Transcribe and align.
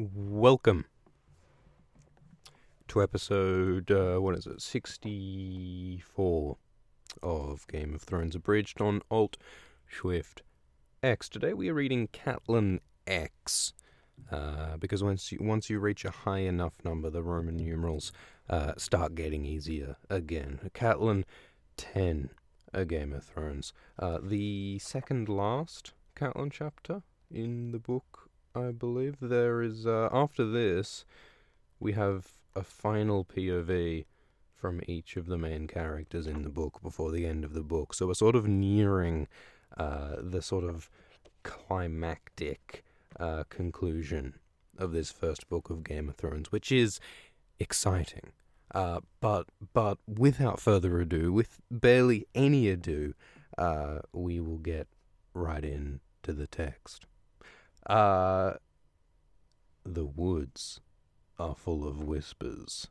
Welcome 0.00 0.84
to 2.86 3.02
episode, 3.02 3.90
uh, 3.90 4.18
what 4.18 4.36
is 4.36 4.46
it, 4.46 4.62
64 4.62 6.56
of 7.20 7.66
Game 7.66 7.96
of 7.96 8.02
Thrones 8.02 8.36
Abridged 8.36 8.80
on 8.80 9.02
Alt 9.10 9.38
Shift 9.88 10.42
X. 11.02 11.28
Today 11.28 11.52
we 11.52 11.68
are 11.68 11.74
reading 11.74 12.06
Catelyn 12.12 12.78
X. 13.08 13.72
Uh, 14.30 14.76
because 14.76 15.02
once 15.02 15.32
you, 15.32 15.38
once 15.40 15.68
you 15.68 15.80
reach 15.80 16.04
a 16.04 16.12
high 16.12 16.42
enough 16.42 16.74
number, 16.84 17.10
the 17.10 17.24
Roman 17.24 17.56
numerals 17.56 18.12
uh, 18.48 18.74
start 18.76 19.16
getting 19.16 19.44
easier 19.44 19.96
again. 20.08 20.60
Catelyn 20.74 21.24
10, 21.76 22.30
A 22.72 22.84
Game 22.84 23.12
of 23.12 23.24
Thrones. 23.24 23.72
Uh, 23.98 24.18
the 24.22 24.78
second 24.78 25.28
last 25.28 25.92
Catelyn 26.14 26.52
chapter 26.52 27.02
in 27.32 27.72
the 27.72 27.80
book, 27.80 28.27
I 28.58 28.72
believe. 28.72 29.16
There 29.20 29.62
is, 29.62 29.86
uh, 29.86 30.08
after 30.12 30.44
this, 30.44 31.04
we 31.80 31.92
have 31.92 32.28
a 32.54 32.62
final 32.62 33.24
POV 33.24 34.04
from 34.54 34.80
each 34.88 35.16
of 35.16 35.26
the 35.26 35.38
main 35.38 35.66
characters 35.68 36.26
in 36.26 36.42
the 36.42 36.48
book 36.48 36.80
before 36.82 37.12
the 37.12 37.26
end 37.26 37.44
of 37.44 37.54
the 37.54 37.62
book. 37.62 37.94
So 37.94 38.08
we're 38.08 38.14
sort 38.14 38.34
of 38.34 38.48
nearing 38.48 39.28
uh, 39.76 40.16
the 40.20 40.42
sort 40.42 40.64
of 40.64 40.90
climactic 41.44 42.84
uh, 43.18 43.44
conclusion 43.48 44.34
of 44.76 44.92
this 44.92 45.10
first 45.10 45.48
book 45.48 45.70
of 45.70 45.84
Game 45.84 46.08
of 46.08 46.16
Thrones, 46.16 46.50
which 46.50 46.72
is 46.72 47.00
exciting. 47.58 48.32
Uh, 48.74 49.00
but 49.20 49.46
but 49.72 49.98
without 50.06 50.60
further 50.60 51.00
ado, 51.00 51.32
with 51.32 51.60
barely 51.70 52.26
any 52.34 52.68
ado, 52.68 53.14
uh, 53.56 54.00
we 54.12 54.40
will 54.40 54.58
get 54.58 54.88
right 55.32 55.64
in 55.64 56.00
to 56.22 56.32
the 56.32 56.46
text. 56.46 57.06
Uh, 57.86 58.54
the 59.84 60.04
woods 60.04 60.80
are 61.38 61.54
full 61.54 61.86
of 61.86 62.02
whispers. 62.02 62.88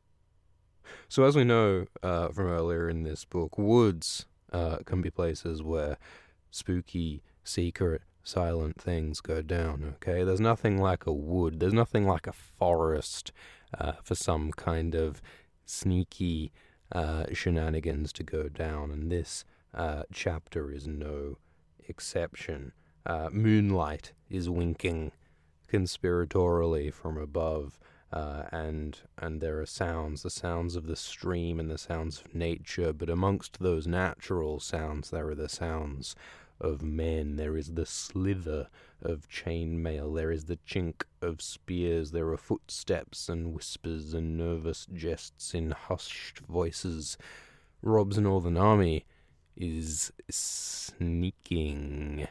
So, 1.10 1.24
as 1.24 1.36
we 1.36 1.44
know 1.44 1.86
uh, 2.02 2.30
from 2.30 2.48
earlier 2.48 2.90
in 2.90 3.04
this 3.04 3.26
book, 3.26 3.58
woods 3.58 4.26
uh, 4.52 4.78
can 4.86 5.02
be 5.02 5.10
places 5.10 5.62
where 5.62 5.98
spooky, 6.50 7.24
secret, 7.44 8.02
silent 8.24 8.82
things 8.82 9.22
go 9.22 9.42
down, 9.42 9.96
okay? 9.96 10.24
There's 10.24 10.40
nothing 10.40 10.78
like 10.78 11.06
a 11.06 11.14
wood, 11.14 11.60
there's 11.60 11.74
nothing 11.74 12.06
like 12.06 12.28
a 12.28 12.34
forest 12.34 13.32
uh, 13.78 13.94
for 14.04 14.16
some 14.16 14.52
kind 14.52 14.96
of 14.96 15.22
sneaky 15.66 16.52
uh, 16.92 17.26
shenanigans 17.34 18.14
to 18.14 18.24
go 18.24 18.50
down, 18.50 18.92
and 18.92 19.12
this 19.12 19.44
uh, 19.74 20.04
chapter 20.12 20.72
is 20.72 20.88
no 20.88 21.38
exception. 21.88 22.72
Uh, 23.08 23.30
moonlight 23.32 24.12
is 24.30 24.50
winking 24.50 25.14
conspiratorially 25.72 26.94
from 26.94 27.18
above. 27.18 27.80
Uh, 28.12 28.44
and 28.52 29.00
and 29.18 29.42
there 29.42 29.60
are 29.60 29.66
sounds, 29.66 30.24
the 30.24 30.30
sounds 30.30 30.76
of 30.76 30.88
the 30.88 30.96
stream 30.96 31.60
and 31.60 31.72
the 31.72 31.78
sounds 31.78 32.20
of 32.20 32.36
nature. 32.36 32.92
But 32.92 33.10
amongst 33.10 33.60
those 33.60 33.88
natural 33.88 34.60
sounds, 34.60 35.10
there 35.10 35.30
are 35.30 35.36
the 35.36 35.50
sounds 35.50 36.16
of 36.60 36.82
men. 36.82 37.38
There 37.38 37.56
is 37.56 37.74
the 37.74 37.86
slither 37.86 38.68
of 39.02 39.30
chainmail. 39.30 40.14
There 40.14 40.32
is 40.32 40.46
the 40.46 40.60
chink 40.68 41.04
of 41.22 41.42
spears. 41.42 42.12
There 42.12 42.28
are 42.30 42.38
footsteps 42.38 43.30
and 43.30 43.54
whispers 43.54 44.14
and 44.14 44.38
nervous 44.38 44.86
jests 44.94 45.54
in 45.54 45.72
hushed 45.72 46.40
voices. 46.40 47.18
Robb's 47.82 48.18
Northern 48.18 48.58
Army 48.58 49.06
is 49.56 50.12
sneaking. 50.30 52.28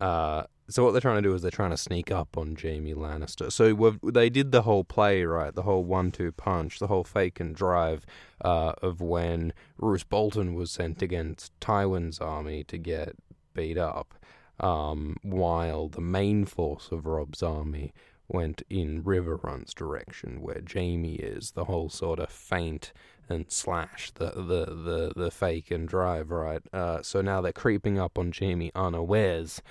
Uh, 0.00 0.44
so 0.68 0.84
what 0.84 0.92
they're 0.92 1.00
trying 1.00 1.22
to 1.22 1.28
do 1.28 1.34
is 1.34 1.42
they're 1.42 1.50
trying 1.50 1.70
to 1.70 1.76
sneak 1.76 2.10
up 2.10 2.36
on 2.36 2.56
Jaime 2.60 2.92
Lannister. 2.94 3.52
So 3.52 3.98
they 4.02 4.28
did 4.28 4.50
the 4.50 4.62
whole 4.62 4.82
play, 4.82 5.24
right? 5.24 5.54
The 5.54 5.62
whole 5.62 5.84
one-two 5.84 6.32
punch, 6.32 6.78
the 6.78 6.88
whole 6.88 7.04
fake 7.04 7.38
and 7.38 7.54
drive 7.54 8.04
uh, 8.44 8.72
of 8.82 9.00
when 9.00 9.52
Roose 9.78 10.04
Bolton 10.04 10.54
was 10.54 10.70
sent 10.70 11.02
against 11.02 11.58
Tywin's 11.60 12.18
army 12.18 12.64
to 12.64 12.78
get 12.78 13.14
beat 13.54 13.78
up, 13.78 14.14
um, 14.58 15.16
while 15.22 15.88
the 15.88 16.00
main 16.00 16.44
force 16.44 16.88
of 16.90 17.06
Robb's 17.06 17.42
army 17.42 17.92
went 18.28 18.62
in 18.68 19.04
Riverrun's 19.04 19.72
direction, 19.72 20.40
where 20.40 20.62
Jaime 20.72 21.14
is. 21.14 21.52
The 21.52 21.66
whole 21.66 21.88
sort 21.88 22.18
of 22.18 22.28
feint 22.28 22.92
and 23.28 23.46
slash, 23.48 24.10
the 24.12 24.30
the 24.30 24.64
the, 24.74 25.12
the 25.16 25.30
fake 25.30 25.70
and 25.70 25.88
drive, 25.88 26.30
right? 26.30 26.62
Uh, 26.72 27.02
so 27.02 27.20
now 27.20 27.40
they're 27.40 27.52
creeping 27.52 27.98
up 27.98 28.18
on 28.18 28.32
Jaime 28.38 28.70
unawares 28.74 29.62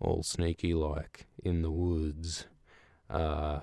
all 0.00 0.22
sneaky 0.22 0.74
like 0.74 1.26
in 1.42 1.62
the 1.62 1.70
woods. 1.70 2.46
Uh, 3.08 3.60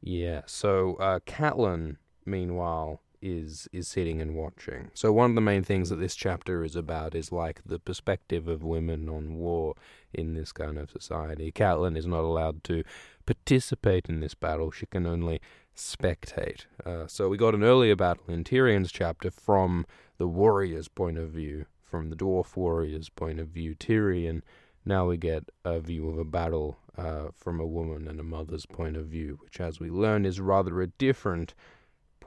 yeah, 0.00 0.42
so 0.46 0.96
uh, 0.96 1.20
Catelyn, 1.20 1.96
meanwhile, 2.24 3.00
is 3.20 3.68
is 3.72 3.88
sitting 3.88 4.20
and 4.20 4.34
watching. 4.34 4.90
So 4.94 5.12
one 5.12 5.30
of 5.30 5.34
the 5.34 5.40
main 5.40 5.64
things 5.64 5.90
that 5.90 5.96
this 5.96 6.14
chapter 6.14 6.64
is 6.64 6.76
about 6.76 7.14
is 7.14 7.32
like 7.32 7.60
the 7.64 7.78
perspective 7.78 8.48
of 8.48 8.62
women 8.62 9.08
on 9.08 9.34
war 9.36 9.74
in 10.12 10.34
this 10.34 10.52
kind 10.52 10.78
of 10.78 10.90
society. 10.90 11.52
Catelyn 11.52 11.96
is 11.96 12.06
not 12.06 12.24
allowed 12.24 12.64
to 12.64 12.84
participate 13.26 14.06
in 14.08 14.20
this 14.20 14.34
battle; 14.34 14.70
she 14.70 14.86
can 14.86 15.06
only 15.06 15.40
spectate. 15.76 16.66
Uh, 16.84 17.06
so 17.06 17.28
we 17.28 17.36
got 17.36 17.54
an 17.54 17.64
earlier 17.64 17.96
battle 17.96 18.24
in 18.28 18.44
Tyrion's 18.44 18.92
chapter 18.92 19.30
from 19.30 19.86
the 20.18 20.26
warrior's 20.26 20.88
point 20.88 21.18
of 21.18 21.30
view, 21.30 21.66
from 21.82 22.10
the 22.10 22.16
dwarf 22.16 22.56
warrior's 22.56 23.08
point 23.08 23.38
of 23.38 23.48
view. 23.48 23.74
Tyrion 23.74 24.42
now 24.86 25.08
we 25.08 25.16
get 25.16 25.50
a 25.64 25.80
view 25.80 26.08
of 26.08 26.16
a 26.16 26.24
battle 26.24 26.78
uh, 26.96 27.26
from 27.34 27.58
a 27.58 27.66
woman 27.66 28.06
and 28.06 28.20
a 28.20 28.22
mother's 28.22 28.66
point 28.66 28.96
of 28.96 29.06
view, 29.06 29.38
which, 29.42 29.60
as 29.60 29.80
we 29.80 29.90
learn, 29.90 30.24
is 30.24 30.40
rather 30.40 30.80
a 30.80 30.86
different 30.86 31.54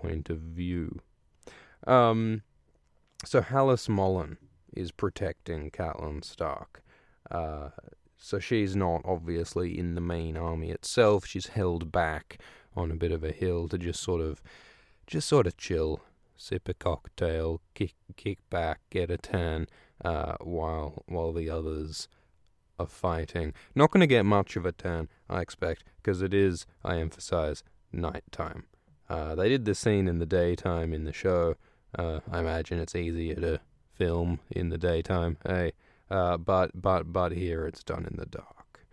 point 0.02 0.30
of 0.30 0.38
view. 0.40 1.00
Um, 1.88 2.44
so 3.26 3.42
Hallis 3.42 3.88
Mollen 3.90 4.38
is 4.76 4.92
protecting 4.92 5.72
Catelyn 5.72 6.24
Stark. 6.24 6.84
Uh, 7.30 7.70
so 8.18 8.40
she's 8.40 8.76
not 8.76 9.02
obviously 9.06 9.78
in 9.78 9.96
the 9.96 10.02
main 10.02 10.38
army 10.38 10.72
itself. 10.72 11.26
She's 11.26 11.48
held 11.48 11.92
back 11.92 12.42
on 12.76 12.92
a 12.92 12.96
bit 12.96 13.12
of 13.12 13.24
a 13.24 13.32
hill 13.32 13.68
to 13.70 13.78
just 13.78 14.02
sort 14.02 14.22
of, 14.22 14.42
just 15.08 15.28
sort 15.28 15.48
of 15.48 15.58
chill, 15.58 16.02
sip 16.38 16.70
a 16.70 16.74
cocktail, 16.74 17.62
kick 17.74 17.96
kick 18.16 18.40
back, 18.50 18.80
get 18.90 19.12
a 19.12 19.18
tan, 19.18 19.68
uh, 20.04 20.36
while 20.42 21.04
while 21.08 21.34
the 21.34 21.50
others 21.50 22.08
of 22.78 22.92
fighting. 22.92 23.54
Not 23.76 23.92
going 23.92 24.02
to 24.02 24.08
get 24.08 24.26
much 24.26 24.56
of 24.56 24.66
a 24.66 24.72
turn, 24.72 25.10
I 25.30 25.42
expect, 25.42 25.84
because 25.98 26.22
it 26.22 26.34
is, 26.34 26.66
I 26.84 26.98
emphasize, 26.98 27.64
nighttime. 27.92 28.64
Uh, 29.10 29.36
they 29.36 29.50
did 29.50 29.66
the 29.66 29.74
scene 29.74 30.08
in 30.08 30.20
the 30.20 30.26
daytime 30.26 30.94
in 30.94 31.04
the 31.04 31.14
show. 31.14 31.56
Uh, 31.98 32.20
I 32.32 32.40
imagine 32.40 32.80
it's 32.80 32.96
easier 32.96 33.36
to 33.36 33.60
film 33.96 34.40
in 34.52 34.70
the 34.70 34.78
daytime, 34.78 35.38
hey. 35.46 35.74
Uh, 36.12 36.38
but 36.38 36.72
but 36.80 37.12
but 37.12 37.32
here 37.32 37.66
it's 37.66 37.84
done 37.84 38.06
in 38.06 38.18
the 38.18 38.26
dark, 38.26 38.86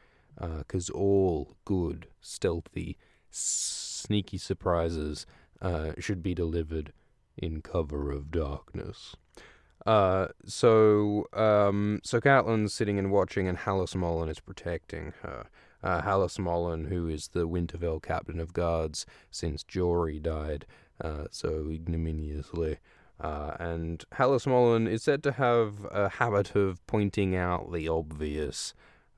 because 0.59 0.91
uh, 0.91 0.95
all 0.95 1.57
good, 1.65 2.09
stealthy, 2.21 2.99
sneaky 3.31 4.39
surprises 4.39 5.27
uh, 5.63 5.93
should 5.99 6.23
be 6.23 6.35
delivered 6.35 6.93
in 7.37 7.61
cover 7.63 8.11
of 8.11 8.31
darkness. 8.31 9.17
Uh, 9.87 10.29
so, 10.45 11.27
um, 11.33 12.01
so 12.03 12.21
Catelyn's 12.21 12.75
sitting 12.75 12.99
and 12.99 13.13
watching, 13.13 13.47
and 13.47 13.59
Hallis 13.59 13.95
Mollen 13.95 14.29
is 14.29 14.41
protecting 14.41 15.13
her. 15.23 15.47
Uh, 15.83 16.03
Hallis 16.03 16.39
Mollen, 16.39 16.89
who 16.89 17.09
is 17.09 17.29
the 17.29 17.49
Winterfell 17.49 18.03
captain 18.03 18.41
of 18.41 18.53
guards 18.53 19.07
since 19.31 19.63
Jory 19.63 20.19
died 20.19 20.67
uh, 21.01 21.25
so 21.31 21.69
ignominiously. 21.71 22.79
Uh, 23.19 23.57
and 23.59 24.05
Hallis 24.15 24.47
Mollen 24.47 24.89
is 24.89 25.03
said 25.03 25.23
to 25.23 25.33
have 25.33 25.87
a 25.91 26.09
habit 26.09 26.55
of 26.55 26.87
pointing 26.87 27.35
out 27.35 27.73
the 27.73 27.89
obvious. 27.89 28.75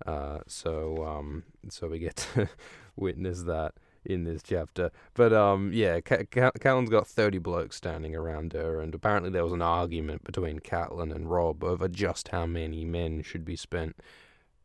Uh, 0.06 0.38
so, 0.46 1.04
um, 1.04 1.44
so 1.68 1.88
we 1.88 1.98
get 1.98 2.16
to 2.34 2.48
witness 2.96 3.42
that 3.42 3.74
in 4.04 4.24
this 4.24 4.42
chapter. 4.42 4.90
But 5.14 5.32
um, 5.32 5.72
yeah, 5.72 6.00
Catelyn's 6.00 6.90
got 6.90 7.06
thirty 7.06 7.38
blokes 7.38 7.76
standing 7.76 8.14
around 8.14 8.52
her, 8.52 8.80
and 8.80 8.94
apparently 8.94 9.30
there 9.30 9.44
was 9.44 9.52
an 9.52 9.62
argument 9.62 10.22
between 10.24 10.60
Catelyn 10.60 11.14
and 11.14 11.28
Rob 11.28 11.64
over 11.64 11.88
just 11.88 12.28
how 12.28 12.46
many 12.46 12.84
men 12.84 13.22
should 13.22 13.44
be 13.44 13.56
spent 13.56 13.96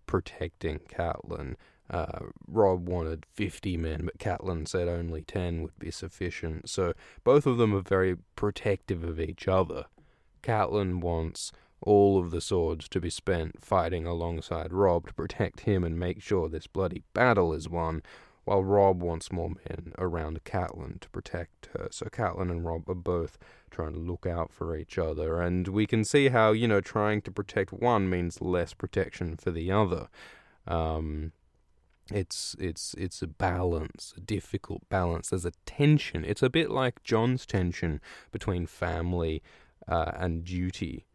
protecting 0.05 0.79
Catelyn. 0.79 1.55
Uh, 1.93 2.25
Robb 2.47 2.89
wanted 2.89 3.25
50 3.33 3.77
men, 3.77 4.05
but 4.05 4.17
Catelyn 4.17 4.67
said 4.67 4.87
only 4.87 5.21
10 5.21 5.61
would 5.61 5.77
be 5.77 5.91
sufficient. 5.91 6.67
So 6.67 6.93
both 7.23 7.45
of 7.45 7.57
them 7.57 7.73
are 7.75 7.81
very 7.81 8.17
protective 8.35 9.03
of 9.03 9.19
each 9.19 9.47
other. 9.47 9.85
Catelyn 10.41 11.01
wants 11.01 11.51
all 11.81 12.17
of 12.17 12.31
the 12.31 12.41
swords 12.41 12.89
to 12.89 12.99
be 12.99 13.11
spent 13.11 13.63
fighting 13.63 14.07
alongside 14.07 14.73
Robb 14.73 15.07
to 15.07 15.13
protect 15.13 15.61
him 15.61 15.83
and 15.83 15.99
make 15.99 16.19
sure 16.19 16.49
this 16.49 16.65
bloody 16.65 17.03
battle 17.13 17.53
is 17.53 17.69
won, 17.69 18.01
while 18.45 18.63
Robb 18.63 19.03
wants 19.03 19.31
more 19.31 19.51
men 19.69 19.93
around 19.99 20.43
Catelyn 20.45 20.99
to 20.99 21.09
protect 21.09 21.69
her. 21.77 21.89
So 21.91 22.07
Catelyn 22.07 22.49
and 22.49 22.65
Robb 22.65 22.89
are 22.89 22.95
both 22.95 23.37
trying 23.69 23.93
to 23.93 23.99
look 23.99 24.25
out 24.25 24.51
for 24.51 24.75
each 24.75 24.97
other, 24.97 25.39
and 25.41 25.67
we 25.67 25.85
can 25.85 26.03
see 26.03 26.29
how, 26.29 26.53
you 26.53 26.67
know, 26.67 26.81
trying 26.81 27.21
to 27.21 27.31
protect 27.31 27.71
one 27.71 28.09
means 28.09 28.41
less 28.41 28.73
protection 28.73 29.37
for 29.37 29.51
the 29.51 29.71
other. 29.71 30.07
Um, 30.67 31.33
it's 32.11 32.55
it's 32.59 32.93
it's 32.95 33.21
a 33.21 33.27
balance, 33.27 34.13
a 34.17 34.19
difficult 34.19 34.87
balance. 34.89 35.29
There's 35.29 35.45
a 35.45 35.53
tension. 35.65 36.25
It's 36.25 36.43
a 36.43 36.49
bit 36.49 36.69
like 36.69 37.03
Jon's 37.03 37.45
tension 37.45 38.01
between 38.31 38.67
family 38.67 39.41
uh, 39.87 40.11
and 40.15 40.43
duty, 40.43 41.05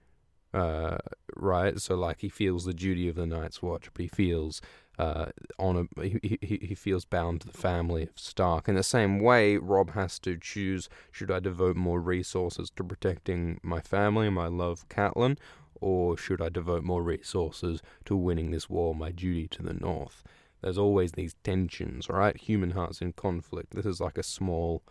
uh, 0.54 0.98
right? 1.36 1.78
So 1.78 1.94
like 1.94 2.20
he 2.20 2.28
feels 2.28 2.64
the 2.64 2.74
duty 2.74 3.08
of 3.08 3.16
the 3.16 3.26
Night's 3.26 3.62
Watch, 3.62 3.90
but 3.92 4.02
he 4.02 4.08
feels 4.08 4.62
uh, 4.98 5.26
on 5.58 5.88
a 5.96 6.02
he 6.02 6.38
he 6.40 6.74
feels 6.74 7.04
bound 7.04 7.42
to 7.42 7.48
the 7.48 7.58
family 7.58 8.04
of 8.04 8.18
Stark. 8.18 8.66
In 8.68 8.74
the 8.74 8.82
same 8.82 9.20
way, 9.20 9.58
Robb 9.58 9.92
has 9.92 10.18
to 10.20 10.38
choose: 10.38 10.88
should 11.12 11.30
I 11.30 11.38
devote 11.38 11.76
more 11.76 12.00
resources 12.00 12.70
to 12.76 12.84
protecting 12.84 13.60
my 13.62 13.80
family, 13.80 14.30
my 14.30 14.46
love, 14.46 14.88
Catelyn, 14.88 15.36
or 15.80 16.16
should 16.16 16.40
I 16.40 16.48
devote 16.48 16.82
more 16.82 17.02
resources 17.02 17.82
to 18.06 18.16
winning 18.16 18.52
this 18.52 18.70
war, 18.70 18.94
my 18.94 19.10
duty 19.10 19.46
to 19.48 19.62
the 19.62 19.74
North? 19.74 20.24
There's 20.60 20.78
always 20.78 21.12
these 21.12 21.34
tensions, 21.44 22.08
right? 22.08 22.36
Human 22.36 22.70
hearts 22.70 23.00
in 23.00 23.12
conflict. 23.12 23.74
This 23.74 23.86
is 23.86 24.00
like 24.00 24.18
a 24.18 24.22
small 24.22 24.82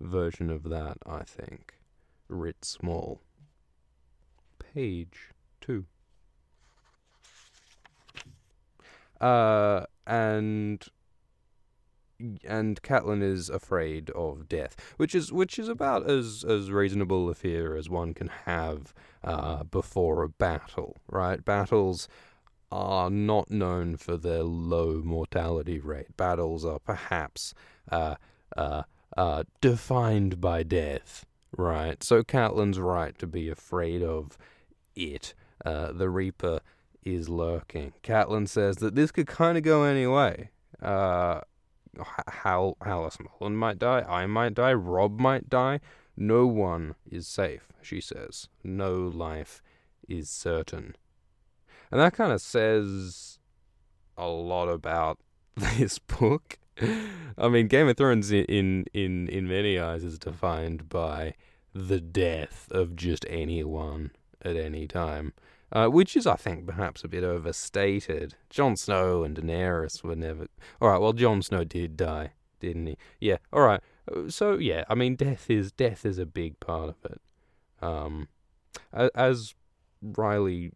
version 0.00 0.50
of 0.50 0.64
that, 0.64 0.98
I 1.06 1.22
think. 1.22 1.74
Writ 2.28 2.64
small. 2.64 3.20
Page 4.58 5.30
two. 5.60 5.86
Uh, 9.20 9.84
and 10.06 10.86
and 12.46 12.80
Catelyn 12.82 13.22
is 13.22 13.48
afraid 13.48 14.10
of 14.10 14.48
death, 14.48 14.76
which 14.96 15.14
is 15.14 15.32
which 15.32 15.58
is 15.58 15.68
about 15.68 16.08
as 16.08 16.44
as 16.48 16.70
reasonable 16.70 17.28
a 17.28 17.34
fear 17.34 17.76
as 17.76 17.88
one 17.88 18.14
can 18.14 18.28
have 18.44 18.92
uh, 19.22 19.64
before 19.64 20.22
a 20.22 20.28
battle, 20.28 20.96
right? 21.08 21.44
Battles 21.44 22.08
are 22.74 23.08
not 23.08 23.52
known 23.52 23.96
for 23.96 24.16
their 24.16 24.42
low 24.42 25.00
mortality 25.04 25.78
rate. 25.78 26.16
Battles 26.16 26.64
are 26.64 26.80
perhaps 26.80 27.54
uh, 27.92 28.16
uh, 28.56 28.82
uh, 29.16 29.44
defined 29.60 30.40
by 30.40 30.64
death, 30.64 31.24
right? 31.56 32.02
So 32.02 32.24
Catelyn's 32.24 32.80
right 32.80 33.16
to 33.20 33.28
be 33.28 33.48
afraid 33.48 34.02
of 34.02 34.36
it. 34.96 35.34
Uh, 35.64 35.92
the 35.92 36.10
Reaper 36.10 36.60
is 37.04 37.28
lurking. 37.28 37.92
Catelyn 38.02 38.48
says 38.48 38.78
that 38.78 38.96
this 38.96 39.12
could 39.12 39.28
kind 39.28 39.56
of 39.56 39.62
go 39.62 39.84
any 39.84 40.08
way. 40.08 40.50
Uh, 40.82 41.42
Hal 42.28 42.76
Hallis 42.82 43.18
Mollen 43.18 43.54
might 43.54 43.78
die. 43.78 44.04
I 44.08 44.26
might 44.26 44.54
die. 44.54 44.72
Robb 44.72 45.20
might 45.20 45.48
die. 45.48 45.78
No 46.16 46.44
one 46.48 46.96
is 47.08 47.28
safe, 47.28 47.68
she 47.82 48.00
says. 48.00 48.48
No 48.64 48.96
life 48.96 49.62
is 50.08 50.28
certain. 50.28 50.96
And 51.90 52.00
that 52.00 52.14
kind 52.14 52.32
of 52.32 52.40
says 52.40 53.38
a 54.16 54.26
lot 54.26 54.68
about 54.68 55.18
this 55.56 55.98
book. 55.98 56.58
I 57.38 57.48
mean, 57.48 57.68
Game 57.68 57.88
of 57.88 57.96
Thrones 57.96 58.32
in 58.32 58.84
in 58.92 59.28
in 59.28 59.48
many 59.48 59.78
eyes 59.78 60.02
is 60.02 60.18
defined 60.18 60.88
by 60.88 61.34
the 61.72 62.00
death 62.00 62.68
of 62.70 62.96
just 62.96 63.24
anyone 63.28 64.10
at 64.42 64.56
any 64.56 64.86
time, 64.86 65.32
uh, 65.72 65.86
which 65.86 66.16
is, 66.16 66.26
I 66.26 66.36
think, 66.36 66.66
perhaps 66.66 67.02
a 67.02 67.08
bit 67.08 67.24
overstated. 67.24 68.34
Jon 68.50 68.76
Snow 68.76 69.24
and 69.24 69.36
Daenerys 69.36 70.02
were 70.02 70.16
never. 70.16 70.46
All 70.80 70.88
right, 70.88 71.00
well, 71.00 71.12
Jon 71.12 71.42
Snow 71.42 71.64
did 71.64 71.96
die, 71.96 72.32
didn't 72.60 72.86
he? 72.86 72.96
Yeah. 73.20 73.38
All 73.52 73.62
right. 73.62 73.80
So 74.28 74.58
yeah, 74.58 74.84
I 74.88 74.94
mean, 74.94 75.14
death 75.16 75.48
is 75.48 75.72
death 75.72 76.04
is 76.04 76.18
a 76.18 76.26
big 76.26 76.58
part 76.60 76.90
of 76.90 76.96
it. 77.10 77.20
Um, 77.80 78.28
as 78.92 79.54
Riley 80.04 80.72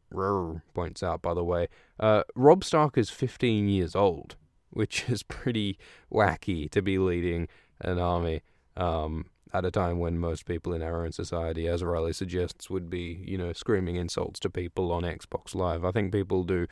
points 0.74 1.02
out, 1.02 1.22
by 1.22 1.34
the 1.34 1.44
way, 1.44 1.68
uh, 2.00 2.22
Robb 2.34 2.64
Stark 2.64 2.96
is 2.96 3.10
15 3.10 3.68
years 3.68 3.94
old, 3.94 4.36
which 4.70 5.04
is 5.08 5.22
pretty 5.22 5.78
wacky 6.12 6.70
to 6.70 6.82
be 6.82 6.98
leading 6.98 7.48
an 7.80 7.98
army 7.98 8.42
um, 8.76 9.26
at 9.52 9.64
a 9.64 9.70
time 9.70 9.98
when 9.98 10.18
most 10.18 10.46
people 10.46 10.72
in 10.72 10.82
our 10.82 11.04
own 11.04 11.12
society, 11.12 11.68
as 11.68 11.82
Riley 11.82 12.12
suggests, 12.12 12.70
would 12.70 12.90
be, 12.90 13.22
you 13.26 13.38
know, 13.38 13.52
screaming 13.52 13.96
insults 13.96 14.40
to 14.40 14.50
people 14.50 14.92
on 14.92 15.02
Xbox 15.02 15.54
Live. 15.54 15.84
I 15.84 15.90
think 15.90 16.12
people 16.12 16.44
do 16.44 16.66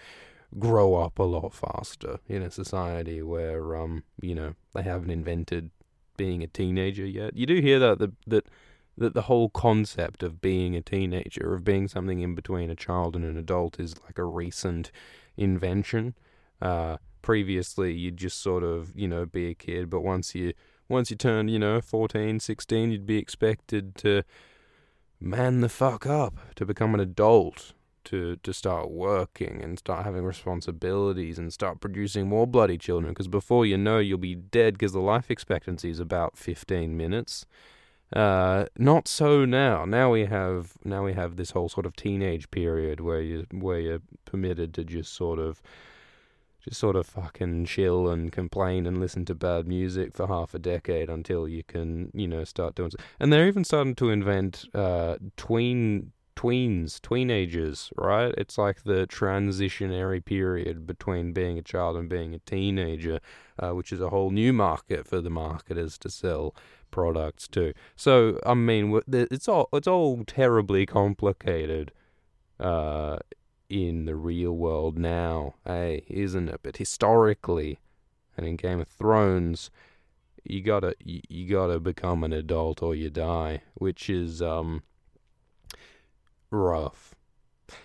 grow 0.58 0.94
up 0.94 1.18
a 1.18 1.24
lot 1.24 1.52
faster 1.52 2.18
in 2.28 2.42
a 2.42 2.50
society 2.50 3.22
where, 3.22 3.76
um, 3.76 4.04
you 4.20 4.34
know, 4.34 4.54
they 4.74 4.82
haven't 4.82 5.10
invented 5.10 5.70
being 6.16 6.42
a 6.42 6.46
teenager 6.46 7.04
yet. 7.04 7.36
You 7.36 7.46
do 7.46 7.60
hear 7.60 7.78
that 7.78 7.98
the, 7.98 8.12
that 8.26 8.46
that 8.98 9.14
the 9.14 9.22
whole 9.22 9.48
concept 9.48 10.22
of 10.22 10.40
being 10.40 10.74
a 10.74 10.80
teenager, 10.80 11.54
of 11.54 11.64
being 11.64 11.88
something 11.88 12.20
in 12.20 12.34
between 12.34 12.70
a 12.70 12.76
child 12.76 13.14
and 13.14 13.24
an 13.24 13.36
adult, 13.36 13.78
is 13.78 13.94
like 14.04 14.18
a 14.18 14.24
recent 14.24 14.90
invention. 15.36 16.14
Uh, 16.60 16.96
previously, 17.22 17.92
you'd 17.92 18.16
just 18.16 18.40
sort 18.40 18.62
of, 18.62 18.92
you 18.96 19.08
know, 19.08 19.26
be 19.26 19.50
a 19.50 19.54
kid, 19.54 19.90
but 19.90 20.00
once 20.00 20.34
you 20.34 20.52
once 20.88 21.10
you 21.10 21.16
turn, 21.16 21.48
you 21.48 21.58
know, 21.58 21.80
14, 21.80 22.38
16, 22.38 22.92
you'd 22.92 23.06
be 23.06 23.18
expected 23.18 23.96
to 23.96 24.22
man 25.18 25.60
the 25.60 25.68
fuck 25.68 26.06
up, 26.06 26.38
to 26.54 26.64
become 26.64 26.94
an 26.94 27.00
adult, 27.00 27.74
to 28.04 28.36
to 28.36 28.52
start 28.54 28.90
working 28.90 29.60
and 29.62 29.78
start 29.78 30.04
having 30.04 30.24
responsibilities 30.24 31.38
and 31.38 31.52
start 31.52 31.80
producing 31.80 32.28
more 32.28 32.46
bloody 32.46 32.78
children. 32.78 33.12
Because 33.12 33.28
before 33.28 33.66
you 33.66 33.76
know, 33.76 33.98
you'll 33.98 34.18
be 34.18 34.34
dead 34.34 34.74
because 34.74 34.92
the 34.92 35.00
life 35.00 35.30
expectancy 35.30 35.90
is 35.90 36.00
about 36.00 36.38
15 36.38 36.96
minutes. 36.96 37.44
Uh, 38.12 38.66
not 38.78 39.08
so 39.08 39.44
now. 39.44 39.84
Now 39.84 40.12
we 40.12 40.26
have 40.26 40.74
now 40.84 41.04
we 41.04 41.14
have 41.14 41.36
this 41.36 41.50
whole 41.50 41.68
sort 41.68 41.86
of 41.86 41.96
teenage 41.96 42.50
period 42.50 43.00
where 43.00 43.20
you 43.20 43.46
where 43.50 43.80
you're 43.80 44.02
permitted 44.24 44.74
to 44.74 44.84
just 44.84 45.12
sort 45.12 45.38
of 45.38 45.60
just 46.62 46.78
sort 46.78 46.96
of 46.96 47.06
fucking 47.06 47.64
chill 47.64 48.08
and 48.08 48.30
complain 48.30 48.86
and 48.86 49.00
listen 49.00 49.24
to 49.24 49.34
bad 49.34 49.66
music 49.66 50.14
for 50.14 50.28
half 50.28 50.54
a 50.54 50.58
decade 50.58 51.08
until 51.08 51.48
you 51.48 51.64
can 51.64 52.10
you 52.14 52.28
know 52.28 52.44
start 52.44 52.76
doing. 52.76 52.92
And 53.18 53.32
they're 53.32 53.48
even 53.48 53.64
starting 53.64 53.96
to 53.96 54.10
invent 54.10 54.66
uh, 54.72 55.16
tween 55.36 56.12
tweens, 56.36 57.00
teenagers, 57.00 57.90
right? 57.96 58.32
It's 58.36 58.58
like 58.58 58.84
the 58.84 59.06
transitionary 59.06 60.22
period 60.22 60.86
between 60.86 61.32
being 61.32 61.58
a 61.58 61.62
child 61.62 61.96
and 61.96 62.08
being 62.08 62.34
a 62.34 62.38
teenager, 62.40 63.20
uh, 63.58 63.70
which 63.70 63.90
is 63.90 64.00
a 64.00 64.10
whole 64.10 64.30
new 64.30 64.52
market 64.52 65.06
for 65.06 65.20
the 65.20 65.30
marketers 65.30 65.96
to 65.98 66.10
sell 66.10 66.54
products 66.96 67.46
too. 67.46 67.74
So 67.94 68.40
I 68.46 68.54
mean, 68.54 69.02
it's 69.06 69.48
all 69.48 69.68
it's 69.74 69.86
all 69.86 70.24
terribly 70.26 70.86
complicated 70.86 71.92
uh, 72.58 73.18
in 73.68 74.06
the 74.06 74.16
real 74.16 74.52
world 74.52 74.96
now, 74.96 75.56
eh? 75.66 76.00
isn't 76.08 76.48
it? 76.48 76.60
But 76.62 76.78
historically, 76.78 77.80
and 78.34 78.46
in 78.46 78.56
Game 78.56 78.80
of 78.80 78.88
Thrones, 78.88 79.70
you 80.42 80.62
gotta 80.62 80.94
you, 81.04 81.46
gotta 81.46 81.78
become 81.78 82.24
an 82.24 82.32
adult 82.32 82.82
or 82.82 82.94
you 82.94 83.10
die, 83.10 83.60
which 83.74 84.08
is 84.08 84.40
um 84.40 84.82
rough. 86.50 87.14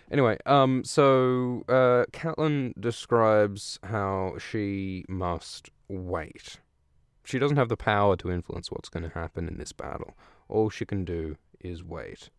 Anyway, 0.10 0.38
um, 0.46 0.86
so 0.86 1.66
uh, 1.68 2.06
Catelyn 2.14 2.80
describes 2.80 3.78
how 3.84 4.36
she 4.40 5.04
must 5.10 5.70
wait 5.90 6.60
she 7.24 7.40
doesn't 7.40 7.58
have 7.58 7.70
the 7.70 7.78
power 7.78 8.16
to 8.18 8.32
influence 8.32 8.72
what's 8.72 8.90
going 8.90 9.04
to 9.04 9.18
happen 9.18 9.48
in 9.48 9.58
this 9.58 9.72
battle. 9.72 10.16
All 10.50 10.70
she 10.70 10.86
can 10.86 11.06
do 11.06 11.38
is 11.60 11.84
wait. 11.84 12.30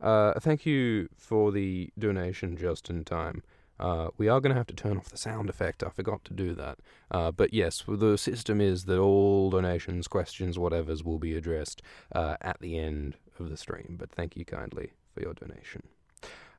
Uh, 0.00 0.38
thank 0.38 0.64
you 0.64 1.08
for 1.16 1.50
the 1.50 1.90
donation 1.98 2.56
just 2.56 2.88
in 2.88 3.04
time. 3.04 3.42
Uh, 3.80 4.08
we 4.16 4.28
are 4.28 4.40
going 4.40 4.50
to 4.50 4.58
have 4.58 4.66
to 4.66 4.74
turn 4.74 4.96
off 4.96 5.08
the 5.08 5.16
sound 5.16 5.48
effect. 5.48 5.82
I 5.84 5.90
forgot 5.90 6.24
to 6.24 6.34
do 6.34 6.54
that. 6.54 6.78
Uh, 7.10 7.30
but 7.30 7.54
yes, 7.54 7.84
the 7.86 8.16
system 8.16 8.60
is 8.60 8.84
that 8.84 8.98
all 8.98 9.50
donations, 9.50 10.08
questions, 10.08 10.58
whatever's 10.58 11.04
will 11.04 11.18
be 11.18 11.36
addressed 11.36 11.80
uh, 12.12 12.36
at 12.40 12.60
the 12.60 12.76
end 12.76 13.16
of 13.38 13.50
the 13.50 13.56
stream. 13.56 13.96
But 13.98 14.10
thank 14.10 14.36
you 14.36 14.44
kindly 14.44 14.92
for 15.14 15.22
your 15.22 15.34
donation. 15.34 15.82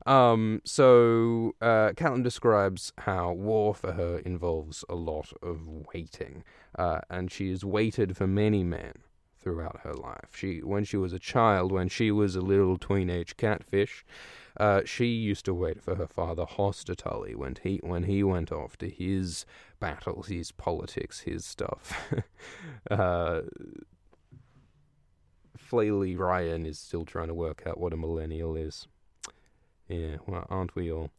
Um, 0.09 0.63
so 0.65 1.53
uh, 1.61 1.91
Catelyn 1.91 2.23
describes 2.23 2.91
how 2.97 3.31
war 3.31 3.75
for 3.75 3.91
her 3.91 4.17
involves 4.17 4.83
a 4.89 4.95
lot 4.95 5.31
of 5.43 5.67
waiting, 5.93 6.43
uh, 6.79 7.01
and 7.11 7.31
she 7.31 7.51
has 7.51 7.63
waited 7.63 8.17
for 8.17 8.25
many 8.25 8.63
men 8.63 8.93
throughout 9.39 9.81
her 9.83 9.93
life. 9.93 10.31
She, 10.35 10.63
when 10.63 10.83
she 10.83 10.97
was 10.97 11.13
a 11.13 11.19
child, 11.19 11.71
when 11.71 11.89
she 11.89 12.09
was 12.09 12.35
a 12.35 12.41
little 12.41 12.75
teenage 12.75 13.37
catfish, 13.37 14.03
uh, 14.57 14.81
she 14.83 15.05
used 15.05 15.45
to 15.45 15.53
wait 15.53 15.79
for 15.79 15.93
her 15.93 16.07
father 16.07 16.45
Hoster 16.45 16.95
Tully 16.95 17.35
when 17.35 17.55
he 17.61 17.79
when 17.83 18.03
he 18.03 18.23
went 18.23 18.51
off 18.51 18.77
to 18.79 18.89
his 18.89 19.45
battles, 19.79 20.27
his 20.27 20.51
politics, 20.51 21.19
his 21.19 21.45
stuff. 21.45 22.11
uh, 22.89 23.41
Ryan 25.71 26.65
is 26.65 26.79
still 26.79 27.05
trying 27.05 27.27
to 27.27 27.35
work 27.35 27.61
out 27.67 27.79
what 27.79 27.93
a 27.93 27.97
millennial 27.97 28.55
is. 28.55 28.87
Yeah, 29.89 30.17
well, 30.27 30.45
aren't 30.49 30.75
we 30.75 30.91
all? 30.91 31.09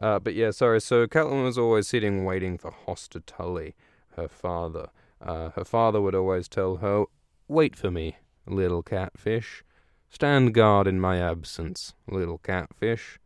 Uh, 0.00 0.18
but 0.18 0.34
yeah, 0.34 0.52
sorry. 0.52 0.80
So 0.80 1.06
Catelyn 1.06 1.44
was 1.44 1.58
always 1.58 1.88
sitting 1.88 2.24
waiting 2.24 2.56
for 2.56 2.72
Hoster 2.86 3.22
Tully, 3.26 3.74
her 4.16 4.28
father. 4.28 4.88
Uh, 5.20 5.50
her 5.50 5.64
father 5.64 6.00
would 6.00 6.14
always 6.14 6.48
tell 6.48 6.76
her, 6.76 7.04
Wait 7.48 7.74
for 7.76 7.90
me, 7.90 8.16
little 8.46 8.82
catfish. 8.82 9.64
Stand 10.08 10.54
guard 10.54 10.86
in 10.86 11.00
my 11.00 11.18
absence, 11.18 11.92
little 12.08 12.38
catfish. 12.38 13.18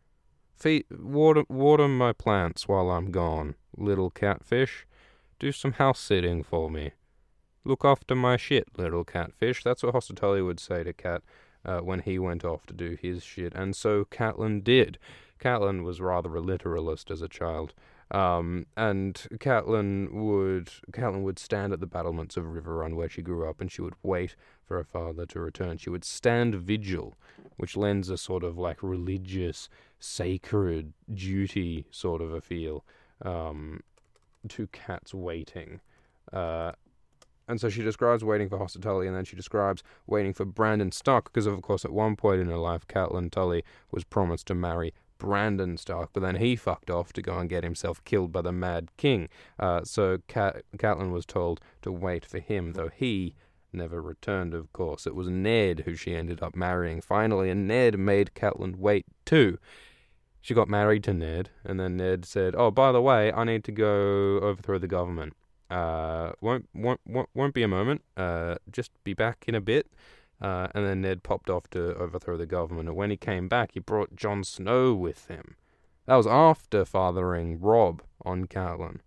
Feed, 0.55 0.85
water, 0.91 1.43
water 1.47 1.87
my 1.87 2.11
plants 2.11 2.67
while 2.67 2.89
I'm 2.89 3.11
gone, 3.11 3.55
little 3.77 4.09
catfish. 4.09 4.87
do 5.37 5.51
some 5.51 5.73
house 5.73 5.99
sitting 5.99 6.43
for 6.43 6.69
me. 6.71 6.91
Look 7.63 7.85
after 7.85 8.15
my 8.15 8.37
shit, 8.37 8.67
little 8.77 9.03
catfish. 9.03 9.63
That's 9.63 9.83
what 9.83 9.93
Hoster 9.93 10.15
Tully 10.15 10.41
would 10.41 10.59
say 10.59 10.83
to 10.83 10.93
Cat 10.93 11.21
uh, 11.65 11.79
when 11.79 11.99
he 11.99 12.19
went 12.19 12.45
off 12.45 12.65
to 12.67 12.73
do 12.73 12.97
his 13.01 13.23
shit, 13.23 13.53
and 13.55 13.75
so 13.75 14.05
Catelyn 14.05 14.63
did. 14.63 14.97
Catelyn 15.39 15.83
was 15.83 15.99
rather 16.01 16.35
a 16.35 16.41
literalist 16.41 17.11
as 17.11 17.21
a 17.21 17.27
child. 17.27 17.73
Um, 18.11 18.67
and 18.77 19.15
Catelyn 19.33 20.11
would 20.11 20.69
Catelyn 20.91 21.23
would 21.23 21.39
stand 21.39 21.73
at 21.73 21.79
the 21.79 21.87
battlements 21.87 22.37
of 22.37 22.45
Riverrun 22.45 22.95
where 22.95 23.09
she 23.09 23.21
grew 23.21 23.49
up, 23.49 23.59
and 23.59 23.71
she 23.71 23.81
would 23.81 23.95
wait 24.03 24.35
for 24.67 24.77
her 24.77 24.83
father 24.83 25.25
to 25.25 25.39
return. 25.39 25.77
She 25.77 25.89
would 25.89 26.05
stand 26.05 26.55
vigil, 26.55 27.15
which 27.57 27.75
lends 27.75 28.09
a 28.09 28.17
sort 28.17 28.43
of 28.43 28.57
like 28.57 28.83
religious, 28.83 29.69
sacred 29.99 30.93
duty 31.13 31.85
sort 31.89 32.21
of 32.21 32.31
a 32.31 32.41
feel 32.41 32.83
um, 33.23 33.81
to 34.49 34.67
Cat's 34.67 35.13
waiting. 35.13 35.81
Uh, 36.31 36.73
and 37.47 37.59
so 37.59 37.69
she 37.69 37.83
describes 37.83 38.23
waiting 38.23 38.49
for 38.49 38.57
Hoster 38.57 38.81
Tully, 38.81 39.07
and 39.07 39.15
then 39.15 39.25
she 39.25 39.35
describes 39.35 39.83
waiting 40.07 40.33
for 40.33 40.45
Brandon 40.45 40.91
Stark, 40.91 41.25
because 41.25 41.45
of 41.45 41.61
course 41.61 41.85
at 41.85 41.91
one 41.91 42.15
point 42.15 42.41
in 42.41 42.47
her 42.47 42.57
life, 42.57 42.87
Catelyn 42.87 43.31
Tully 43.31 43.63
was 43.91 44.03
promised 44.03 44.47
to 44.47 44.55
marry 44.55 44.93
Brandon 45.17 45.77
Stark, 45.77 46.09
but 46.13 46.21
then 46.21 46.35
he 46.35 46.55
fucked 46.55 46.89
off 46.89 47.13
to 47.13 47.21
go 47.21 47.37
and 47.37 47.49
get 47.49 47.63
himself 47.63 48.03
killed 48.03 48.31
by 48.31 48.41
the 48.41 48.51
Mad 48.51 48.89
King. 48.97 49.29
Uh, 49.57 49.83
so 49.83 50.19
Cat- 50.27 50.63
Catelyn 50.77 51.11
was 51.11 51.25
told 51.25 51.61
to 51.81 51.91
wait 51.91 52.25
for 52.25 52.39
him, 52.39 52.73
though 52.73 52.89
he 52.93 53.35
never 53.71 54.01
returned, 54.01 54.53
of 54.53 54.71
course. 54.73 55.05
It 55.05 55.15
was 55.15 55.29
Ned 55.29 55.83
who 55.85 55.95
she 55.95 56.15
ended 56.15 56.41
up 56.41 56.55
marrying 56.55 57.01
finally, 57.01 57.49
and 57.49 57.67
Ned 57.67 57.97
made 57.99 58.31
Catelyn 58.35 58.77
wait 58.77 59.05
too. 59.25 59.57
She 60.41 60.53
got 60.53 60.69
married 60.69 61.03
to 61.05 61.13
Ned, 61.13 61.49
and 61.63 61.79
then 61.79 61.97
Ned 61.97 62.25
said, 62.25 62.53
"Oh, 62.55 62.69
by 62.69 62.91
the 62.91 63.01
way, 63.01 63.31
I 63.31 63.43
need 63.43 63.63
to 63.63 63.71
go 63.71 64.39
overthrow 64.41 64.77
the 64.77 64.87
government. 64.87 65.33
Uh, 65.69 66.31
won't 66.41 66.69
won't 66.73 67.01
won't, 67.05 67.53
be 67.53 67.63
a 67.63 67.67
moment. 67.67 68.01
Uh, 68.15 68.55
just 68.71 68.91
be 69.03 69.13
back 69.13 69.45
in 69.47 69.55
a 69.55 69.61
bit." 69.61 69.87
Uh, 70.41 70.67
and 70.75 70.85
then 70.85 71.01
Ned 71.01 71.23
popped 71.23 71.49
off 71.49 71.69
to 71.69 71.95
overthrow 71.95 72.37
the 72.37 72.45
government. 72.45 72.89
And 72.89 72.97
when 72.97 73.09
he 73.09 73.17
came 73.17 73.47
back, 73.47 73.71
he 73.73 73.79
brought 73.79 74.15
Jon 74.15 74.43
Snow 74.43 74.93
with 74.93 75.27
him. 75.27 75.55
That 76.07 76.17
was 76.17 76.27
after 76.27 76.85
fathering 76.85 77.59
Robb 77.59 78.03
on 78.25 78.45
Catelyn. 78.45 78.99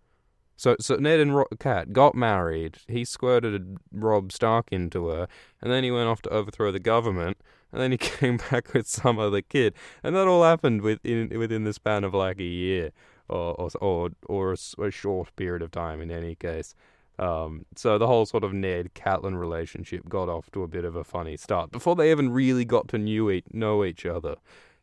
So, 0.58 0.74
so 0.80 0.96
Ned 0.96 1.20
and 1.20 1.36
Ro- 1.36 1.46
Cat 1.60 1.92
got 1.92 2.16
married. 2.16 2.78
He 2.88 3.04
squirted 3.04 3.78
Robb 3.92 4.32
Stark 4.32 4.72
into 4.72 5.06
her, 5.06 5.28
and 5.62 5.70
then 5.70 5.84
he 5.84 5.92
went 5.92 6.08
off 6.08 6.20
to 6.22 6.30
overthrow 6.30 6.72
the 6.72 6.80
government. 6.80 7.38
And 7.70 7.80
then 7.80 7.92
he 7.92 7.98
came 7.98 8.38
back 8.50 8.74
with 8.74 8.88
some 8.88 9.20
other 9.20 9.40
kid, 9.40 9.74
and 10.02 10.16
that 10.16 10.26
all 10.26 10.42
happened 10.42 10.82
within 10.82 11.28
within 11.38 11.62
the 11.62 11.72
span 11.72 12.02
of 12.02 12.12
like 12.12 12.40
a 12.40 12.44
year, 12.44 12.90
or 13.28 13.70
or 13.80 14.10
or, 14.26 14.52
a, 14.52 14.82
a 14.82 14.90
short 14.90 15.34
period 15.36 15.62
of 15.62 15.70
time. 15.70 16.00
In 16.00 16.10
any 16.10 16.34
case, 16.34 16.74
um, 17.18 17.66
so 17.74 17.98
the 17.98 18.06
whole 18.06 18.26
sort 18.26 18.44
of 18.44 18.52
Ned 18.52 18.94
Catelyn 18.94 19.38
relationship 19.38 20.08
got 20.08 20.28
off 20.28 20.50
to 20.52 20.62
a 20.62 20.68
bit 20.68 20.84
of 20.84 20.96
a 20.96 21.04
funny 21.04 21.36
start 21.36 21.70
before 21.70 21.96
they 21.96 22.10
even 22.10 22.30
really 22.30 22.64
got 22.64 22.88
to 22.88 22.98
knew 22.98 23.30
e- 23.30 23.44
know 23.52 23.84
each 23.84 24.06
other. 24.06 24.36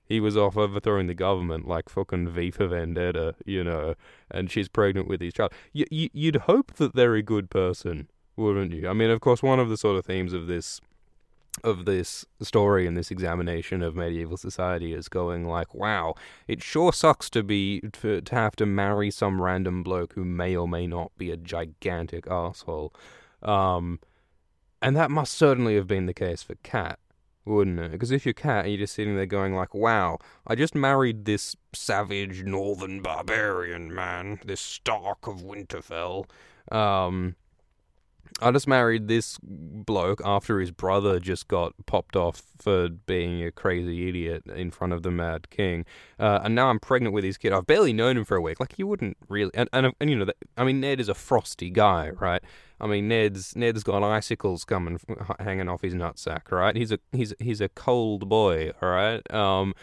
He 0.08 0.20
was 0.20 0.38
off 0.38 0.56
overthrowing 0.56 1.08
the 1.08 1.16
government 1.16 1.68
like 1.68 1.90
fucking 1.90 2.30
V 2.30 2.52
for 2.52 2.68
Vendetta, 2.68 3.36
you 3.46 3.64
know, 3.64 3.96
and 4.30 4.52
she's 4.52 4.68
pregnant 4.68 5.08
with 5.08 5.20
his 5.20 5.34
child. 5.34 5.52
Y- 5.74 5.86
y- 5.92 6.12
you'd 6.14 6.36
hope 6.36 6.75
that 6.75 6.94
they're 6.94 7.16
a 7.16 7.24
good 7.24 7.50
person, 7.50 8.08
wouldn't 8.36 8.72
you? 8.72 8.88
I 8.88 8.94
mean, 8.94 9.10
of 9.10 9.20
course, 9.22 9.42
one 9.42 9.60
of 9.60 9.70
the 9.70 9.78
sort 9.78 9.98
of 9.98 10.06
themes 10.06 10.34
of 10.34 10.46
this 10.46 10.80
of 11.64 11.86
this 11.86 12.26
story 12.42 12.86
and 12.86 12.98
this 12.98 13.12
examination 13.12 13.82
of 13.82 13.96
medieval 13.96 14.38
society 14.38 14.94
is 14.94 15.08
going 15.08 15.46
like, 15.46 15.74
wow, 15.74 16.14
it 16.48 16.62
sure 16.62 16.94
sucks 16.94 17.30
to 17.32 17.44
be 17.44 17.82
to, 17.94 18.22
to 18.22 18.36
have 18.36 18.56
to 18.58 18.66
marry 18.66 19.10
some 19.10 19.42
random 19.42 19.84
bloke 19.84 20.14
who 20.14 20.26
may 20.26 20.56
or 20.56 20.68
may 20.68 20.88
not 20.88 21.12
be 21.18 21.32
a 21.32 21.38
gigantic 21.38 22.28
asshole. 22.30 22.94
Um, 23.42 24.00
and 24.82 24.96
that 24.96 25.12
must 25.12 25.34
certainly 25.34 25.76
have 25.76 25.88
been 25.88 26.06
the 26.06 26.14
case 26.14 26.44
for 26.44 26.56
Cat, 26.56 27.00
wouldn't 27.46 27.80
it? 27.80 27.92
Because 27.92 28.12
if 28.12 28.26
you're 28.26 28.34
Cat, 28.34 28.68
you're 28.68 28.78
just 28.78 28.94
sitting 28.94 29.16
there 29.16 29.26
going 29.26 29.56
like, 29.56 29.74
wow, 29.74 30.20
I 30.46 30.56
just 30.56 30.76
married 30.76 31.26
this 31.26 31.56
savage 31.74 32.44
northern 32.44 33.02
barbarian 33.02 33.94
man, 33.94 34.40
this 34.46 34.62
Stark 34.62 35.26
of 35.28 35.42
Winterfell. 35.42 36.26
Um, 36.72 37.36
I 38.41 38.51
just 38.51 38.67
married 38.67 39.08
this 39.08 39.39
bloke 39.41 40.22
after 40.25 40.60
his 40.60 40.72
brother 40.72 41.20
just 41.20 41.48
got 41.48 41.74
popped 41.86 42.15
off 42.15 42.44
for 42.58 42.89
being 42.89 43.44
a 43.44 43.51
crazy 43.51 44.10
idiot 44.10 44.44
in 44.48 44.72
front 44.72 44.91
of 44.91 45.03
the 45.03 45.12
Mad 45.12 45.50
King, 45.50 45.86
uh, 46.20 46.41
and 46.44 46.53
now 46.53 46.67
I'm 46.70 46.79
pregnant 46.79 47.13
with 47.13 47.24
his 47.24 47.38
kid. 47.38 47.53
I've 47.53 47.65
barely 47.67 47.94
known 47.94 48.17
him 48.17 48.25
for 48.25 48.36
a 48.36 48.41
week. 48.41 48.60
Like 48.60 48.77
you 48.77 48.88
wouldn't 48.88 49.17
really, 49.29 49.51
and 49.53 49.70
and, 49.72 49.94
and 50.00 50.10
you 50.10 50.17
know, 50.17 50.25
I 50.58 50.63
mean, 50.65 50.82
Ned 50.82 51.00
is 51.00 51.10
a 51.10 51.13
frosty 51.13 51.70
guy, 51.70 52.10
right? 52.10 52.44
I 52.79 52.88
mean, 52.88 53.08
Ned's 53.08 53.55
Ned's 53.55 53.84
got 53.84 54.03
icicles 54.03 54.65
coming 54.65 55.00
hanging 55.39 55.70
off 55.70 55.82
his 55.82 55.94
nutsack, 55.94 56.51
right? 56.51 56.75
He's 56.75 56.91
a 56.91 57.00
he's 57.13 57.34
he's 57.39 57.62
a 57.62 57.70
cold 57.70 58.27
boy, 58.27 58.72
all 58.82 58.89
right. 58.89 59.32
Um, 59.34 59.74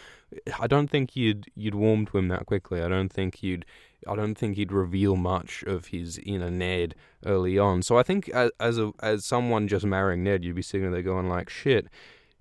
I 0.61 0.67
don't 0.67 0.89
think 0.89 1.17
you'd 1.17 1.47
you'd 1.55 1.75
warm 1.75 2.07
to 2.07 2.19
him 2.19 2.29
that 2.29 2.47
quickly. 2.47 2.83
I 2.83 2.89
don't 2.89 3.11
think 3.13 3.43
you'd 3.43 3.65
I 4.09 4.17
don't 4.17 4.35
think 4.35 4.57
he'd 4.57 4.73
reveal 4.73 5.17
much 5.17 5.63
of 5.65 5.87
his 5.87 6.19
inner 6.19 6.51
Ned 6.51 6.95
early 7.25 7.59
on. 7.59 7.83
So 7.83 7.97
I 7.99 8.03
think 8.03 8.29
as 8.29 8.79
a, 8.79 8.93
as 9.01 9.25
someone 9.25 9.69
just 9.69 9.85
marrying 9.85 10.25
Ned, 10.25 10.45
you'd 10.45 10.57
be 10.57 10.63
sitting 10.63 10.91
there 10.91 11.03
going 11.03 11.29
like, 11.29 11.49
"Shit, 11.49 11.89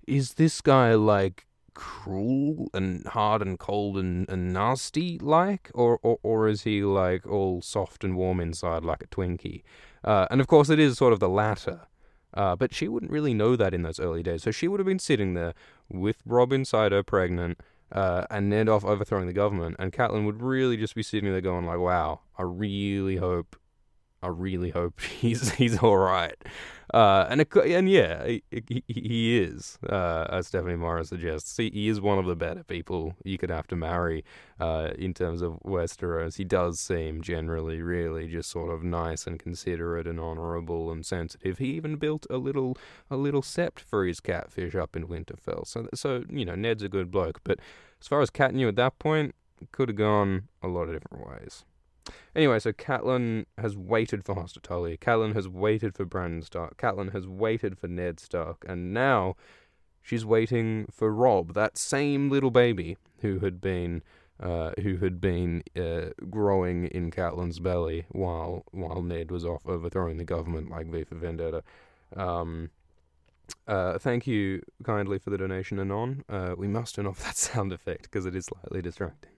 is 0.06 0.34
this 0.34 0.60
guy 0.60 0.94
like 0.94 1.46
cruel 1.74 2.68
and 2.74 3.06
hard 3.06 3.40
and 3.40 3.58
cold 3.58 3.96
and, 3.96 4.28
and 4.28 4.52
nasty 4.52 5.18
like, 5.18 5.70
or, 5.74 5.98
or 6.02 6.18
or 6.22 6.48
is 6.48 6.62
he 6.62 6.82
like 6.82 7.26
all 7.26 7.62
soft 7.62 8.04
and 8.04 8.16
warm 8.16 8.40
inside 8.40 8.84
like 8.84 9.02
a 9.02 9.06
Twinkie?" 9.06 9.62
Uh, 10.04 10.26
and 10.30 10.40
of 10.40 10.46
course, 10.46 10.68
it 10.68 10.78
is 10.78 10.98
sort 10.98 11.12
of 11.12 11.20
the 11.20 11.28
latter. 11.28 11.82
Uh, 12.34 12.56
but 12.56 12.74
she 12.74 12.88
wouldn't 12.88 13.12
really 13.12 13.34
know 13.34 13.56
that 13.56 13.74
in 13.74 13.82
those 13.82 14.00
early 14.00 14.22
days. 14.22 14.42
So 14.42 14.50
she 14.50 14.66
would 14.66 14.80
have 14.80 14.86
been 14.86 14.98
sitting 14.98 15.34
there 15.34 15.52
with 15.90 16.16
Robb 16.24 16.50
inside 16.50 16.90
her, 16.90 17.02
pregnant, 17.02 17.60
uh, 17.92 18.26
and 18.30 18.52
off 18.68 18.84
overthrowing 18.84 19.26
the 19.26 19.32
government, 19.32 19.76
and 19.78 19.92
Catelyn 19.92 20.24
would 20.26 20.42
really 20.42 20.76
just 20.76 20.94
be 20.94 21.02
sitting 21.02 21.30
there 21.30 21.40
going 21.40 21.66
like, 21.66 21.78
"Wow, 21.78 22.20
I 22.38 22.42
really 22.42 23.16
hope, 23.16 23.56
I 24.22 24.28
really 24.28 24.70
hope 24.70 25.00
he's 25.20 25.52
he's 25.52 25.78
all 25.78 25.98
right." 25.98 26.36
Uh, 26.92 27.26
and 27.30 27.40
it, 27.40 27.54
and 27.56 27.88
yeah, 27.88 28.26
he, 28.26 28.42
he, 28.50 28.84
he 28.86 29.38
is, 29.38 29.78
uh, 29.88 30.26
as 30.28 30.48
Stephanie 30.48 30.76
Morris 30.76 31.08
suggests. 31.08 31.56
He, 31.56 31.70
he, 31.70 31.88
is 31.88 32.02
one 32.02 32.18
of 32.18 32.26
the 32.26 32.36
better 32.36 32.64
people 32.64 33.14
you 33.24 33.38
could 33.38 33.48
have 33.48 33.66
to 33.68 33.76
marry 33.76 34.26
uh, 34.60 34.90
in 34.98 35.14
terms 35.14 35.40
of 35.40 35.58
Westeros. 35.64 36.36
He 36.36 36.44
does 36.44 36.78
seem 36.80 37.22
generally 37.22 37.80
really 37.80 38.28
just 38.28 38.50
sort 38.50 38.70
of 38.70 38.82
nice 38.82 39.26
and 39.26 39.38
considerate 39.38 40.06
and 40.06 40.20
honourable 40.20 40.90
and 40.92 41.06
sensitive. 41.06 41.56
He 41.56 41.68
even 41.70 41.96
built 41.96 42.26
a 42.28 42.36
little 42.36 42.76
a 43.10 43.16
little 43.16 43.42
sept 43.42 43.80
for 43.80 44.04
his 44.04 44.20
catfish 44.20 44.74
up 44.74 44.94
in 44.94 45.06
Winterfell. 45.08 45.66
So 45.66 45.88
so 45.94 46.24
you 46.28 46.44
know 46.44 46.54
Ned's 46.54 46.82
a 46.82 46.90
good 46.90 47.10
bloke, 47.10 47.40
but 47.42 47.58
as 48.02 48.08
far 48.08 48.20
as 48.20 48.28
Cat 48.28 48.52
knew 48.52 48.68
at 48.68 48.76
that 48.76 48.98
point, 48.98 49.34
could 49.70 49.88
have 49.88 49.96
gone 49.96 50.48
a 50.62 50.68
lot 50.68 50.88
of 50.88 50.92
different 50.92 51.26
ways. 51.26 51.64
Anyway, 52.34 52.58
so 52.58 52.72
Catelyn 52.72 53.46
has 53.58 53.76
waited 53.76 54.24
for 54.24 54.34
Hoster 54.34 54.60
Tully. 54.60 54.96
Catelyn 54.96 55.34
has 55.34 55.48
waited 55.48 55.94
for 55.94 56.04
Brandon 56.04 56.42
Stark. 56.42 56.76
Catelyn 56.76 57.12
has 57.12 57.26
waited 57.26 57.78
for 57.78 57.88
Ned 57.88 58.18
Stark. 58.18 58.64
And 58.66 58.92
now 58.92 59.36
she's 60.02 60.24
waiting 60.24 60.86
for 60.90 61.12
Robb, 61.12 61.54
that 61.54 61.78
same 61.78 62.30
little 62.30 62.50
baby 62.50 62.96
who 63.20 63.38
had 63.40 63.60
been 63.60 64.02
uh, 64.40 64.72
who 64.82 64.96
had 64.96 65.20
been 65.20 65.62
uh, 65.76 66.10
growing 66.28 66.86
in 66.86 67.12
Catelyn's 67.12 67.60
belly 67.60 68.06
while 68.10 68.64
while 68.72 69.00
Ned 69.00 69.30
was 69.30 69.44
off 69.44 69.62
overthrowing 69.66 70.16
the 70.16 70.24
government 70.24 70.70
like 70.70 70.88
V 70.88 71.04
for 71.04 71.14
Vendetta. 71.14 71.62
Um, 72.16 72.70
uh, 73.68 73.98
thank 73.98 74.26
you 74.26 74.62
kindly 74.82 75.18
for 75.18 75.30
the 75.30 75.38
donation, 75.38 75.78
Anon. 75.78 76.24
Uh, 76.28 76.54
we 76.56 76.66
must 76.66 76.96
turn 76.96 77.06
off 77.06 77.22
that 77.24 77.36
sound 77.36 77.72
effect 77.72 78.02
because 78.04 78.26
it 78.26 78.34
is 78.34 78.46
slightly 78.46 78.82
distracting. 78.82 79.30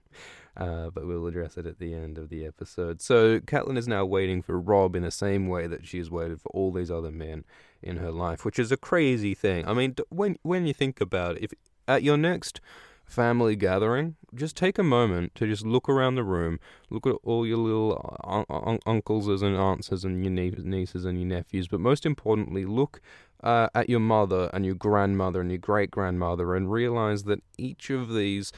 Uh, 0.57 0.89
but 0.89 1.05
we'll 1.05 1.27
address 1.27 1.57
it 1.57 1.65
at 1.65 1.79
the 1.79 1.93
end 1.93 2.17
of 2.17 2.29
the 2.29 2.45
episode. 2.45 3.01
So, 3.01 3.39
Catelyn 3.41 3.77
is 3.77 3.87
now 3.87 4.05
waiting 4.05 4.41
for 4.41 4.59
Robb 4.59 4.95
in 4.95 5.03
the 5.03 5.11
same 5.11 5.47
way 5.47 5.67
that 5.67 5.85
she 5.85 5.97
has 5.97 6.09
waited 6.09 6.39
for 6.39 6.49
all 6.49 6.71
these 6.71 6.89
other 6.89 7.11
men 7.11 7.43
in 7.81 7.97
her 7.97 8.11
life, 8.11 8.45
which 8.45 8.57
is 8.57 8.71
a 8.71 8.77
crazy 8.77 9.33
thing. 9.33 9.67
I 9.67 9.73
mean, 9.73 9.95
when 10.09 10.37
when 10.43 10.65
you 10.65 10.73
think 10.73 11.01
about 11.01 11.35
it, 11.37 11.43
if 11.43 11.53
at 11.87 12.03
your 12.03 12.17
next 12.17 12.61
family 13.05 13.55
gathering, 13.55 14.15
just 14.33 14.55
take 14.57 14.77
a 14.77 14.83
moment 14.83 15.35
to 15.35 15.47
just 15.47 15.65
look 15.65 15.87
around 15.87 16.15
the 16.15 16.23
room, 16.23 16.59
look 16.89 17.05
at 17.05 17.15
all 17.23 17.45
your 17.45 17.57
little 17.57 18.19
un- 18.23 18.45
un- 18.49 18.79
uncles 18.85 19.41
and 19.41 19.55
aunts 19.55 19.89
and 19.89 20.23
your 20.23 20.31
nie- 20.31 20.51
nieces 20.63 21.05
and 21.05 21.19
your 21.19 21.27
nephews, 21.27 21.67
but 21.67 21.79
most 21.79 22.05
importantly, 22.05 22.65
look 22.65 23.01
uh, 23.43 23.69
at 23.75 23.89
your 23.89 23.99
mother 23.99 24.49
and 24.53 24.65
your 24.65 24.75
grandmother 24.75 25.41
and 25.41 25.51
your 25.51 25.59
great 25.59 25.91
grandmother 25.91 26.55
and 26.55 26.71
realize 26.71 27.23
that 27.23 27.41
each 27.57 27.89
of 27.89 28.13
these 28.13 28.51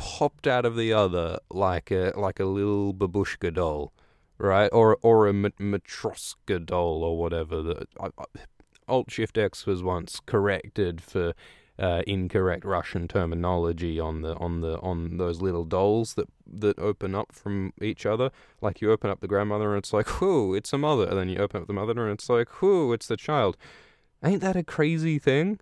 popped 0.00 0.46
out 0.46 0.64
of 0.64 0.76
the 0.76 0.94
other 0.94 1.38
like 1.50 1.90
a 1.90 2.12
like 2.16 2.40
a 2.40 2.46
little 2.46 2.94
babushka 2.94 3.52
doll, 3.52 3.92
right? 4.38 4.70
Or 4.72 4.96
or 5.02 5.28
a 5.28 5.32
Matryoshka 5.32 6.64
doll 6.64 7.04
or 7.04 7.18
whatever. 7.18 7.84
Alt 8.88 9.10
Shift 9.10 9.36
X 9.36 9.66
was 9.66 9.82
once 9.82 10.18
corrected 10.24 11.02
for 11.02 11.34
uh, 11.78 12.02
incorrect 12.06 12.64
Russian 12.64 13.08
terminology 13.08 14.00
on 14.00 14.22
the 14.22 14.34
on 14.36 14.62
the 14.62 14.78
on 14.80 15.18
those 15.18 15.42
little 15.42 15.64
dolls 15.64 16.14
that 16.14 16.28
that 16.46 16.78
open 16.78 17.14
up 17.14 17.32
from 17.32 17.74
each 17.82 18.06
other. 18.06 18.30
Like 18.62 18.80
you 18.80 18.90
open 18.90 19.10
up 19.10 19.20
the 19.20 19.28
grandmother 19.28 19.74
and 19.74 19.78
it's 19.82 19.92
like, 19.92 20.20
whoo, 20.20 20.54
it's 20.54 20.72
a 20.72 20.78
mother, 20.78 21.06
and 21.06 21.18
then 21.18 21.28
you 21.28 21.38
open 21.38 21.60
up 21.60 21.66
the 21.66 21.74
mother 21.74 21.92
and 21.92 22.18
it's 22.18 22.30
like, 22.30 22.62
whoo, 22.62 22.94
it's 22.94 23.06
the 23.06 23.18
child. 23.18 23.58
Ain't 24.24 24.40
that 24.40 24.56
a 24.56 24.62
crazy 24.62 25.18
thing? 25.18 25.60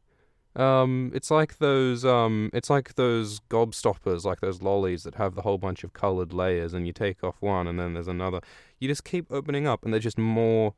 Um, 0.59 1.13
it's 1.15 1.31
like 1.31 1.59
those 1.59 2.05
um, 2.05 2.51
it's 2.53 2.69
like 2.69 2.95
those 2.95 3.41
gobstoppers, 3.49 4.25
like 4.25 4.41
those 4.41 4.61
lollies 4.61 5.05
that 5.05 5.15
have 5.15 5.37
the 5.37 5.43
whole 5.43 5.59
bunch 5.59 5.85
of 5.85 5.93
colored 5.93 6.33
layers, 6.33 6.75
and 6.75 6.87
you 6.87 6.93
take 6.93 7.23
off 7.23 7.37
one, 7.41 7.69
and 7.69 7.79
then 7.79 7.95
there's 7.95 8.09
another. 8.09 8.41
You 8.81 8.89
just 8.89 9.05
keep 9.05 9.31
opening 9.31 9.69
up, 9.69 9.85
and 9.85 9.93
they're 9.93 10.01
just 10.01 10.19
more 10.19 10.75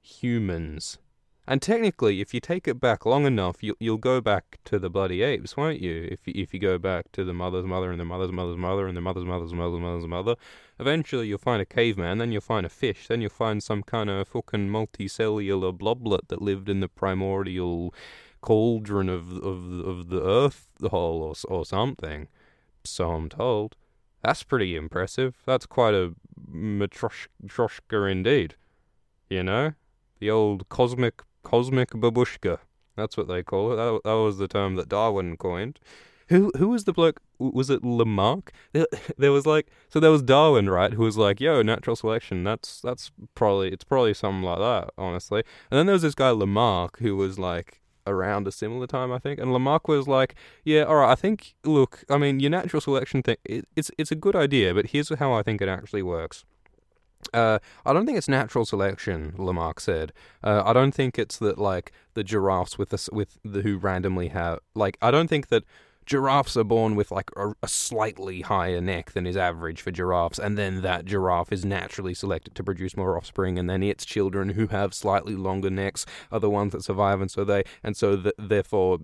humans. 0.00 0.98
And 1.46 1.62
technically, 1.62 2.20
if 2.20 2.34
you 2.34 2.40
take 2.40 2.68
it 2.68 2.78
back 2.78 3.06
long 3.06 3.26
enough, 3.26 3.62
you'll 3.62 3.76
you'll 3.80 3.98
go 3.98 4.20
back 4.22 4.58
to 4.64 4.78
the 4.78 4.88
bloody 4.88 5.22
apes, 5.22 5.56
won't 5.58 5.80
you? 5.80 6.08
If 6.10 6.26
you, 6.26 6.32
if 6.34 6.54
you 6.54 6.60
go 6.60 6.78
back 6.78 7.12
to 7.12 7.24
the 7.24 7.34
mother's 7.34 7.64
mother 7.64 7.90
and 7.90 8.00
the 8.00 8.04
mother's 8.06 8.32
mother's 8.32 8.56
mother 8.56 8.86
and 8.86 8.96
the 8.96 9.02
mother's 9.02 9.24
mother's 9.24 9.52
mother's 9.54 9.80
mother's 9.80 10.06
mother, 10.06 10.36
eventually 10.78 11.26
you'll 11.28 11.38
find 11.38 11.60
a 11.60 11.66
caveman, 11.66 12.18
then 12.18 12.32
you'll 12.32 12.40
find 12.40 12.64
a 12.64 12.70
fish, 12.70 13.08
then 13.08 13.20
you'll 13.20 13.30
find 13.30 13.62
some 13.62 13.82
kind 13.82 14.08
of 14.08 14.28
fucking 14.28 14.68
multicellular 14.68 15.76
bloblet 15.76 16.28
that 16.28 16.40
lived 16.40 16.68
in 16.68 16.80
the 16.80 16.88
primordial 16.88 17.94
cauldron 18.40 19.08
of 19.08 19.32
of 19.32 19.70
of 19.80 20.08
the 20.08 20.22
earth 20.22 20.68
hole 20.82 21.22
or 21.22 21.34
or 21.48 21.64
something. 21.64 22.28
So 22.84 23.12
I'm 23.12 23.28
told. 23.28 23.76
That's 24.22 24.42
pretty 24.42 24.74
impressive. 24.74 25.36
That's 25.46 25.66
quite 25.66 25.94
a 25.94 26.14
matryoshka 26.50 28.10
indeed. 28.10 28.56
You 29.30 29.42
know, 29.42 29.74
the 30.18 30.30
old 30.30 30.68
cosmic 30.68 31.22
cosmic 31.42 31.90
babushka. 31.90 32.58
That's 32.96 33.16
what 33.16 33.28
they 33.28 33.42
call 33.42 33.72
it. 33.72 33.76
That, 33.76 34.00
that 34.04 34.16
was 34.16 34.38
the 34.38 34.48
term 34.48 34.74
that 34.74 34.88
Darwin 34.88 35.36
coined. 35.36 35.78
Who 36.28 36.50
who 36.58 36.68
was 36.68 36.84
the 36.84 36.92
bloke? 36.92 37.20
Was 37.38 37.70
it 37.70 37.84
Lamarck? 37.84 38.52
There, 38.72 38.86
there 39.18 39.32
was 39.32 39.46
like 39.46 39.68
so 39.88 40.00
there 40.00 40.10
was 40.10 40.22
Darwin, 40.22 40.68
right? 40.68 40.92
Who 40.92 41.02
was 41.02 41.16
like, 41.16 41.40
"Yo, 41.40 41.62
natural 41.62 41.96
selection. 41.96 42.44
That's 42.44 42.80
that's 42.80 43.10
probably 43.34 43.72
it's 43.72 43.84
probably 43.84 44.14
something 44.14 44.42
like 44.42 44.58
that, 44.58 44.90
honestly." 44.98 45.42
And 45.70 45.78
then 45.78 45.86
there 45.86 45.94
was 45.94 46.02
this 46.02 46.14
guy 46.14 46.30
Lamarck 46.30 46.98
who 46.98 47.16
was 47.16 47.38
like 47.38 47.80
around 48.08 48.46
a 48.48 48.52
similar 48.52 48.86
time, 48.86 49.12
I 49.12 49.18
think. 49.18 49.38
And 49.38 49.52
Lamarck 49.52 49.88
was 49.88 50.08
like, 50.08 50.34
"Yeah, 50.64 50.82
all 50.82 50.96
right. 50.96 51.10
I 51.10 51.14
think. 51.14 51.54
Look, 51.64 52.04
I 52.08 52.18
mean, 52.18 52.40
your 52.40 52.50
natural 52.50 52.80
selection 52.80 53.22
thing. 53.22 53.36
It, 53.44 53.66
it's 53.76 53.90
it's 53.98 54.10
a 54.10 54.16
good 54.16 54.36
idea, 54.36 54.74
but 54.74 54.86
here's 54.86 55.10
how 55.18 55.32
I 55.32 55.42
think 55.42 55.60
it 55.60 55.68
actually 55.68 56.02
works." 56.02 56.44
Uh, 57.34 57.58
I 57.84 57.92
don't 57.92 58.06
think 58.06 58.16
it's 58.16 58.28
natural 58.28 58.64
selection, 58.64 59.34
Lamarck 59.36 59.80
said. 59.80 60.12
Uh, 60.42 60.62
I 60.64 60.72
don't 60.72 60.92
think 60.92 61.18
it's 61.18 61.38
that 61.38 61.58
like 61.58 61.92
the 62.14 62.24
giraffes 62.24 62.78
with 62.78 62.90
the, 62.90 63.08
with 63.12 63.38
the 63.44 63.62
who 63.62 63.76
randomly 63.76 64.28
have 64.28 64.60
like 64.74 64.96
I 65.02 65.10
don't 65.10 65.28
think 65.28 65.48
that 65.48 65.64
giraffes 66.08 66.56
are 66.56 66.64
born 66.64 66.96
with 66.96 67.10
like 67.10 67.30
a, 67.36 67.52
a, 67.62 67.68
slightly 67.68 68.40
higher 68.40 68.80
neck 68.80 69.12
than 69.12 69.26
is 69.26 69.36
average 69.36 69.82
for 69.82 69.90
giraffes, 69.90 70.38
and 70.38 70.56
then 70.56 70.80
that 70.80 71.04
giraffe 71.04 71.52
is 71.52 71.66
naturally 71.66 72.14
selected 72.14 72.54
to 72.54 72.64
produce 72.64 72.96
more 72.96 73.16
offspring, 73.16 73.58
and 73.58 73.68
then 73.68 73.82
its 73.82 74.06
children 74.06 74.50
who 74.50 74.68
have 74.68 74.94
slightly 74.94 75.36
longer 75.36 75.68
necks 75.68 76.06
are 76.32 76.40
the 76.40 76.48
ones 76.48 76.72
that 76.72 76.82
survive, 76.82 77.20
and 77.20 77.30
so 77.30 77.44
they 77.44 77.62
and 77.84 77.94
so 77.94 78.16
the, 78.16 78.34
therefore 78.38 78.98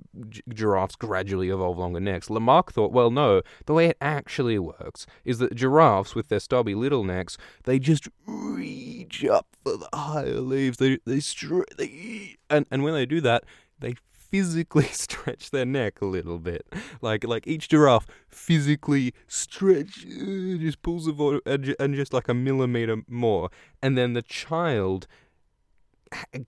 giraffes 0.49 0.96
gradually 0.96 1.50
evolve 1.50 1.76
longer 1.76 2.00
necks. 2.00 2.30
Lamarck 2.30 2.73
thought, 2.73 2.90
well, 2.90 3.11
no, 3.11 3.42
the 3.66 3.75
way 3.75 3.87
it 3.87 3.99
actually 4.00 4.58
works 4.58 5.06
is 5.26 5.38
that 5.38 5.54
giraffes 5.54 6.14
with 6.14 6.28
their 6.28 6.40
stubby 6.40 6.75
little 6.75 7.04
necks, 7.04 7.37
they 7.64 7.78
just 7.78 8.08
reach 8.26 9.26
up 9.26 9.46
for 9.62 9.76
the 9.76 9.88
higher 9.92 10.40
leaves. 10.40 10.78
They 10.78 10.99
they, 11.04 11.20
str- 11.20 11.68
they 11.76 12.37
and 12.49 12.64
and 12.70 12.82
when 12.82 12.94
they 12.94 13.04
do 13.04 13.20
that, 13.20 13.44
they 13.78 13.96
physically 14.35 14.85
stretch 14.91 15.53
their 15.53 15.64
neck 15.64 16.00
a 16.00 16.05
little 16.05 16.41
bit. 16.41 16.67
Like 17.00 17.23
like 17.23 17.47
each 17.47 17.69
giraffe 17.69 18.07
physically 18.26 19.14
stretch, 19.29 20.05
uh, 20.05 20.59
just 20.59 20.83
pulls 20.83 21.07
the 21.07 21.12
water 21.12 21.41
and 21.47 21.95
just 21.95 22.12
like 22.12 22.29
a 22.29 22.35
millimeter 22.35 23.03
more, 23.09 23.50
and 23.81 23.97
then 23.97 24.14
the 24.14 24.23
child 24.23 25.07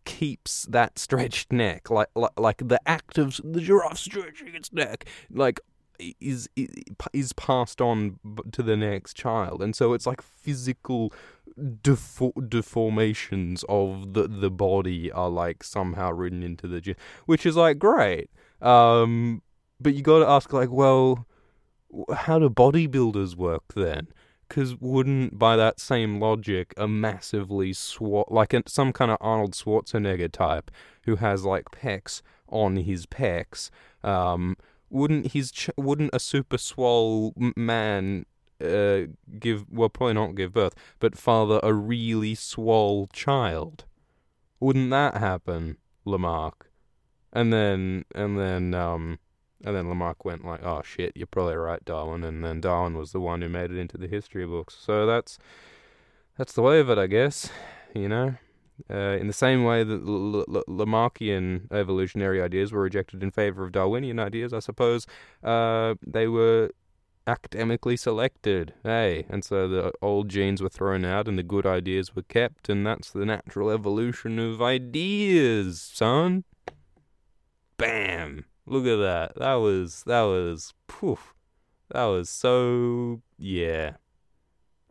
keeps 0.05 0.65
that 0.65 0.99
stretched 0.99 1.53
neck, 1.53 1.89
like 1.89 2.09
like, 2.17 2.33
like 2.37 2.69
the 2.69 2.81
act 2.87 3.19
of 3.19 3.41
the 3.45 3.61
giraffe 3.61 3.99
stretching 3.99 4.53
its 4.57 4.73
neck, 4.73 5.05
like 5.31 5.61
is 6.21 6.49
is 7.13 7.33
passed 7.35 7.81
on 7.81 8.19
to 8.51 8.65
the 8.65 8.77
next 8.77 9.15
child, 9.15 9.63
and 9.63 9.77
so 9.77 9.93
it's 9.93 10.09
like 10.09 10.23
physical 10.23 11.13
defo- 11.59 12.33
deformations 12.35 13.65
of 13.69 14.13
the 14.13 14.29
the 14.29 14.51
body 14.51 15.11
are 15.11 15.31
like 15.31 15.63
somehow 15.63 16.11
written 16.11 16.43
into 16.43 16.69
the 16.69 16.81
gene, 16.81 16.97
which 17.27 17.47
is 17.47 17.57
like 17.57 17.79
great. 17.79 18.31
Um, 18.61 19.43
but 19.81 19.95
you 19.95 20.03
got 20.03 20.21
to 20.21 20.29
ask 20.29 20.53
like, 20.53 20.71
well, 20.71 21.27
how 22.15 22.39
do 22.39 22.49
bodybuilders 22.49 23.37
work 23.37 23.75
then? 23.75 24.09
Because 24.49 24.77
wouldn't, 24.77 25.39
by 25.39 25.57
that 25.57 25.81
same 25.81 26.21
logic, 26.21 26.73
a 26.77 26.87
massively 26.87 27.73
swat 27.73 28.31
like 28.31 28.55
a, 28.55 28.63
some 28.67 28.93
kind 28.93 29.11
of 29.11 29.19
Arnold 29.21 29.53
Schwarzenegger 29.53 30.31
type 30.31 30.71
who 31.03 31.17
has 31.17 31.45
like 31.45 31.71
pecs 31.71 32.23
on 32.49 32.77
his 32.77 33.07
pecs, 33.07 33.71
um, 34.05 34.57
wouldn't 34.89 35.33
his 35.33 35.51
ch- 35.51 35.71
wouldn't 35.77 36.11
a 36.13 36.21
super 36.21 36.59
swole 36.59 37.35
man 37.57 38.25
uh, 38.63 39.13
give 39.39 39.67
well 39.71 39.89
probably 39.89 40.15
not 40.15 40.35
give 40.35 40.53
birth, 40.53 40.75
but 40.99 41.17
father 41.17 41.61
a 41.63 41.73
really 41.73 42.35
swole 42.35 43.09
child. 43.13 43.85
Wouldn't 44.61 44.91
that 44.91 45.17
happen, 45.17 45.77
Lamarck? 46.05 46.71
And 47.33 47.53
then 47.53 48.05
and 48.15 48.39
then 48.39 48.75
um 48.75 49.19
and 49.65 49.75
then 49.75 49.89
Lamarck 49.89 50.25
went 50.25 50.45
like, 50.45 50.63
"Oh 50.65 50.83
shit, 50.83 51.13
you're 51.15 51.27
probably 51.27 51.57
right, 51.57 51.85
Darwin." 51.85 52.25
And 52.25 52.45
then 52.45 52.61
Darwin 52.61 52.97
was 52.97 53.13
the 53.13 53.21
one 53.21 53.43
who 53.43 53.49
made 53.49 53.71
it 53.71 53.79
into 53.79 53.99
the 53.99 54.07
history 54.09 54.47
books. 54.47 54.77
So 54.79 55.07
that's 55.07 55.39
that's 56.39 56.53
the 56.53 56.63
way 56.63 56.81
of 56.81 56.91
it, 56.91 56.99
I 56.99 57.07
guess. 57.07 57.51
You 57.95 58.09
know, 58.09 58.35
uh, 58.91 59.17
in 59.19 59.27
the 59.27 59.33
same 59.33 59.65
way 59.65 59.83
that 59.85 60.03
L- 60.07 60.45
L- 60.55 60.65
Lamarckian 60.69 61.73
evolutionary 61.73 62.43
ideas 62.43 62.73
were 62.73 62.83
rejected 62.83 63.23
in 63.23 63.31
favor 63.31 63.65
of 63.65 63.73
Darwinian 63.73 64.19
ideas, 64.19 64.53
I 64.53 64.59
suppose 64.59 65.07
uh, 65.43 65.95
they 66.07 66.27
were 66.27 66.71
academically 67.27 67.97
selected. 67.97 68.75
Hey, 68.83 69.27
and 69.29 69.45
so 69.45 69.69
the 69.69 69.93
old 70.01 70.29
genes 70.29 70.63
were 70.63 70.69
thrown 70.69 71.05
out 71.05 71.29
and 71.29 71.39
the 71.39 71.43
good 71.43 71.67
ideas 71.67 72.15
were 72.15 72.23
kept, 72.23 72.69
and 72.69 72.87
that's 72.87 73.11
the 73.11 73.27
natural 73.27 73.71
evolution 73.71 74.39
of 74.39 74.63
ideas, 74.63 75.81
son. 75.81 76.45
Bam! 77.77 78.45
Look 78.67 78.87
at 78.87 78.97
that. 78.97 79.39
That 79.39 79.55
was 79.55 80.03
that 80.05 80.23
was 80.23 80.75
poof. 80.87 81.35
That 81.91 82.05
was 82.05 82.29
so 82.29 83.23
yeah. 83.39 83.97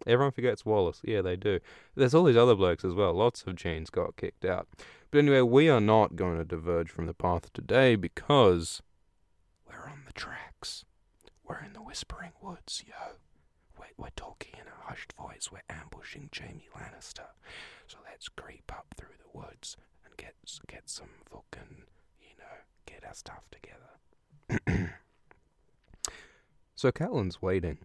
Everyone 0.07 0.31
forgets 0.31 0.65
Wallace. 0.65 1.01
Yeah, 1.03 1.21
they 1.21 1.35
do. 1.35 1.59
There's 1.95 2.13
all 2.13 2.25
these 2.25 2.37
other 2.37 2.55
blokes 2.55 2.85
as 2.85 2.93
well. 2.93 3.13
Lots 3.13 3.43
of 3.43 3.55
genes 3.55 3.89
got 3.89 4.17
kicked 4.17 4.45
out. 4.45 4.67
But 5.09 5.19
anyway, 5.19 5.41
we 5.41 5.69
are 5.69 5.81
not 5.81 6.15
going 6.15 6.37
to 6.37 6.45
diverge 6.45 6.89
from 6.89 7.07
the 7.07 7.13
path 7.13 7.51
today 7.53 7.95
because 7.95 8.81
we're 9.67 9.89
on 9.89 10.03
the 10.05 10.13
tracks. 10.13 10.44
We're 11.47 11.63
in 11.63 11.73
the 11.73 11.81
Whispering 11.81 12.31
Woods, 12.41 12.83
yo. 12.87 13.17
We're, 13.77 13.85
we're 13.97 14.09
talking 14.15 14.53
in 14.53 14.67
a 14.67 14.89
hushed 14.89 15.13
voice. 15.13 15.49
We're 15.51 15.61
ambushing 15.69 16.29
Jaime 16.35 16.67
Lannister. 16.75 17.27
So 17.87 17.97
let's 18.09 18.29
creep 18.29 18.71
up 18.71 18.87
through 18.97 19.15
the 19.19 19.37
woods 19.37 19.77
and 20.05 20.15
get 20.17 20.33
get 20.67 20.89
some 20.89 21.09
fucking, 21.29 21.83
you 22.19 22.35
know, 22.39 22.45
get 22.85 23.03
our 23.05 23.13
stuff 23.13 23.43
together. 23.51 24.89
so 26.75 26.91
Catelyn's 26.91 27.41
waiting. 27.41 27.79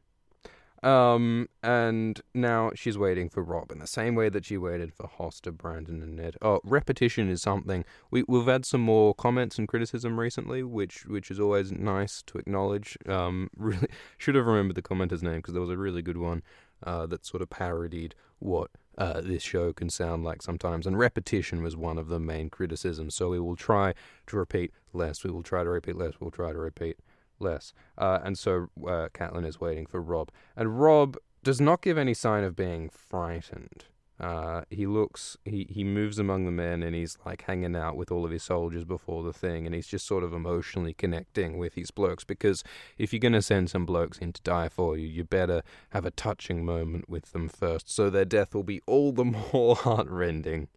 Um, 0.83 1.49
and 1.62 2.21
now 2.35 2.71
she's 2.75 2.97
waiting 2.97 3.29
for 3.29 3.43
Robb 3.43 3.71
in 3.71 3.81
the 3.81 3.87
same 3.87 4.14
way 4.14 4.31
that 4.31 4.47
she 4.47 4.57
waited 4.57 4.95
for 4.95 5.09
Hoster, 5.09 5.55
Brandon, 5.55 6.03
and 6.03 6.16
Ned. 6.16 6.37
Oh, 6.40 6.61
repetition 6.64 7.29
is 7.29 7.43
something 7.43 7.85
we 8.11 8.25
we've 8.27 8.47
had 8.47 8.64
some 8.64 8.81
more 8.81 9.14
comments 9.14 9.59
and 9.59 9.69
criticism 9.69 10.19
recently, 10.19 10.62
which 10.62 11.05
which 11.07 11.31
is 11.31 11.38
always 11.38 11.71
nice 11.71 12.23
to 12.23 12.38
acknowledge. 12.38 12.97
Um, 13.07 13.51
really 13.57 13.88
should 14.16 14.35
have 14.35 14.47
remembered 14.47 14.77
the 14.77 14.83
commenter's 14.83 15.23
name 15.23 15.37
because 15.37 15.53
there 15.53 15.61
was 15.61 15.71
a 15.71 15.77
really 15.77 16.03
good 16.03 16.16
one 16.16 16.43
uh, 16.83 17.07
that 17.07 17.27
sort 17.27 17.43
of 17.43 17.51
parodied 17.51 18.14
what 18.38 18.71
uh, 18.97 19.21
this 19.21 19.43
show 19.43 19.73
can 19.73 19.90
sound 19.90 20.25
like 20.25 20.43
sometimes. 20.43 20.87
And 20.87 20.99
repetition 20.99 21.62
was 21.62 21.77
one 21.77 21.99
of 21.99 22.09
the 22.09 22.21
main 22.21 22.51
criticisms. 22.51 23.14
So 23.14 23.31
we 23.31 23.40
will 23.40 23.57
try 23.57 23.95
to 24.27 24.37
repeat 24.37 24.73
less. 24.93 25.25
We 25.25 25.31
will 25.31 25.43
try 25.43 25.62
to 25.62 25.71
repeat 25.71 25.97
less. 25.97 26.14
We'll 26.21 26.31
try 26.31 26.53
to 26.53 26.59
repeat 26.59 26.99
less. 27.40 27.72
Uh, 27.98 28.20
and 28.22 28.38
so 28.38 28.68
uh, 28.83 29.09
Catelyn 29.14 29.46
is 29.46 29.61
waiting 29.61 29.87
for 29.87 30.00
Robb. 30.00 30.31
And 30.57 30.81
Robb 30.81 31.16
does 31.42 31.61
not 31.61 31.83
give 31.83 31.98
any 31.98 32.14
sign 32.14 32.44
of 32.44 32.55
being 32.55 32.88
frightened. 32.90 33.85
Uh, 34.20 34.62
he 34.68 34.87
looks, 34.87 35.37
he, 35.44 35.66
he 35.70 35.83
moves 35.83 36.18
among 36.18 36.44
the 36.44 36.50
men 36.50 36.83
and 36.83 36.94
he's 36.94 37.16
like 37.24 37.42
hanging 37.42 37.74
out 37.74 37.96
with 37.96 38.12
all 38.12 38.24
of 38.24 38.30
his 38.30 38.42
soldiers 38.42 38.85
before 38.85 39.22
the 39.22 39.33
thing, 39.33 39.64
and 39.64 39.74
he's 39.74 39.87
just 39.87 40.06
sort 40.06 40.22
of 40.22 40.33
emotionally 40.33 40.92
connecting 40.92 41.56
with 41.59 41.74
his 41.74 41.90
blokes 41.90 42.22
because 42.22 42.62
if 42.98 43.12
you're 43.12 43.20
going 43.20 43.33
to 43.33 43.42
send 43.42 43.70
some 43.70 43.87
blokes 43.87 44.18
in 44.18 44.33
to 44.33 44.42
die 44.42 44.68
for 44.68 44.96
you, 44.96 45.06
you 45.06 45.24
better 45.24 45.62
have 45.90 46.04
a 46.04 46.11
touching 46.11 46.64
moment 46.64 47.09
with 47.09 47.33
them 47.33 47.48
first, 47.48 47.88
so 47.88 48.11
their 48.11 48.24
death 48.26 48.54
will 48.54 48.62
be 48.62 48.80
all 48.87 49.12
the 49.12 49.24
more 49.52 49.74
heartrending 49.74 50.68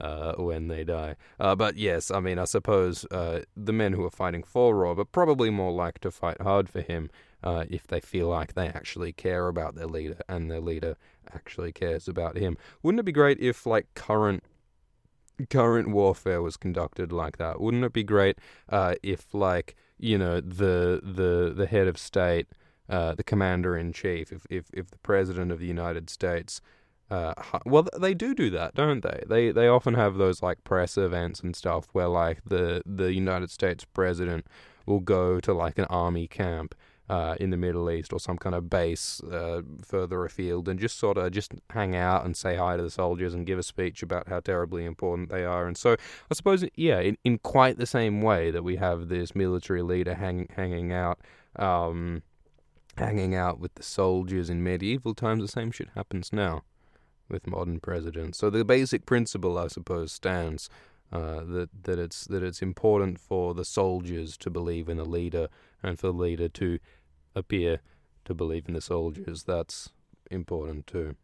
uh, 0.00 0.34
when 0.34 0.68
they 0.68 0.84
die. 0.84 1.16
Uh, 1.40 1.56
but 1.56 1.76
yes, 1.76 2.10
I 2.10 2.20
mean, 2.20 2.38
I 2.38 2.44
suppose 2.44 3.04
uh, 3.10 3.42
the 3.56 3.72
men 3.72 3.94
who 3.94 4.04
are 4.04 4.10
fighting 4.10 4.44
for 4.44 4.76
Robb 4.76 5.00
are 5.00 5.04
probably 5.04 5.50
more 5.50 5.72
like 5.72 5.98
to 6.00 6.10
fight 6.10 6.40
hard 6.40 6.68
for 6.68 6.80
him 6.80 7.10
uh, 7.42 7.64
if 7.68 7.86
they 7.86 8.00
feel 8.00 8.28
like 8.28 8.54
they 8.54 8.68
actually 8.68 9.12
care 9.12 9.48
about 9.48 9.74
their 9.74 9.86
leader 9.86 10.18
and 10.28 10.50
their 10.50 10.60
leader 10.60 10.96
actually 11.34 11.72
cares 11.72 12.08
about 12.08 12.36
him. 12.36 12.56
Wouldn't 12.82 13.00
it 13.00 13.04
be 13.04 13.12
great 13.12 13.38
if 13.40 13.66
like 13.66 13.86
current 13.94 14.42
current 15.48 15.88
warfare 15.88 16.42
was 16.42 16.56
conducted 16.56 17.12
like 17.12 17.38
that? 17.38 17.60
Wouldn't 17.60 17.84
it 17.84 17.92
be 17.92 18.04
great 18.04 18.38
uh, 18.68 18.96
if 19.02 19.32
like 19.32 19.74
you 19.98 20.18
know 20.18 20.40
the 20.40 21.00
the 21.02 21.52
the 21.54 21.66
head 21.66 21.86
of 21.86 21.98
state, 21.98 22.48
uh, 22.88 23.14
the 23.14 23.24
commander 23.24 23.76
in 23.76 23.92
chief, 23.92 24.32
if, 24.32 24.46
if 24.50 24.66
if 24.72 24.90
the 24.90 24.98
president 24.98 25.50
of 25.50 25.58
the 25.58 25.66
United 25.66 26.10
States 26.10 26.60
uh, 27.10 27.34
well, 27.66 27.88
they 27.98 28.14
do 28.14 28.34
do 28.34 28.50
that, 28.50 28.74
don't 28.74 29.02
they? 29.02 29.24
They 29.26 29.50
they 29.50 29.66
often 29.66 29.94
have 29.94 30.14
those 30.14 30.42
like 30.42 30.62
press 30.62 30.96
events 30.96 31.40
and 31.40 31.56
stuff 31.56 31.88
where 31.92 32.06
like 32.06 32.44
the 32.44 32.82
the 32.86 33.12
United 33.12 33.50
States 33.50 33.84
president 33.84 34.46
will 34.86 35.00
go 35.00 35.40
to 35.40 35.52
like 35.52 35.78
an 35.78 35.86
army 35.86 36.28
camp 36.28 36.74
uh, 37.10 37.34
in 37.40 37.50
the 37.50 37.56
Middle 37.56 37.90
East 37.90 38.12
or 38.12 38.20
some 38.20 38.38
kind 38.38 38.54
of 38.54 38.70
base 38.70 39.20
uh, 39.24 39.62
further 39.82 40.24
afield 40.24 40.68
and 40.68 40.78
just 40.78 40.96
sort 40.96 41.18
of 41.18 41.32
just 41.32 41.52
hang 41.70 41.96
out 41.96 42.24
and 42.24 42.36
say 42.36 42.54
hi 42.54 42.76
to 42.76 42.82
the 42.84 42.90
soldiers 42.90 43.34
and 43.34 43.46
give 43.46 43.58
a 43.58 43.64
speech 43.64 44.00
about 44.00 44.28
how 44.28 44.38
terribly 44.38 44.84
important 44.84 45.28
they 45.28 45.44
are. 45.44 45.66
And 45.66 45.76
so 45.76 45.94
I 46.30 46.34
suppose, 46.34 46.64
yeah, 46.76 47.00
in, 47.00 47.18
in 47.24 47.38
quite 47.38 47.78
the 47.78 47.86
same 47.86 48.22
way 48.22 48.52
that 48.52 48.62
we 48.62 48.76
have 48.76 49.08
this 49.08 49.34
military 49.34 49.82
leader 49.82 50.14
hang, 50.14 50.46
hanging 50.54 50.92
out. 50.92 51.18
Um, 51.56 52.22
hanging 52.96 53.34
out 53.34 53.58
with 53.58 53.74
the 53.74 53.82
soldiers 53.82 54.50
in 54.50 54.62
medieval 54.62 55.14
times, 55.14 55.42
the 55.42 55.48
same 55.48 55.70
shit 55.70 55.88
happens 55.94 56.32
now 56.32 56.62
with 57.28 57.46
modern 57.46 57.80
presidents. 57.80 58.38
So 58.38 58.50
the 58.50 58.64
basic 58.64 59.06
principle, 59.06 59.58
I 59.58 59.68
suppose, 59.68 60.12
stands 60.12 60.68
uh, 61.12 61.42
that 61.44 61.70
that 61.84 61.98
it's 61.98 62.24
that 62.26 62.42
it's 62.42 62.62
important 62.62 63.18
for 63.18 63.54
the 63.54 63.64
soldiers 63.64 64.36
to 64.36 64.50
believe 64.50 64.88
in 64.88 64.96
the 64.96 65.04
leader 65.04 65.48
and 65.82 65.98
for 65.98 66.08
the 66.08 66.12
leader 66.12 66.48
to 66.48 66.78
appear 67.34 67.80
to 68.24 68.34
believe 68.34 68.66
in 68.68 68.74
the 68.74 68.80
soldiers. 68.80 69.44
That's 69.44 69.90
important 70.30 70.86
too. 70.86 71.16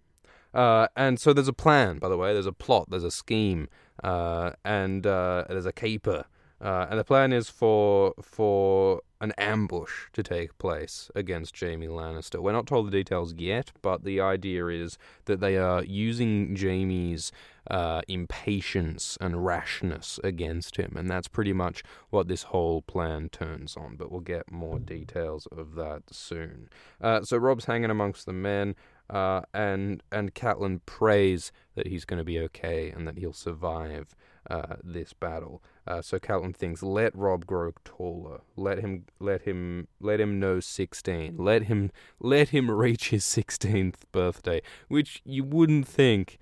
Uh, 0.54 0.88
and 0.96 1.20
so 1.20 1.32
there's 1.32 1.48
a 1.48 1.52
plan, 1.52 1.98
by 1.98 2.08
the 2.08 2.16
way. 2.16 2.32
There's 2.32 2.46
a 2.46 2.52
plot. 2.52 2.88
There's 2.90 3.04
a 3.04 3.10
scheme, 3.10 3.68
uh, 4.02 4.52
and 4.64 5.06
uh, 5.06 5.44
there's 5.48 5.66
a 5.66 5.72
caper. 5.72 6.24
Uh, 6.60 6.86
and 6.90 6.98
the 6.98 7.04
plan 7.04 7.32
is 7.32 7.50
for 7.50 8.14
for 8.22 9.02
an 9.20 9.32
ambush 9.38 10.08
to 10.12 10.22
take 10.22 10.56
place 10.58 11.10
against 11.14 11.58
Jaime 11.58 11.86
Lannister. 11.86 12.40
We're 12.40 12.52
not 12.52 12.66
told 12.66 12.86
the 12.86 12.90
details 12.90 13.34
yet, 13.34 13.72
but 13.82 14.04
the 14.04 14.20
idea 14.20 14.66
is 14.66 14.98
that 15.24 15.40
they 15.40 15.56
are 15.56 15.82
using 15.82 16.54
Jaime's 16.54 17.32
uh, 17.70 18.02
impatience 18.08 19.16
and 19.20 19.44
rashness 19.44 20.20
against 20.22 20.76
him, 20.76 20.94
and 20.96 21.10
that's 21.10 21.28
pretty 21.28 21.52
much 21.52 21.82
what 22.10 22.28
this 22.28 22.44
whole 22.44 22.82
plan 22.82 23.28
turns 23.30 23.76
on. 23.76 23.96
But 23.96 24.10
we'll 24.10 24.20
get 24.20 24.52
more 24.52 24.78
details 24.78 25.46
of 25.46 25.74
that 25.76 26.02
soon. 26.10 26.68
Uh, 27.00 27.22
so 27.22 27.38
Robb's 27.38 27.64
hanging 27.64 27.90
amongst 27.90 28.26
the 28.26 28.32
men. 28.32 28.74
Uh, 29.08 29.42
and 29.54 30.02
and 30.10 30.34
Catelyn 30.34 30.80
prays 30.84 31.52
that 31.74 31.86
he's 31.86 32.04
going 32.04 32.18
to 32.18 32.24
be 32.24 32.40
okay 32.40 32.90
and 32.90 33.06
that 33.06 33.18
he'll 33.18 33.32
survive 33.32 34.16
uh, 34.50 34.76
this 34.82 35.12
battle. 35.12 35.62
Uh, 35.86 36.02
so 36.02 36.18
Catelyn 36.18 36.54
thinks, 36.54 36.82
let 36.82 37.14
Robb 37.16 37.46
grow 37.46 37.72
taller. 37.84 38.40
Let 38.56 38.80
him, 38.80 39.04
let 39.20 39.42
him, 39.42 39.86
let 40.00 40.20
him 40.20 40.40
know 40.40 40.58
sixteen. 40.58 41.36
Let 41.36 41.64
him, 41.64 41.92
let 42.18 42.48
him 42.48 42.70
reach 42.70 43.10
his 43.10 43.24
sixteenth 43.24 44.04
birthday. 44.10 44.60
Which 44.88 45.22
you 45.24 45.44
wouldn't 45.44 45.86
think, 45.86 46.38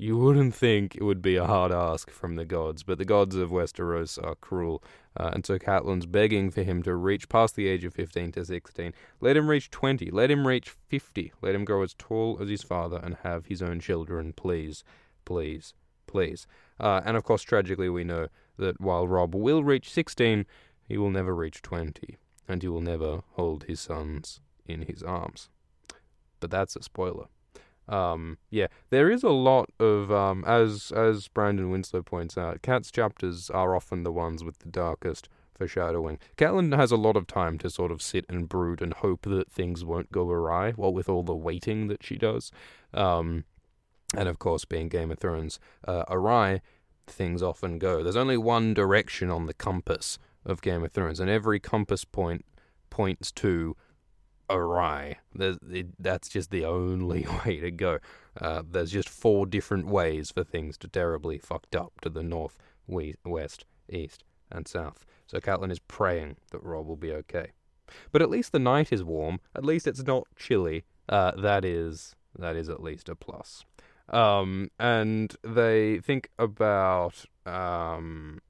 you 0.00 0.16
wouldn't 0.16 0.54
think 0.54 0.94
it 0.94 1.02
would 1.02 1.20
be 1.20 1.34
a 1.34 1.46
hard 1.46 1.72
ask 1.72 2.08
from 2.08 2.36
the 2.36 2.44
gods. 2.44 2.84
But 2.84 2.98
the 2.98 3.04
gods 3.04 3.34
of 3.34 3.50
Westeros 3.50 4.16
are 4.24 4.36
cruel, 4.36 4.82
uh, 5.16 5.30
and 5.34 5.44
so 5.44 5.58
Catelyn's 5.58 6.06
begging 6.06 6.50
for 6.52 6.62
him 6.62 6.84
to 6.84 6.94
reach 6.94 7.28
past 7.28 7.56
the 7.56 7.66
age 7.66 7.84
of 7.84 7.94
fifteen 7.94 8.30
to 8.32 8.44
sixteen. 8.44 8.94
Let 9.20 9.36
him 9.36 9.50
reach 9.50 9.70
twenty. 9.70 10.10
Let 10.10 10.30
him 10.30 10.46
reach 10.46 10.70
fifty. 10.70 11.32
Let 11.42 11.56
him 11.56 11.64
grow 11.64 11.82
as 11.82 11.94
tall 11.94 12.38
as 12.40 12.48
his 12.48 12.62
father 12.62 13.00
and 13.02 13.16
have 13.24 13.46
his 13.46 13.60
own 13.60 13.80
children. 13.80 14.32
Please, 14.32 14.84
please, 15.24 15.74
please. 16.06 16.46
Uh, 16.78 17.00
and 17.04 17.16
of 17.16 17.24
course, 17.24 17.42
tragically, 17.42 17.88
we 17.88 18.04
know 18.04 18.28
that 18.56 18.80
while 18.80 19.08
Robb 19.08 19.34
will 19.34 19.64
reach 19.64 19.90
16, 19.90 20.46
he 20.86 20.98
will 20.98 21.10
never 21.10 21.34
reach 21.34 21.62
20, 21.62 22.16
and 22.48 22.62
he 22.62 22.68
will 22.68 22.80
never 22.80 23.22
hold 23.32 23.64
his 23.64 23.80
sons 23.80 24.40
in 24.66 24.82
his 24.82 25.02
arms. 25.02 25.48
But 26.40 26.50
that's 26.50 26.76
a 26.76 26.82
spoiler. 26.82 27.26
Um, 27.88 28.38
yeah, 28.50 28.66
there 28.90 29.10
is 29.10 29.22
a 29.22 29.30
lot 29.30 29.70
of, 29.80 30.12
um, 30.12 30.44
as 30.46 30.92
as 30.94 31.28
Brandon 31.28 31.70
Winslow 31.70 32.02
points 32.02 32.36
out, 32.36 32.62
Cat's 32.62 32.90
chapters 32.90 33.50
are 33.50 33.74
often 33.74 34.02
the 34.02 34.12
ones 34.12 34.44
with 34.44 34.58
the 34.58 34.68
darkest 34.68 35.28
foreshadowing. 35.56 36.18
Catelyn 36.36 36.76
has 36.76 36.92
a 36.92 36.96
lot 36.96 37.16
of 37.16 37.26
time 37.26 37.58
to 37.58 37.70
sort 37.70 37.90
of 37.90 38.00
sit 38.00 38.24
and 38.28 38.48
brood 38.48 38.80
and 38.80 38.94
hope 38.94 39.22
that 39.22 39.50
things 39.50 39.84
won't 39.84 40.12
go 40.12 40.30
awry, 40.30 40.72
while 40.72 40.92
with 40.92 41.08
all 41.08 41.22
the 41.22 41.34
waiting 41.34 41.88
that 41.88 42.02
she 42.02 42.16
does. 42.16 42.52
Um, 42.94 43.44
and 44.16 44.28
of 44.28 44.38
course, 44.38 44.64
being 44.64 44.88
Game 44.88 45.10
of 45.10 45.18
Thrones 45.18 45.58
uh, 45.86 46.04
awry, 46.08 46.60
things 47.06 47.42
often 47.42 47.78
go. 47.78 48.02
There's 48.02 48.16
only 48.16 48.38
one 48.38 48.74
direction 48.74 49.30
on 49.30 49.46
the 49.46 49.54
compass 49.54 50.18
of 50.44 50.62
Game 50.62 50.84
of 50.84 50.92
Thrones, 50.92 51.20
and 51.20 51.28
every 51.28 51.58
compass 51.58 52.04
point 52.04 52.44
points 52.90 53.32
to 53.32 53.76
awry. 54.50 55.18
It, 55.38 56.02
that's 56.02 56.28
just 56.28 56.50
the 56.50 56.64
only 56.64 57.26
way 57.46 57.60
to 57.60 57.70
go. 57.70 57.98
Uh, 58.40 58.62
there's 58.68 58.92
just 58.92 59.08
four 59.08 59.46
different 59.46 59.86
ways 59.86 60.30
for 60.30 60.44
things 60.44 60.78
to 60.78 60.88
terribly 60.88 61.38
fucked 61.38 61.74
up 61.74 62.00
to 62.02 62.08
the 62.08 62.22
north, 62.22 62.58
we, 62.86 63.14
west, 63.24 63.64
east, 63.88 64.24
and 64.50 64.66
south. 64.66 65.04
So 65.26 65.38
Catelyn 65.40 65.70
is 65.70 65.80
praying 65.80 66.36
that 66.50 66.62
Robb 66.62 66.86
will 66.86 66.96
be 66.96 67.12
okay. 67.12 67.52
But 68.12 68.22
at 68.22 68.30
least 68.30 68.52
the 68.52 68.58
night 68.58 68.92
is 68.92 69.02
warm. 69.02 69.40
At 69.54 69.64
least 69.64 69.86
it's 69.86 70.02
not 70.02 70.26
chilly. 70.36 70.84
Uh, 71.08 71.32
that 71.32 71.64
is 71.64 72.14
that 72.38 72.54
is 72.54 72.68
at 72.68 72.82
least 72.82 73.08
a 73.08 73.14
plus. 73.14 73.64
Um, 74.10 74.70
and 74.78 75.34
they 75.42 75.98
think 76.00 76.30
about. 76.38 77.24
Um, 77.46 78.40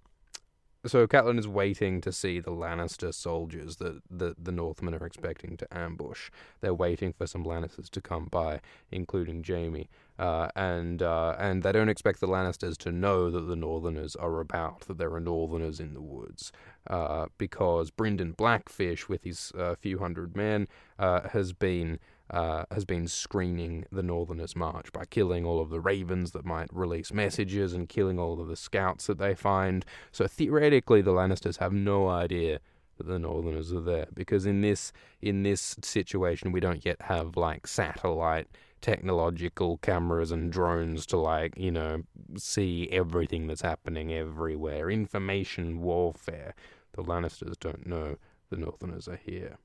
so 0.86 1.06
Catelyn 1.06 1.38
is 1.38 1.48
waiting 1.48 2.00
to 2.00 2.12
see 2.12 2.40
the 2.40 2.52
Lannister 2.52 3.12
soldiers 3.12 3.76
that 3.76 4.00
the, 4.10 4.34
the 4.40 4.52
Northmen 4.52 4.94
are 4.94 5.06
expecting 5.06 5.56
to 5.56 5.76
ambush. 5.76 6.30
They're 6.60 6.74
waiting 6.74 7.12
for 7.12 7.26
some 7.26 7.44
Lannisters 7.44 7.90
to 7.90 8.00
come 8.00 8.26
by, 8.26 8.60
including 8.90 9.44
Jaime. 9.44 9.88
Uh, 10.18 10.48
and 10.56 11.00
uh, 11.00 11.36
and 11.38 11.62
they 11.62 11.70
don't 11.70 11.88
expect 11.88 12.18
the 12.18 12.26
Lannisters 12.26 12.76
to 12.78 12.90
know 12.90 13.30
that 13.30 13.42
the 13.42 13.54
Northerners 13.54 14.16
are 14.16 14.40
about, 14.40 14.80
that 14.82 14.98
there 14.98 15.14
are 15.14 15.20
Northerners 15.20 15.78
in 15.78 15.94
the 15.94 16.00
woods, 16.00 16.50
uh, 16.88 17.26
because 17.38 17.92
Brynden 17.92 18.36
Blackfish, 18.36 19.08
with 19.08 19.22
his 19.22 19.52
uh, 19.56 19.76
few 19.76 19.98
hundred 19.98 20.36
men, 20.36 20.66
uh, 20.98 21.28
has 21.28 21.52
been 21.52 22.00
uh, 22.30 22.64
has 22.70 22.84
been 22.84 23.06
screening 23.06 23.84
the 23.90 24.02
Northerners' 24.02 24.56
march 24.56 24.92
by 24.92 25.04
killing 25.04 25.44
all 25.44 25.60
of 25.60 25.70
the 25.70 25.80
ravens 25.80 26.32
that 26.32 26.44
might 26.44 26.68
release 26.72 27.12
messages 27.12 27.72
and 27.72 27.88
killing 27.88 28.18
all 28.18 28.40
of 28.40 28.48
the 28.48 28.56
scouts 28.56 29.06
that 29.06 29.18
they 29.18 29.34
find. 29.34 29.84
So 30.12 30.26
theoretically, 30.26 31.00
the 31.02 31.12
Lannisters 31.12 31.58
have 31.58 31.72
no 31.72 32.08
idea 32.08 32.60
that 32.98 33.06
the 33.06 33.18
Northerners 33.18 33.72
are 33.72 33.80
there 33.80 34.08
because 34.12 34.44
in 34.44 34.60
this 34.60 34.92
in 35.22 35.42
this 35.42 35.76
situation, 35.82 36.52
we 36.52 36.60
don't 36.60 36.84
yet 36.84 37.00
have 37.02 37.36
like 37.36 37.66
satellite 37.66 38.48
technological 38.80 39.78
cameras 39.78 40.30
and 40.30 40.52
drones 40.52 41.04
to 41.06 41.16
like 41.16 41.54
you 41.56 41.70
know 41.70 42.02
see 42.36 42.88
everything 42.90 43.46
that's 43.46 43.62
happening 43.62 44.12
everywhere. 44.12 44.90
Information 44.90 45.80
warfare. 45.80 46.54
The 46.92 47.02
Lannisters 47.02 47.58
don't 47.58 47.86
know 47.86 48.16
the 48.50 48.56
Northerners 48.56 49.08
are 49.08 49.20
here. 49.24 49.58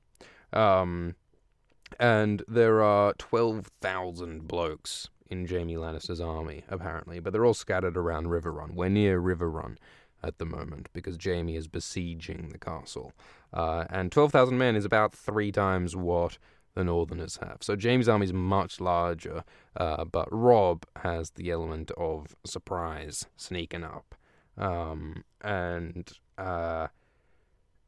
Um, 0.51 1.15
and 1.99 2.43
there 2.47 2.83
are 2.83 3.13
12,000 3.17 4.47
blokes 4.47 5.09
in 5.29 5.47
Jaime 5.47 5.75
Lannister's 5.75 6.21
army, 6.21 6.63
apparently, 6.69 7.19
but 7.19 7.33
they're 7.33 7.45
all 7.45 7.53
scattered 7.53 7.97
around 7.97 8.27
Riverrun. 8.27 8.73
We're 8.73 8.89
near 8.89 9.21
Riverrun 9.21 9.77
at 10.23 10.37
the 10.37 10.45
moment 10.45 10.89
because 10.93 11.17
Jaime 11.21 11.55
is 11.55 11.67
besieging 11.67 12.49
the 12.49 12.57
castle. 12.57 13.13
Uh, 13.51 13.85
and 13.89 14.11
12,000 14.11 14.57
men 14.57 14.75
is 14.75 14.85
about 14.85 15.13
three 15.13 15.51
times 15.51 15.95
what 15.95 16.37
the 16.75 16.83
Northerners 16.83 17.37
have. 17.37 17.57
So 17.61 17.75
Jaime's 17.79 18.09
army 18.09 18.25
is 18.25 18.33
much 18.33 18.79
larger, 18.79 19.43
uh, 19.77 20.05
but 20.05 20.27
Robb 20.31 20.85
has 20.97 21.31
the 21.31 21.51
element 21.51 21.91
of 21.97 22.35
surprise 22.45 23.25
sneaking 23.37 23.83
up. 23.83 24.15
Um, 24.57 25.23
and 25.41 26.11
uh, 26.37 26.87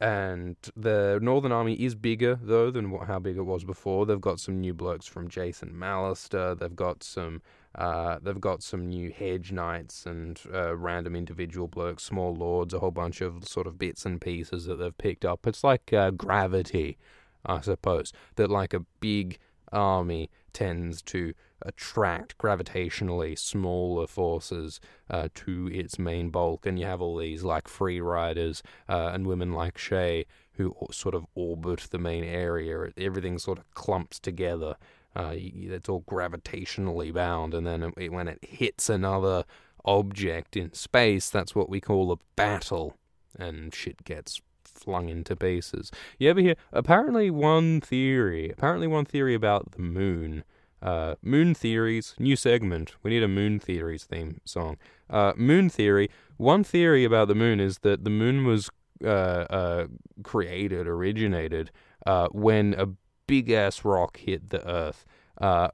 and 0.05 0.55
the 0.75 1.17
Northern 1.19 1.51
Army 1.51 1.73
is 1.73 1.95
bigger 1.95 2.37
though 2.39 2.69
than 2.69 2.91
what, 2.91 3.07
how 3.07 3.17
big 3.17 3.37
it 3.37 3.41
was 3.41 3.63
before. 3.63 4.05
They've 4.05 4.21
got 4.21 4.39
some 4.39 4.61
new 4.61 4.71
blokes 4.71 5.07
from 5.07 5.29
Jason 5.29 5.73
Mallister. 5.73 6.55
They've 6.55 6.75
got 6.75 7.01
some 7.01 7.41
uh, 7.73 8.19
they've 8.21 8.39
got 8.39 8.61
some 8.61 8.87
new 8.87 9.11
hedge 9.11 9.51
knights 9.51 10.05
and 10.05 10.39
uh, 10.53 10.75
random 10.75 11.15
individual 11.15 11.67
blokes, 11.67 12.03
small 12.03 12.35
lords, 12.35 12.75
a 12.75 12.79
whole 12.79 12.91
bunch 12.91 13.19
of 13.19 13.47
sort 13.47 13.65
of 13.65 13.79
bits 13.79 14.05
and 14.05 14.21
pieces 14.21 14.65
that 14.65 14.75
they've 14.75 14.95
picked 14.95 15.25
up. 15.25 15.47
It's 15.47 15.63
like 15.63 15.91
uh, 15.91 16.11
gravity, 16.11 16.99
I 17.43 17.61
suppose. 17.61 18.13
That 18.35 18.51
like 18.51 18.75
a 18.75 18.85
big 18.99 19.39
army 19.71 20.29
tends 20.53 21.01
to 21.01 21.33
attract 21.65 22.38
gravitationally 22.38 23.38
smaller 23.38 24.08
forces 24.08 24.80
uh, 25.10 25.28
to 25.34 25.67
its 25.73 25.99
main 25.99 26.30
bulk, 26.30 26.65
and 26.65 26.80
you 26.80 26.86
have 26.86 27.01
all 27.01 27.17
these 27.17 27.43
like 27.43 27.67
free 27.67 27.99
riders 27.99 28.63
uh, 28.88 29.12
and 29.13 29.28
women 29.28 29.51
like 29.51 29.78
Shae 29.78 30.25
who 30.54 30.75
sort 30.91 31.15
of 31.15 31.25
orbit 31.36 31.88
the 31.91 31.99
main 31.99 32.23
area. 32.23 32.91
Everything 32.97 33.38
sort 33.38 33.58
of 33.58 33.69
clumps 33.73 34.19
together. 34.19 34.75
Uh, 35.15 35.34
it's 35.36 35.89
all 35.89 36.01
gravitationally 36.01 37.13
bound, 37.13 37.54
and 37.54 37.65
then 37.65 37.93
it, 37.97 38.12
when 38.12 38.28
it 38.28 38.39
hits 38.41 38.89
another 38.89 39.45
object 39.86 40.58
in 40.58 40.73
space, 40.73 41.30
that's 41.30 41.56
what 41.56 41.69
we 41.69 41.80
call 41.80 42.12
a 42.12 42.17
battle, 42.36 42.97
and 43.38 43.73
shit 43.73 44.04
gets 44.04 44.41
flung 44.63 45.10
into 45.10 45.36
pieces. 45.36 45.91
You 46.19 46.30
ever 46.30 46.41
hear? 46.41 46.56
Apparently, 46.73 47.30
one 47.32 47.80
theory. 47.80 48.49
Apparently, 48.49 48.88
one 48.88 49.06
theory 49.06 49.34
about 49.34 49.71
the 49.71 49.82
moon 49.82 50.43
uh, 50.85 51.15
Moon 51.23 51.55
Theories, 51.55 52.13
new 52.19 52.35
segment. 52.35 52.95
We 53.01 53.09
need 53.09 53.23
a 53.23 53.27
Moon 53.27 53.59
Theories 53.59 54.03
theme 54.03 54.39
song. 54.45 54.77
Uh, 55.09 55.33
moon 55.35 55.67
Theory. 55.67 56.11
One 56.37 56.63
theory 56.63 57.03
about 57.03 57.27
the 57.27 57.35
moon 57.35 57.59
is 57.59 57.79
that 57.79 58.03
the 58.03 58.11
moon 58.11 58.45
was 58.45 58.69
uh, 59.03 59.07
uh 59.07 59.87
created, 60.23 60.87
originated, 60.87 61.71
uh, 62.05 62.27
when 62.27 62.75
a 62.75 62.89
big 63.25 63.49
ass 63.49 63.83
rock 63.83 64.17
hit 64.17 64.51
the 64.51 64.65
Earth. 64.69 65.05
Uh, 65.41 65.69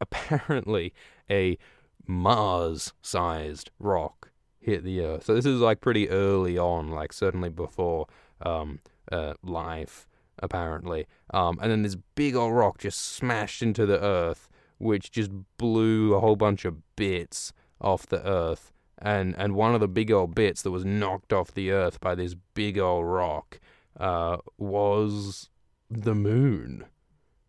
apparently, 0.00 0.94
a 1.28 1.58
Mars 2.06 2.92
sized 3.02 3.70
rock 3.80 4.30
hit 4.60 4.84
the 4.84 5.00
Earth. 5.00 5.24
So 5.24 5.34
this 5.34 5.46
is 5.46 5.60
like 5.60 5.80
pretty 5.80 6.08
early 6.08 6.56
on, 6.56 6.90
like 6.92 7.12
certainly 7.12 7.48
before 7.48 8.06
um, 8.40 8.78
life 9.42 10.06
apparently. 10.42 11.06
Um, 11.32 11.58
and 11.60 11.70
then 11.70 11.82
this 11.82 11.96
big 12.14 12.34
old 12.34 12.54
rock 12.54 12.78
just 12.78 13.00
smashed 13.00 13.62
into 13.62 13.86
the 13.86 14.00
earth, 14.02 14.48
which 14.78 15.10
just 15.10 15.30
blew 15.56 16.14
a 16.14 16.20
whole 16.20 16.36
bunch 16.36 16.64
of 16.64 16.96
bits 16.96 17.52
off 17.80 18.06
the 18.06 18.26
earth. 18.26 18.72
And 19.00 19.34
and 19.38 19.54
one 19.54 19.74
of 19.74 19.80
the 19.80 19.88
big 19.88 20.10
old 20.10 20.34
bits 20.34 20.62
that 20.62 20.72
was 20.72 20.84
knocked 20.84 21.32
off 21.32 21.54
the 21.54 21.70
earth 21.70 22.00
by 22.00 22.14
this 22.14 22.34
big 22.54 22.78
old 22.78 23.06
rock 23.06 23.60
uh, 23.98 24.38
was 24.56 25.50
the 25.90 26.14
moon. 26.14 26.84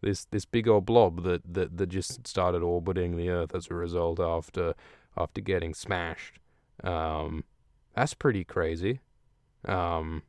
This 0.02 0.26
this 0.26 0.46
big 0.46 0.68
old 0.68 0.86
blob 0.86 1.24
that, 1.24 1.42
that, 1.52 1.78
that 1.78 1.88
just 1.88 2.28
started 2.28 2.62
orbiting 2.62 3.18
the 3.18 3.30
earth 3.30 3.56
as 3.56 3.68
a 3.70 3.74
result 3.74 4.20
after 4.20 4.74
after 5.18 5.42
getting 5.42 5.74
smashed. 5.74 6.40
Um, 6.84 7.44
that's 7.96 8.14
pretty 8.14 8.44
crazy. 8.44 9.00
Um, 9.66 10.24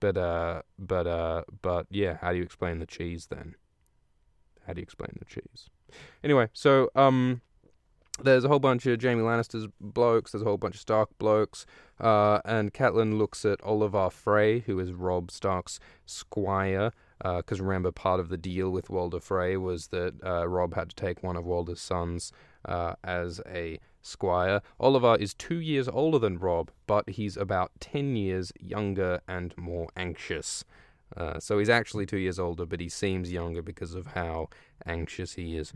but 0.00 0.16
uh, 0.16 0.62
but 0.78 1.06
uh, 1.06 1.42
but 1.62 1.86
yeah, 1.90 2.18
how 2.20 2.32
do 2.32 2.38
you 2.38 2.42
explain 2.42 2.78
the 2.78 2.86
cheese 2.86 3.26
then? 3.26 3.54
How 4.66 4.72
do 4.72 4.80
you 4.80 4.82
explain 4.82 5.10
the 5.18 5.24
cheese? 5.24 5.70
Anyway, 6.22 6.48
so 6.52 6.90
um, 6.94 7.40
there's 8.22 8.44
a 8.44 8.48
whole 8.48 8.58
bunch 8.58 8.86
of 8.86 9.00
Jaime 9.00 9.22
Lannister's 9.22 9.68
blokes. 9.80 10.32
There's 10.32 10.42
a 10.42 10.44
whole 10.44 10.58
bunch 10.58 10.74
of 10.74 10.80
Stark 10.80 11.10
blokes, 11.18 11.64
uh, 12.00 12.40
and 12.44 12.72
Catelyn 12.74 13.18
looks 13.18 13.44
at 13.44 13.60
Olyvar 13.60 14.12
Frey, 14.12 14.60
who 14.60 14.78
is 14.78 14.92
Robb 14.92 15.30
Stark's 15.30 15.80
squire. 16.06 16.92
Because 17.18 17.60
uh, 17.60 17.64
remember, 17.64 17.90
part 17.90 18.20
of 18.20 18.28
the 18.28 18.36
deal 18.36 18.70
with 18.70 18.90
Walder 18.90 19.18
Frey 19.18 19.56
was 19.56 19.88
that 19.88 20.14
uh, 20.24 20.46
Robb 20.48 20.74
had 20.74 20.90
to 20.90 20.94
take 20.96 21.22
one 21.22 21.36
of 21.36 21.44
Walder's 21.44 21.80
sons 21.80 22.30
uh, 22.64 22.94
as 23.02 23.40
a 23.44 23.80
Squire. 24.08 24.60
Olyvar 24.80 25.18
is 25.18 25.34
two 25.34 25.60
years 25.60 25.88
older 25.88 26.18
than 26.18 26.38
Robb, 26.38 26.70
but 26.86 27.08
he's 27.10 27.36
about 27.36 27.72
10 27.80 28.16
years 28.16 28.52
younger 28.60 29.20
and 29.28 29.56
more 29.56 29.88
anxious. 29.96 30.64
Uh, 31.16 31.38
so 31.40 31.58
he's 31.58 31.70
actually 31.70 32.06
two 32.06 32.18
years 32.18 32.38
older, 32.38 32.66
but 32.66 32.80
he 32.80 32.88
seems 32.88 33.32
younger 33.32 33.62
because 33.62 33.94
of 33.94 34.08
how 34.08 34.48
anxious 34.86 35.34
he 35.34 35.56
is. 35.56 35.72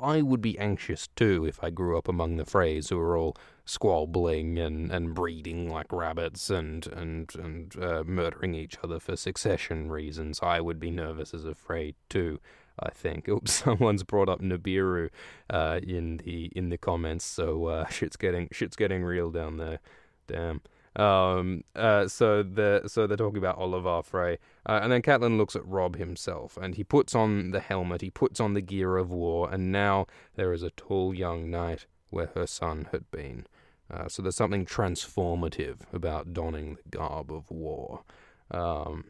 I 0.00 0.22
would 0.22 0.40
be 0.40 0.58
anxious 0.58 1.08
too 1.16 1.44
if 1.44 1.62
I 1.62 1.70
grew 1.70 1.98
up 1.98 2.08
among 2.08 2.36
the 2.36 2.44
Freys 2.44 2.88
who 2.88 2.98
are 2.98 3.16
all 3.16 3.36
squabbling 3.64 4.58
and, 4.58 4.90
and 4.90 5.14
breeding 5.14 5.68
like 5.70 5.92
rabbits 5.92 6.50
and 6.50 6.86
and 6.88 7.32
and 7.36 7.76
uh, 7.80 8.02
murdering 8.04 8.54
each 8.54 8.78
other 8.82 8.98
for 8.98 9.16
succession 9.16 9.90
reasons. 9.90 10.40
I 10.42 10.60
would 10.60 10.80
be 10.80 10.90
nervous 10.90 11.34
as 11.34 11.44
a 11.44 11.54
Frey 11.54 11.94
too. 12.08 12.40
I 12.82 12.90
think. 12.90 13.28
Oops, 13.28 13.52
someone's 13.52 14.02
brought 14.02 14.28
up 14.28 14.40
Nibiru 14.40 15.10
uh, 15.48 15.80
in 15.82 16.18
the 16.18 16.50
in 16.54 16.70
the 16.70 16.78
comments, 16.78 17.24
so 17.24 17.66
uh, 17.66 17.86
shit's 17.90 18.16
getting 18.16 18.48
shit's 18.52 18.76
getting 18.76 19.04
real 19.04 19.30
down 19.30 19.56
there. 19.56 19.80
Damn. 20.26 20.62
Um, 20.96 21.62
uh, 21.76 22.08
so 22.08 22.42
the 22.42 22.82
so 22.86 23.06
they're 23.06 23.16
talking 23.16 23.38
about 23.38 23.58
Olyvar 23.58 24.04
Frey, 24.04 24.38
uh, 24.66 24.80
and 24.82 24.90
then 24.90 25.02
Catelyn 25.02 25.36
looks 25.36 25.54
at 25.54 25.64
Robb 25.66 25.96
himself, 25.96 26.56
and 26.56 26.74
he 26.74 26.82
puts 26.82 27.14
on 27.14 27.52
the 27.52 27.60
helmet, 27.60 28.00
he 28.00 28.10
puts 28.10 28.40
on 28.40 28.54
the 28.54 28.60
gear 28.60 28.96
of 28.96 29.10
war, 29.10 29.48
and 29.50 29.70
now 29.70 30.06
there 30.34 30.52
is 30.52 30.64
a 30.64 30.70
tall 30.70 31.14
young 31.14 31.48
knight 31.48 31.86
where 32.10 32.30
her 32.34 32.46
son 32.46 32.88
had 32.90 33.08
been. 33.12 33.46
Uh, 33.88 34.08
so 34.08 34.22
there's 34.22 34.36
something 34.36 34.66
transformative 34.66 35.78
about 35.92 36.32
donning 36.32 36.76
the 36.76 36.96
garb 36.96 37.32
of 37.32 37.50
war. 37.50 38.02
Um, 38.50 39.04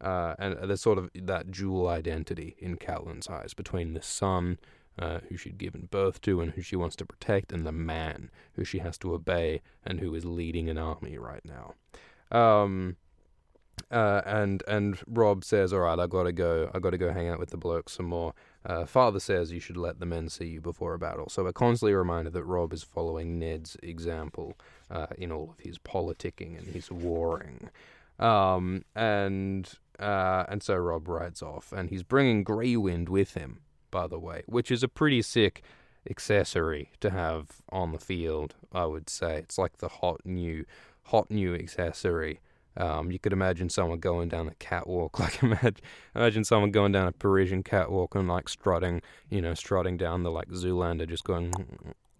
uh, 0.00 0.34
and 0.38 0.56
there's 0.68 0.80
sort 0.80 0.98
of 0.98 1.10
that 1.14 1.50
dual 1.50 1.88
identity 1.88 2.56
in 2.58 2.76
Catelyn's 2.76 3.28
eyes 3.28 3.54
between 3.54 3.94
the 3.94 4.02
son 4.02 4.58
uh, 4.98 5.20
who 5.28 5.36
she'd 5.36 5.58
given 5.58 5.88
birth 5.90 6.20
to 6.22 6.40
and 6.40 6.52
who 6.52 6.62
she 6.62 6.76
wants 6.76 6.96
to 6.96 7.06
protect, 7.06 7.52
and 7.52 7.66
the 7.66 7.72
man 7.72 8.30
who 8.54 8.64
she 8.64 8.78
has 8.78 8.98
to 8.98 9.14
obey 9.14 9.62
and 9.84 10.00
who 10.00 10.14
is 10.14 10.24
leading 10.24 10.68
an 10.68 10.78
army 10.78 11.18
right 11.18 11.42
now. 11.44 11.74
Um, 12.36 12.96
uh, 13.90 14.20
and 14.26 14.62
and 14.68 15.00
Robb 15.06 15.44
says, 15.44 15.72
"All 15.72 15.80
right, 15.80 15.98
I 15.98 16.06
gotta 16.06 16.32
go. 16.32 16.70
I 16.74 16.78
gotta 16.78 16.98
go 16.98 17.12
hang 17.12 17.28
out 17.28 17.38
with 17.38 17.50
the 17.50 17.56
blokes 17.56 17.94
some 17.94 18.06
more." 18.06 18.34
Uh, 18.64 18.84
Father 18.84 19.20
says 19.20 19.52
you 19.52 19.60
should 19.60 19.76
let 19.76 20.00
the 20.00 20.06
men 20.06 20.28
see 20.28 20.46
you 20.46 20.60
before 20.60 20.92
a 20.94 20.98
battle. 20.98 21.28
So 21.30 21.44
we're 21.44 21.52
constantly 21.52 21.94
reminded 21.94 22.34
that 22.34 22.44
Robb 22.44 22.72
is 22.74 22.82
following 22.82 23.38
Ned's 23.38 23.76
example 23.82 24.54
uh, 24.90 25.06
in 25.16 25.32
all 25.32 25.50
of 25.50 25.64
his 25.64 25.78
politicking 25.78 26.58
and 26.58 26.68
his 26.68 26.90
warring. 26.90 27.70
Um, 28.18 28.84
and 28.94 29.72
uh, 30.00 30.46
and 30.48 30.62
so 30.62 30.76
Robb 30.76 31.08
rides 31.08 31.42
off, 31.42 31.72
and 31.72 31.90
he's 31.90 32.02
bringing 32.02 32.44
Greywind 32.44 33.08
with 33.08 33.34
him, 33.34 33.60
by 33.90 34.06
the 34.06 34.18
way, 34.18 34.42
which 34.46 34.70
is 34.70 34.82
a 34.82 34.88
pretty 34.88 35.22
sick 35.22 35.62
accessory 36.08 36.90
to 37.00 37.10
have 37.10 37.62
on 37.70 37.92
the 37.92 37.98
field. 37.98 38.54
I 38.72 38.86
would 38.86 39.10
say 39.10 39.36
it's 39.36 39.58
like 39.58 39.78
the 39.78 39.88
hot 39.88 40.22
new, 40.24 40.64
hot 41.04 41.30
new 41.30 41.54
accessory. 41.54 42.40
Um, 42.76 43.10
you 43.10 43.18
could 43.18 43.32
imagine 43.32 43.68
someone 43.68 43.98
going 43.98 44.30
down 44.30 44.46
the 44.46 44.54
catwalk, 44.54 45.18
like 45.20 45.42
imagine, 45.42 45.76
imagine 46.14 46.44
someone 46.44 46.70
going 46.70 46.92
down 46.92 47.06
a 47.06 47.12
Parisian 47.12 47.62
catwalk 47.62 48.14
and 48.14 48.28
like 48.28 48.48
strutting, 48.48 49.02
you 49.28 49.42
know, 49.42 49.52
strutting 49.54 49.98
down 49.98 50.22
the 50.22 50.30
like 50.30 50.48
Zoolander, 50.48 51.06
just 51.06 51.24
going 51.24 51.52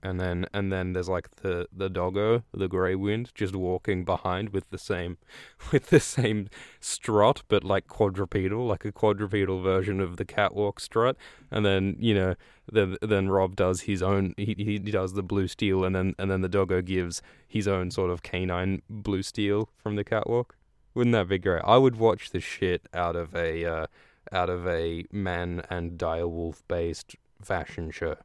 and 0.03 0.21
then 0.21 0.47
and 0.53 0.73
then 0.73 0.93
there's 0.93 1.09
like 1.09 1.31
the 1.37 1.69
the 1.73 1.89
doggo, 1.89 2.43
the 2.53 2.69
Greywind, 2.69 3.35
just 3.35 3.55
walking 3.55 4.05
behind 4.05 4.51
with 4.51 4.71
the 4.71 4.79
same 4.79 5.19
with 5.73 5.87
the 5.87 6.01
same 6.01 6.49
strut, 6.81 7.43
but 7.49 7.65
like 7.65 7.87
quadrupedal, 7.87 8.67
like 8.67 8.85
a 8.85 8.93
quadrupedal 8.93 9.63
version 9.63 10.01
of 10.01 10.17
the 10.17 10.25
catwalk 10.25 10.81
strut. 10.81 11.17
And 11.51 11.65
then 11.65 11.97
you 11.99 12.15
know, 12.15 12.35
then 12.71 12.97
then 13.03 13.29
Robb 13.29 13.57
does 13.57 13.83
his 13.83 14.03
own. 14.03 14.35
He 14.37 14.55
he 14.59 14.79
does 14.79 15.15
the 15.15 15.23
blue 15.23 15.49
steel, 15.49 15.85
and 15.85 15.95
then 15.95 16.15
and 16.19 16.31
then 16.31 16.41
the 16.41 16.49
doggo 16.49 16.83
gives 16.83 17.23
his 17.47 17.69
own 17.69 17.91
sort 17.91 18.11
of 18.11 18.23
canine 18.23 18.83
blue 18.89 19.23
steel 19.23 19.71
from 19.77 19.97
the 19.97 20.05
catwalk. 20.05 20.57
Wouldn't 20.95 21.13
that 21.13 21.29
be 21.29 21.39
great? 21.39 21.63
I 21.65 21.77
would 21.77 21.97
watch 21.97 22.31
the 22.31 22.41
shit 22.41 22.87
out 22.93 23.17
of 23.17 23.35
a 23.35 23.65
uh, 23.65 23.87
out 24.33 24.51
of 24.51 24.67
a 24.67 25.05
man 25.13 25.63
and 25.71 25.99
direwolf 25.99 26.63
based 26.69 27.17
fashion 27.43 27.91
show. 27.91 28.17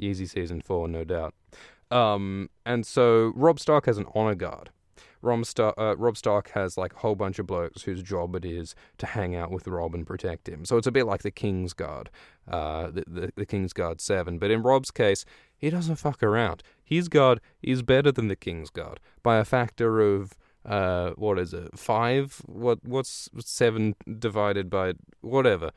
Yeezy 0.00 0.28
season 0.28 0.60
four, 0.60 0.88
no 0.88 1.04
doubt. 1.04 1.34
Um, 1.90 2.50
and 2.64 2.86
so 2.86 3.32
Robb 3.34 3.60
Stark 3.60 3.86
has 3.86 3.98
an 3.98 4.06
honor 4.14 4.34
guard. 4.34 4.70
Robb, 5.22 5.46
Star- 5.46 5.74
uh, 5.78 5.94
Robb 5.96 6.16
Stark 6.16 6.50
has 6.50 6.76
like 6.76 6.94
a 6.94 6.98
whole 6.98 7.14
bunch 7.14 7.38
of 7.38 7.46
blokes 7.46 7.82
whose 7.82 8.02
job 8.02 8.34
it 8.36 8.44
is 8.44 8.74
to 8.98 9.06
hang 9.06 9.34
out 9.34 9.50
with 9.50 9.66
Robb 9.66 9.94
and 9.94 10.06
protect 10.06 10.48
him. 10.48 10.64
So 10.64 10.76
it's 10.76 10.86
a 10.86 10.92
bit 10.92 11.06
like 11.06 11.22
the 11.22 11.30
King's 11.30 11.72
Guard, 11.72 12.10
uh, 12.48 12.90
the, 12.90 13.04
the, 13.06 13.32
the 13.34 13.46
King's 13.46 13.72
Guard 13.72 14.00
7. 14.00 14.38
But 14.38 14.50
in 14.50 14.62
Robb's 14.62 14.90
case, 14.90 15.24
he 15.56 15.70
doesn't 15.70 15.96
fuck 15.96 16.22
around. 16.22 16.62
His 16.84 17.08
guard 17.08 17.40
is 17.62 17.82
better 17.82 18.12
than 18.12 18.28
the 18.28 18.36
King's 18.36 18.70
Guard 18.70 19.00
by 19.22 19.38
a 19.38 19.44
factor 19.44 20.00
of 20.00 20.34
uh, 20.64 21.10
what 21.10 21.38
is 21.38 21.54
it? 21.54 21.78
Five? 21.78 22.42
What? 22.46 22.80
What's 22.84 23.30
seven 23.38 23.94
divided 24.18 24.68
by 24.68 24.94
whatever? 25.20 25.70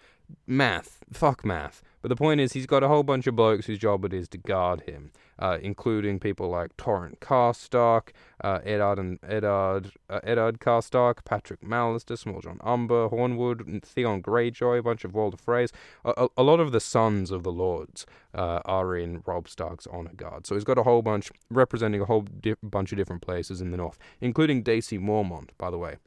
Math. 0.47 1.03
Fuck 1.13 1.45
math. 1.45 1.83
But 2.01 2.09
the 2.09 2.15
point 2.15 2.41
is, 2.41 2.53
he's 2.53 2.65
got 2.65 2.83
a 2.83 2.87
whole 2.87 3.03
bunch 3.03 3.27
of 3.27 3.35
blokes 3.35 3.65
whose 3.65 3.79
job 3.79 4.05
it 4.05 4.13
is 4.13 4.27
to 4.29 4.37
guard 4.37 4.81
him. 4.81 5.11
uh, 5.39 5.57
including 5.61 6.19
people 6.19 6.49
like 6.49 6.75
Torrhen 6.77 7.17
Karstark, 7.19 8.09
uh, 8.43 8.59
Eddard 8.63 8.99
and 8.99 9.19
Eddard, 9.23 9.91
uh, 10.09 10.19
Eddard 10.23 10.59
Karstark, 10.59 11.23
Patrek 11.23 11.63
Mallister, 11.63 12.17
Smalljon 12.17 12.59
Umber, 12.65 13.09
Hornwood, 13.09 13.83
Theon 13.83 14.21
Greyjoy, 14.21 14.79
a 14.79 14.83
bunch 14.83 15.05
of 15.05 15.13
Walder 15.13 15.37
Freys. 15.37 15.71
A, 16.03 16.27
a, 16.37 16.43
lot 16.43 16.59
of 16.59 16.71
the 16.71 16.79
sons 16.79 17.31
of 17.31 17.43
the 17.43 17.51
lords 17.51 18.05
uh, 18.33 18.59
are 18.65 18.95
in 18.95 19.23
Robb 19.25 19.47
Stark's 19.47 19.87
honor 19.87 20.13
guard. 20.15 20.45
So 20.45 20.55
he's 20.55 20.63
got 20.63 20.77
a 20.77 20.83
whole 20.83 21.01
bunch 21.01 21.31
representing 21.49 22.01
a 22.01 22.05
whole 22.05 22.21
di- 22.21 22.55
bunch 22.61 22.91
of 22.91 22.97
different 22.97 23.21
places 23.21 23.61
in 23.61 23.71
the 23.71 23.77
north, 23.77 23.97
including 24.19 24.61
Dacy 24.63 24.99
Mormont, 24.99 25.49
by 25.57 25.71
the 25.71 25.77
way 25.77 25.97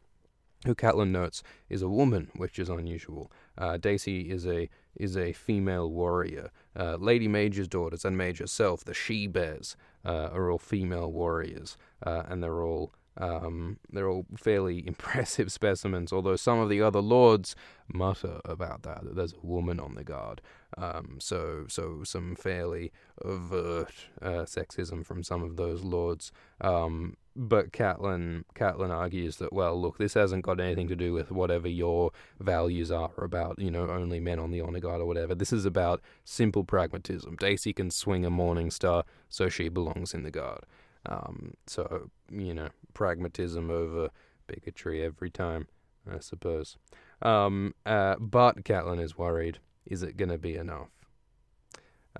who 0.66 0.74
Catelyn 0.74 1.10
notes 1.10 1.42
is 1.68 1.82
a 1.82 1.88
woman, 1.88 2.30
which 2.36 2.58
is 2.58 2.68
unusual. 2.68 3.30
Uh, 3.58 3.76
Dacy 3.76 4.30
is 4.30 4.46
a 4.46 4.68
is 4.96 5.16
a 5.16 5.32
female 5.32 5.90
warrior. 5.90 6.50
Uh, 6.78 6.96
Lady 6.96 7.26
Maege's 7.28 7.68
daughters 7.68 8.04
and 8.04 8.16
Maege 8.16 8.38
herself, 8.38 8.84
the 8.84 8.94
she 8.94 9.26
bears, 9.26 9.76
uh, 10.04 10.28
are 10.32 10.50
all 10.50 10.58
female 10.58 11.10
warriors, 11.10 11.76
uh, 12.04 12.24
and 12.28 12.42
they're 12.42 12.62
all 12.62 12.92
um, 13.16 13.78
they're 13.90 14.08
all 14.08 14.26
fairly 14.36 14.86
impressive 14.86 15.52
specimens, 15.52 16.12
although 16.12 16.36
some 16.36 16.58
of 16.58 16.68
the 16.68 16.82
other 16.82 17.00
lords 17.00 17.54
mutter 17.92 18.40
about 18.44 18.82
that, 18.82 19.04
that 19.04 19.16
there's 19.16 19.34
a 19.34 19.46
woman 19.46 19.78
on 19.78 19.94
the 19.94 20.04
guard. 20.04 20.40
Um, 20.78 21.18
so, 21.20 21.66
so 21.68 22.02
some 22.04 22.34
fairly 22.34 22.92
overt 23.22 23.92
uh, 24.22 24.46
sexism 24.46 25.04
from 25.04 25.22
some 25.22 25.42
of 25.42 25.56
those 25.56 25.82
lords. 25.82 26.32
Um, 26.60 27.16
but 27.34 27.72
Catelyn, 27.72 28.44
Catelyn 28.54 28.90
argues 28.90 29.36
that, 29.36 29.52
well, 29.52 29.80
look, 29.80 29.98
this 29.98 30.14
hasn't 30.14 30.44
got 30.44 30.60
anything 30.60 30.88
to 30.88 30.96
do 30.96 31.12
with 31.12 31.30
whatever 31.30 31.68
your 31.68 32.10
values 32.38 32.90
are 32.90 33.12
about, 33.16 33.58
you 33.58 33.70
know, 33.70 33.88
only 33.88 34.20
men 34.20 34.38
on 34.38 34.50
the 34.50 34.60
honor 34.60 34.80
guard 34.80 35.00
or 35.00 35.06
whatever. 35.06 35.34
This 35.34 35.52
is 35.52 35.64
about 35.64 36.02
simple 36.24 36.64
pragmatism. 36.64 37.36
Dacey 37.36 37.72
can 37.72 37.90
swing 37.90 38.24
a 38.24 38.30
morning 38.30 38.70
star, 38.70 39.04
so 39.28 39.48
she 39.48 39.68
belongs 39.68 40.14
in 40.14 40.22
the 40.22 40.30
guard. 40.30 40.64
Um, 41.06 41.54
so, 41.66 42.10
you 42.30 42.54
know, 42.54 42.68
pragmatism 42.94 43.70
over 43.70 44.10
bigotry 44.46 45.02
every 45.02 45.30
time, 45.30 45.68
I 46.10 46.20
suppose. 46.20 46.76
Um, 47.22 47.74
uh, 47.86 48.16
but 48.18 48.64
Catelyn 48.64 49.00
is 49.00 49.16
worried. 49.16 49.58
Is 49.86 50.02
it 50.02 50.16
going 50.16 50.28
to 50.28 50.38
be 50.38 50.56
enough? 50.56 50.90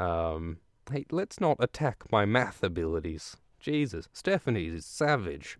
Um, 0.01 0.59
hey, 0.90 1.05
let's 1.11 1.40
not 1.40 1.59
attack 1.61 2.05
my 2.11 2.25
math 2.25 2.62
abilities. 2.62 3.37
Jesus, 3.62 4.09
Stephanie 4.12 4.66
is 4.66 4.85
savage. 4.85 5.57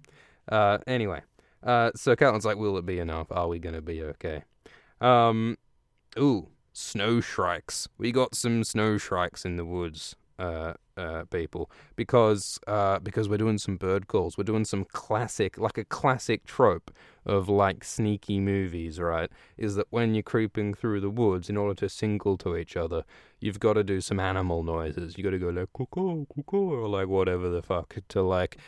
Uh, 0.51 0.79
anyway, 0.87 1.23
uh, 1.63 1.93
so 1.95 2.15
Catelyn's 2.17 2.45
like, 2.45 2.59
will 2.59 2.77
it 2.77 2.85
be 2.85 2.99
enough? 2.99 3.29
Are 3.31 3.49
we 3.49 3.61
to 3.75 3.81
be 3.81 4.03
okay? 4.03 4.43
Um, 5.01 5.57
ooh, 6.19 6.49
snow 6.73 7.21
shrikes. 7.21 7.89
We 7.97 8.13
got 8.13 8.35
some 8.35 8.65
snow 8.65 8.99
shrikes 8.99 9.45
in 9.45 9.57
the 9.57 9.65
woods 9.65 10.17
uh, 10.39 10.75
uh, 10.97 11.25
people 11.31 11.71
because 11.95 12.59
uh, 12.67 12.99
because 12.99 13.29
we're 13.29 13.39
doing 13.39 13.59
some 13.59 13.77
bird 13.77 14.09
calls. 14.09 14.37
We're 14.37 14.45
doing 14.45 14.65
some 14.65 14.85
classic, 14.85 15.57
like 15.57 15.79
a 15.79 15.85
classic 15.85 16.45
trope 16.45 16.91
of 17.25 17.49
like 17.49 17.85
sneaky 17.85 18.41
movies, 18.41 18.99
right? 18.99 19.31
Is 19.57 19.75
that 19.77 19.87
when 19.91 20.15
you're 20.15 20.23
creeping 20.23 20.75
through 20.75 21.01
the 21.01 21.11
woods, 21.11 21.49
in 21.49 21.57
order 21.57 21.75
to 21.81 21.89
single 21.89 22.37
to 22.39 22.57
each 22.57 22.77
other, 22.77 23.05
you've 23.41 23.61
got 23.61 23.75
to 23.75 23.85
do 23.85 24.01
some 24.01 24.21
animal 24.21 24.63
noises. 24.63 25.17
You 25.17 25.25
got 25.25 25.31
to 25.31 25.39
go 25.39 25.51
like 25.51 25.73
cuckoo, 25.73 26.27
cuckoo, 26.35 26.73
or 26.73 26.89
like 26.89 27.09
whatever 27.09 27.49
the 27.49 27.63
fuck 27.63 27.97
to 28.09 28.23
like 28.23 28.59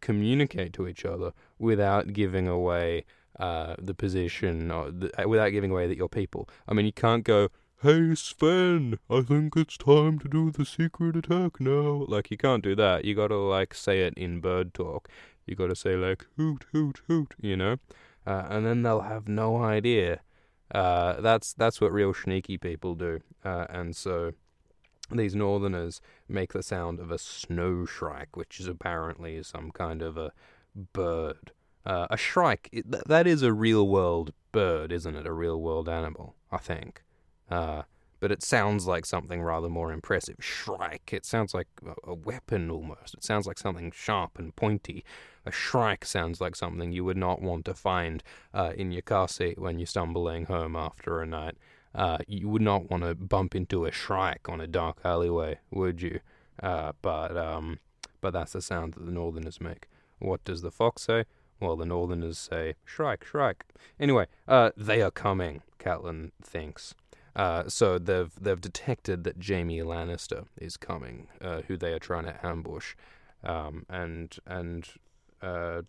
communicate 0.00 0.72
to 0.74 0.86
each 0.86 1.04
other 1.04 1.32
without 1.58 2.12
giving 2.12 2.46
away 2.46 3.04
uh, 3.38 3.74
the 3.78 3.94
position, 3.94 4.70
or 4.70 4.90
the, 4.90 5.10
without 5.26 5.50
giving 5.50 5.70
away 5.70 5.88
that 5.88 5.96
you're 5.96 6.08
people. 6.08 6.48
I 6.68 6.74
mean, 6.74 6.86
you 6.86 6.92
can't 6.92 7.24
go 7.24 7.48
Hey 7.84 8.14
Sven, 8.14 8.98
I 9.10 9.20
think 9.20 9.58
it's 9.58 9.76
time 9.76 10.18
to 10.20 10.26
do 10.26 10.50
the 10.50 10.64
secret 10.64 11.16
attack 11.16 11.60
now. 11.60 12.06
Like 12.08 12.30
you 12.30 12.38
can't 12.38 12.64
do 12.64 12.74
that. 12.76 13.04
You 13.04 13.14
gotta 13.14 13.36
like 13.36 13.74
say 13.74 14.00
it 14.06 14.14
in 14.16 14.40
bird 14.40 14.72
talk. 14.72 15.06
You 15.44 15.54
gotta 15.54 15.76
say 15.76 15.94
like 15.94 16.24
hoot 16.38 16.64
hoot 16.72 17.02
hoot, 17.08 17.34
you 17.42 17.58
know, 17.58 17.76
uh, 18.26 18.46
and 18.48 18.66
then 18.66 18.82
they'll 18.82 19.02
have 19.02 19.28
no 19.28 19.62
idea. 19.62 20.20
Uh, 20.74 21.20
that's 21.20 21.52
that's 21.52 21.80
what 21.80 21.92
real 21.92 22.14
sneaky 22.14 22.58
people 22.58 22.94
do, 22.94 23.20
uh, 23.44 23.66
and 23.68 23.94
so 23.94 24.32
these 25.10 25.34
northerners 25.34 26.00
make 26.28 26.52
the 26.52 26.62
sound 26.62 26.98
of 26.98 27.10
a 27.10 27.18
snow 27.18 27.84
shrike, 27.84 28.36
which 28.36 28.58
is 28.58 28.66
apparently 28.66 29.42
some 29.42 29.70
kind 29.70 30.02
of 30.02 30.16
a 30.16 30.32
bird. 30.92 31.52
Uh, 31.84 32.06
a 32.08 32.16
shrike, 32.16 32.70
it, 32.72 32.90
th- 32.90 33.04
that 33.06 33.26
is 33.26 33.42
a 33.42 33.52
real 33.52 33.86
world 33.86 34.32
bird, 34.52 34.90
isn't 34.90 35.14
it? 35.14 35.26
A 35.26 35.32
real 35.32 35.60
world 35.60 35.88
animal, 35.88 36.34
I 36.50 36.56
think. 36.56 37.02
Uh, 37.50 37.82
but 38.20 38.32
it 38.32 38.42
sounds 38.42 38.86
like 38.86 39.04
something 39.04 39.42
rather 39.42 39.68
more 39.68 39.92
impressive. 39.92 40.36
Shrike. 40.40 41.12
It 41.12 41.26
sounds 41.26 41.52
like 41.52 41.68
a, 41.86 42.12
a, 42.12 42.14
weapon 42.14 42.70
almost. 42.70 43.12
It 43.12 43.22
sounds 43.22 43.46
like 43.46 43.58
something 43.58 43.92
sharp 43.94 44.38
and 44.38 44.56
pointy. 44.56 45.04
A 45.46 45.52
shrike 45.52 46.04
sounds 46.04 46.40
like 46.40 46.56
something 46.56 46.92
you 46.92 47.04
would 47.04 47.16
not 47.16 47.42
want 47.42 47.64
to 47.66 47.74
find 47.74 48.22
uh, 48.52 48.72
in 48.76 48.92
your 48.92 49.02
car 49.02 49.28
seat 49.28 49.58
when 49.58 49.78
you're 49.78 49.86
stumbling 49.86 50.46
home 50.46 50.76
after 50.76 51.20
a 51.20 51.26
night. 51.26 51.56
Uh, 51.94 52.18
you 52.26 52.48
would 52.48 52.62
not 52.62 52.90
want 52.90 53.04
to 53.04 53.14
bump 53.14 53.54
into 53.54 53.84
a 53.84 53.92
shrike 53.92 54.48
on 54.48 54.60
a 54.60 54.66
dark 54.66 54.98
alleyway, 55.04 55.58
would 55.70 56.02
you? 56.02 56.20
Uh, 56.62 56.92
but 57.02 57.36
um, 57.36 57.78
but 58.20 58.32
that's 58.32 58.52
the 58.52 58.62
sound 58.62 58.94
that 58.94 59.04
the 59.04 59.12
Northerners 59.12 59.60
make. 59.60 59.86
What 60.18 60.42
does 60.44 60.62
the 60.62 60.70
fox 60.70 61.02
say? 61.02 61.24
Well, 61.60 61.76
the 61.76 61.86
Northerners 61.86 62.38
say, 62.38 62.74
Shrike, 62.84 63.24
Shrike. 63.24 63.64
Anyway, 63.98 64.26
uh, 64.48 64.70
they 64.76 65.02
are 65.02 65.10
coming, 65.10 65.62
Catelyn 65.78 66.32
thinks. 66.42 66.94
Uh, 67.36 67.68
so 67.68 67.98
they've 67.98 68.32
they've 68.40 68.60
detected 68.60 69.24
that 69.24 69.44
Jaime 69.44 69.78
Lannister 69.78 70.46
is 70.60 70.76
coming, 70.76 71.28
uh, 71.40 71.62
who 71.62 71.76
they 71.76 71.92
are 71.92 71.98
trying 71.98 72.24
to 72.24 72.46
ambush, 72.46 72.94
um, 73.42 73.84
and 73.88 74.36
and 74.46 74.88
uh, 75.44 75.82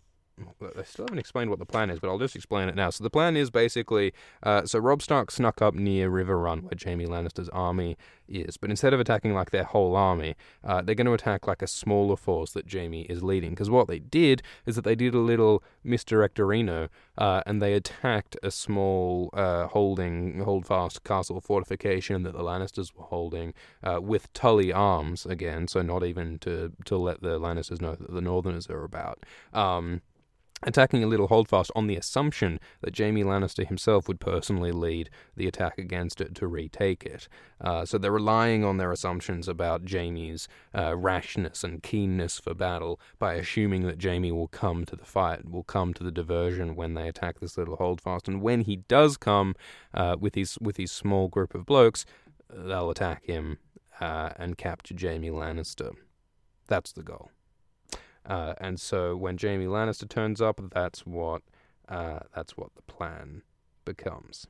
I 0.60 0.82
still 0.82 1.06
haven't 1.06 1.18
explained 1.18 1.48
what 1.48 1.58
the 1.58 1.66
plan 1.66 1.88
is, 1.88 1.98
but 1.98 2.08
I'll 2.08 2.18
just 2.18 2.36
explain 2.36 2.68
it 2.68 2.74
now. 2.74 2.90
So 2.90 3.02
the 3.02 3.10
plan 3.10 3.36
is 3.36 3.50
basically, 3.50 4.12
uh, 4.42 4.66
so 4.66 4.78
Robb 4.78 5.00
Stark 5.00 5.30
snuck 5.30 5.62
up 5.62 5.74
near 5.74 6.10
Riverrun, 6.10 6.62
where 6.62 6.72
Jaime 6.84 7.06
Lannister's 7.06 7.48
army 7.50 7.96
is, 8.28 8.56
but 8.56 8.70
instead 8.70 8.92
of 8.92 9.00
attacking 9.00 9.34
like 9.34 9.50
their 9.50 9.64
whole 9.64 9.96
army, 9.96 10.36
uh, 10.64 10.82
they're 10.82 10.94
going 10.94 11.06
to 11.06 11.12
attack 11.12 11.46
like 11.46 11.62
a 11.62 11.66
smaller 11.66 12.16
force 12.16 12.52
that 12.52 12.70
Jaime 12.70 13.02
is 13.02 13.22
leading. 13.22 13.50
Because 13.50 13.70
what 13.70 13.88
they 13.88 13.98
did 13.98 14.42
is 14.64 14.76
that 14.76 14.84
they 14.84 14.94
did 14.94 15.14
a 15.14 15.18
little 15.18 15.62
misdirectorino, 15.84 16.88
uh, 17.18 17.42
and 17.46 17.62
they 17.62 17.74
attacked 17.74 18.36
a 18.42 18.50
small 18.50 19.30
uh, 19.32 19.66
holding, 19.68 20.40
holdfast 20.40 21.04
castle 21.04 21.40
fortification 21.40 22.22
that 22.22 22.32
the 22.32 22.42
Lannisters 22.42 22.94
were 22.94 23.04
holding 23.04 23.54
uh, 23.82 24.00
with 24.00 24.32
Tully 24.32 24.72
arms 24.72 25.26
again. 25.26 25.68
So 25.68 25.82
not 25.82 26.04
even 26.04 26.38
to 26.40 26.72
to 26.84 26.96
let 26.96 27.22
the 27.22 27.38
Lannisters 27.38 27.80
know 27.80 27.94
that 27.94 28.12
the 28.12 28.20
Northerners 28.20 28.68
are 28.68 28.84
about. 28.84 29.24
Um, 29.52 30.02
attacking 30.62 31.04
a 31.04 31.06
little 31.06 31.26
holdfast 31.26 31.70
on 31.76 31.86
the 31.86 31.96
assumption 31.96 32.58
that 32.80 32.96
Jaime 32.96 33.22
Lannister 33.22 33.66
himself 33.66 34.08
would 34.08 34.20
personally 34.20 34.72
lead 34.72 35.10
the 35.36 35.46
attack 35.46 35.76
against 35.78 36.20
it 36.20 36.34
to 36.36 36.46
retake 36.46 37.04
it. 37.04 37.28
Uh, 37.60 37.84
so 37.84 37.98
they're 37.98 38.10
relying 38.10 38.64
on 38.64 38.78
their 38.78 38.90
assumptions 38.90 39.48
about 39.48 39.88
Jaime's 39.88 40.48
uh, 40.74 40.96
rashness 40.96 41.62
and 41.62 41.82
keenness 41.82 42.38
for 42.38 42.54
battle 42.54 42.98
by 43.18 43.34
assuming 43.34 43.86
that 43.86 44.02
Jaime 44.02 44.32
will 44.32 44.48
come 44.48 44.84
to 44.86 44.96
the 44.96 45.04
fight, 45.04 45.48
will 45.48 45.62
come 45.62 45.92
to 45.94 46.02
the 46.02 46.10
diversion 46.10 46.74
when 46.74 46.94
they 46.94 47.08
attack 47.08 47.40
this 47.40 47.58
little 47.58 47.76
holdfast. 47.76 48.26
And 48.26 48.40
when 48.40 48.62
he 48.62 48.76
does 48.76 49.16
come 49.16 49.54
uh, 49.92 50.16
with 50.18 50.34
his 50.34 50.58
with 50.60 50.78
his 50.78 50.90
small 50.90 51.28
group 51.28 51.54
of 51.54 51.66
blokes, 51.66 52.06
they'll 52.50 52.90
attack 52.90 53.24
him 53.24 53.58
uh, 54.00 54.30
and 54.36 54.56
capture 54.56 54.94
Jaime 54.98 55.30
Lannister. 55.30 55.92
That's 56.66 56.92
the 56.92 57.02
goal. 57.02 57.30
Uh, 58.26 58.54
and 58.58 58.80
so 58.80 59.16
when 59.16 59.38
Jaime 59.38 59.66
Lannister 59.66 60.08
turns 60.08 60.40
up, 60.40 60.60
that's 60.72 61.06
what 61.06 61.42
uh, 61.88 62.20
that's 62.34 62.56
what 62.56 62.74
the 62.74 62.82
plan 62.82 63.42
becomes. 63.84 64.48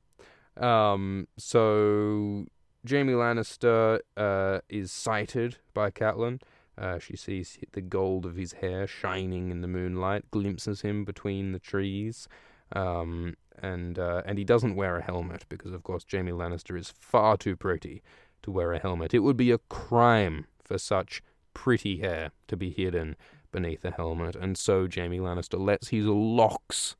Um, 0.56 1.28
so 1.36 2.46
Jaime 2.88 3.12
Lannister 3.12 4.00
uh, 4.16 4.60
is 4.68 4.90
sighted 4.90 5.58
by 5.74 5.90
Catelyn. 5.90 6.40
Uh, 6.78 6.98
she 6.98 7.16
sees 7.16 7.58
the 7.72 7.80
gold 7.80 8.26
of 8.26 8.36
his 8.36 8.52
hair 8.54 8.86
shining 8.86 9.50
in 9.50 9.60
the 9.60 9.68
moonlight, 9.68 10.30
glimpses 10.30 10.82
him 10.82 11.04
between 11.04 11.52
the 11.52 11.58
trees, 11.58 12.28
um, 12.72 13.34
and 13.62 13.98
uh, 13.98 14.22
and 14.26 14.38
he 14.38 14.44
doesn't 14.44 14.76
wear 14.76 14.96
a 14.96 15.02
helmet 15.02 15.44
because, 15.48 15.72
of 15.72 15.82
course, 15.82 16.04
Jaime 16.10 16.32
Lannister 16.32 16.78
is 16.78 16.90
far 16.90 17.36
too 17.36 17.56
pretty 17.56 18.02
to 18.42 18.50
wear 18.50 18.72
a 18.72 18.78
helmet. 18.78 19.14
It 19.14 19.20
would 19.20 19.36
be 19.36 19.50
a 19.50 19.58
crime 19.58 20.46
for 20.62 20.78
such 20.78 21.22
pretty 21.54 21.98
hair 21.98 22.32
to 22.48 22.56
be 22.56 22.70
hidden 22.70 23.16
beneath 23.56 23.80
the 23.80 23.90
helmet, 23.90 24.36
and 24.36 24.58
so 24.58 24.86
Jaime 24.86 25.18
Lannister 25.18 25.58
lets 25.58 25.88
his 25.88 26.04
locks 26.04 26.94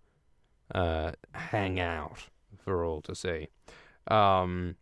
uh, 0.75 1.13
hang 1.33 1.79
out 1.79 2.31
for 2.65 2.83
all 2.83 3.03
to 3.03 3.15
see. 3.15 3.49
Um, 4.09 4.77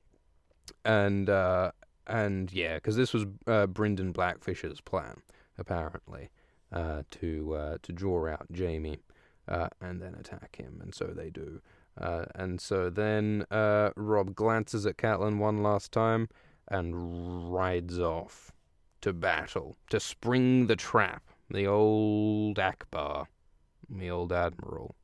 and 0.84 1.28
uh, 1.28 1.72
and 2.06 2.52
yeah, 2.52 2.76
because 2.76 2.94
this 2.94 3.12
was 3.12 3.24
uh, 3.48 3.66
Brynden 3.66 4.12
Blackfish's 4.12 4.80
plan 4.80 5.22
apparently 5.58 6.30
uh, 6.72 7.02
to 7.10 7.54
uh, 7.54 7.78
to 7.82 7.92
draw 7.92 8.28
out 8.28 8.46
Jaime 8.56 9.00
uh, 9.48 9.68
and 9.80 10.00
then 10.00 10.14
attack 10.14 10.54
him, 10.54 10.78
and 10.80 10.94
so 10.94 11.06
they 11.06 11.28
do. 11.28 11.60
Uh, 12.00 12.26
and 12.36 12.60
so 12.60 12.88
then 12.88 13.46
Robb 13.50 14.36
glances 14.36 14.86
at 14.86 14.96
Catelyn 14.96 15.38
one 15.38 15.60
last 15.64 15.90
time 15.90 16.28
and 16.68 17.52
rides 17.52 17.98
off 17.98 18.52
to 19.00 19.12
battle, 19.12 19.76
to 19.90 19.98
spring 19.98 20.68
the 20.68 20.76
trap. 20.76 21.33
The 21.50 21.66
old 21.66 22.56
Ackbar, 22.56 23.26
the 23.88 24.10
old 24.10 24.32
Admiral. 24.32 24.94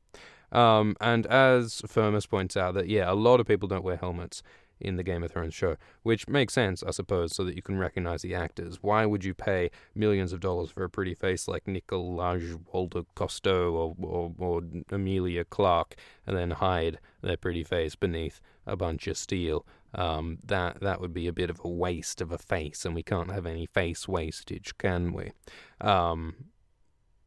Um, 0.52 0.96
and 1.00 1.26
as 1.26 1.82
Firmus 1.86 2.26
points 2.26 2.56
out, 2.56 2.74
that 2.74 2.88
yeah, 2.88 3.10
a 3.10 3.14
lot 3.14 3.40
of 3.40 3.46
people 3.46 3.68
don't 3.68 3.84
wear 3.84 3.96
helmets 3.96 4.42
in 4.80 4.96
the 4.96 5.02
Game 5.02 5.22
of 5.22 5.30
Thrones 5.30 5.54
show, 5.54 5.76
which 6.02 6.26
makes 6.26 6.54
sense, 6.54 6.82
I 6.82 6.90
suppose, 6.90 7.34
so 7.34 7.44
that 7.44 7.54
you 7.54 7.62
can 7.62 7.78
recognize 7.78 8.22
the 8.22 8.34
actors. 8.34 8.78
Why 8.80 9.04
would 9.04 9.24
you 9.24 9.34
pay 9.34 9.70
millions 9.94 10.32
of 10.32 10.40
dollars 10.40 10.70
for 10.70 10.84
a 10.84 10.90
pretty 10.90 11.14
face 11.14 11.46
like 11.46 11.64
Nicolaj 11.64 12.58
Walder 12.72 13.02
Costeau 13.14 13.72
or, 13.72 13.94
or, 14.00 14.32
or 14.38 14.62
Emilia 14.90 15.44
Clarke 15.44 15.96
and 16.26 16.36
then 16.36 16.52
hide 16.52 16.98
their 17.20 17.36
pretty 17.36 17.62
face 17.62 17.94
beneath 17.94 18.40
a 18.66 18.76
bunch 18.76 19.06
of 19.06 19.18
steel? 19.18 19.66
Um, 19.94 20.38
that 20.44 20.80
that 20.80 21.00
would 21.00 21.12
be 21.12 21.26
a 21.26 21.32
bit 21.32 21.50
of 21.50 21.60
a 21.64 21.68
waste 21.68 22.20
of 22.20 22.30
a 22.30 22.38
face, 22.38 22.84
and 22.84 22.94
we 22.94 23.02
can't 23.02 23.32
have 23.32 23.46
any 23.46 23.66
face 23.66 24.06
wastage, 24.06 24.76
can 24.78 25.12
we? 25.12 25.32
Um, 25.80 26.50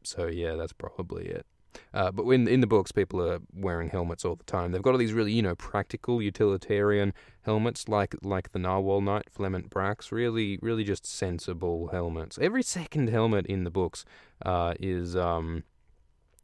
so 0.02 0.26
yeah, 0.26 0.54
that's 0.54 0.72
probably 0.72 1.26
it. 1.26 1.46
Uh, 1.92 2.10
but 2.10 2.24
in 2.24 2.48
in 2.48 2.60
the 2.60 2.66
books, 2.66 2.92
people 2.92 3.20
are 3.20 3.40
wearing 3.52 3.88
helmets 3.88 4.24
all 4.24 4.36
the 4.36 4.44
time. 4.44 4.72
They've 4.72 4.82
got 4.82 4.92
all 4.92 4.98
these 4.98 5.12
really, 5.12 5.32
you 5.32 5.42
know, 5.42 5.54
practical, 5.54 6.22
utilitarian 6.22 7.12
helmets, 7.42 7.88
like 7.88 8.14
like 8.22 8.52
the 8.52 8.58
Narwhal 8.58 9.00
Knight, 9.00 9.28
Flement 9.30 9.70
Brax. 9.70 10.10
Really, 10.10 10.58
really 10.62 10.84
just 10.84 11.06
sensible 11.06 11.88
helmets. 11.88 12.38
Every 12.40 12.62
second 12.62 13.10
helmet 13.10 13.46
in 13.46 13.64
the 13.64 13.70
books 13.70 14.04
uh, 14.44 14.74
is 14.80 15.16
um, 15.16 15.64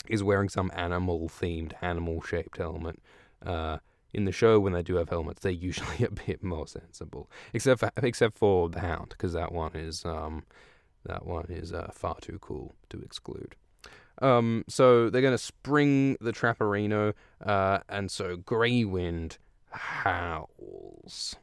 is 0.09 0.23
wearing 0.23 0.49
some 0.49 0.71
animal 0.75 1.29
themed, 1.29 1.73
animal 1.81 2.21
shaped 2.23 2.59
helmet. 2.59 3.01
Uh, 3.45 3.79
in 4.13 4.25
the 4.25 4.33
show, 4.33 4.59
when 4.59 4.73
they 4.73 4.83
do 4.83 4.97
have 4.97 5.09
helmets, 5.09 5.43
they're 5.43 5.53
usually 5.53 6.05
a 6.05 6.11
bit 6.11 6.43
more 6.43 6.67
sensible, 6.67 7.31
except 7.53 7.81
for, 7.81 7.91
except 8.03 8.39
for 8.39 8.69
the 8.69 8.81
Hound, 8.81 9.11
because 9.11 9.33
that 9.33 9.53
one 9.53 9.75
is 9.75 10.05
um, 10.05 10.45
that 11.05 11.27
one 11.27 11.47
is 11.49 11.73
uh, 11.73 11.91
far 11.93 12.17
too 12.21 12.39
cool 12.41 12.75
to 12.91 13.01
exclude. 13.01 13.57
Um, 14.21 14.65
so 14.69 15.09
they're 15.09 15.23
going 15.23 15.35
to 15.35 15.39
spring 15.39 16.17
the 16.21 16.33
Trapperino, 16.33 17.15
uh, 17.45 17.79
and 17.89 18.11
so 18.11 18.37
Greywind 18.37 19.39
howls. 19.71 21.37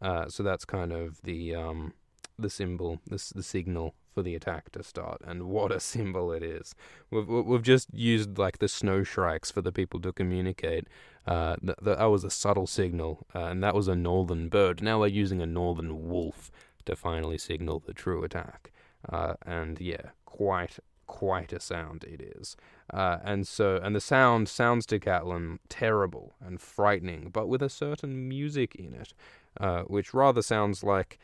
Uh, 0.00 0.28
so 0.28 0.42
that's 0.42 0.64
kind 0.64 0.92
of 0.92 1.20
the 1.22 1.54
um, 1.54 1.94
the 2.38 2.50
symbol, 2.50 3.00
the 3.06 3.32
the 3.34 3.42
signal 3.42 3.94
for 4.18 4.24
the 4.24 4.34
attack 4.34 4.72
to 4.72 4.82
start. 4.82 5.20
And 5.24 5.44
what 5.44 5.70
a 5.70 5.78
symbol 5.94 6.32
it 6.32 6.42
is! 6.42 6.74
We've 7.08 7.28
we've 7.28 7.62
just 7.62 7.88
used 7.94 8.36
like 8.36 8.58
the 8.58 8.66
snow 8.66 9.04
shrikes 9.04 9.52
for 9.52 9.62
the 9.62 9.70
people 9.70 10.00
to 10.00 10.12
communicate. 10.12 10.88
Uh, 11.24 11.54
that, 11.62 11.84
that 11.84 12.04
was 12.06 12.24
a 12.24 12.30
subtle 12.30 12.66
signal, 12.66 13.26
uh, 13.32 13.44
and 13.44 13.62
that 13.62 13.76
was 13.76 13.86
a 13.86 13.94
northern 13.94 14.48
bird. 14.48 14.82
Now 14.82 14.98
we're 14.98 15.06
using 15.06 15.40
a 15.40 15.46
northern 15.46 16.08
wolf 16.08 16.50
to 16.86 16.96
finally 16.96 17.38
signal 17.38 17.78
the 17.78 17.92
true 17.92 18.24
attack. 18.24 18.72
Uh, 19.08 19.34
and 19.46 19.80
yeah, 19.80 20.10
quite 20.24 20.80
quite 21.06 21.52
a 21.52 21.60
sound 21.60 22.02
it 22.04 22.20
is. 22.20 22.56
Uh, 22.92 23.18
and 23.22 23.46
so, 23.46 23.80
and 23.82 23.94
the 23.94 24.00
sound 24.00 24.48
sounds 24.48 24.84
to 24.86 24.98
Catelyn 24.98 25.58
terrible 25.68 26.34
and 26.44 26.60
frightening, 26.60 27.30
but 27.30 27.46
with 27.46 27.62
a 27.62 27.70
certain 27.70 28.28
music 28.28 28.74
in 28.74 28.94
it, 28.94 29.14
uh, 29.60 29.82
which 29.82 30.12
rather 30.12 30.42
sounds 30.42 30.82
like 30.82 31.18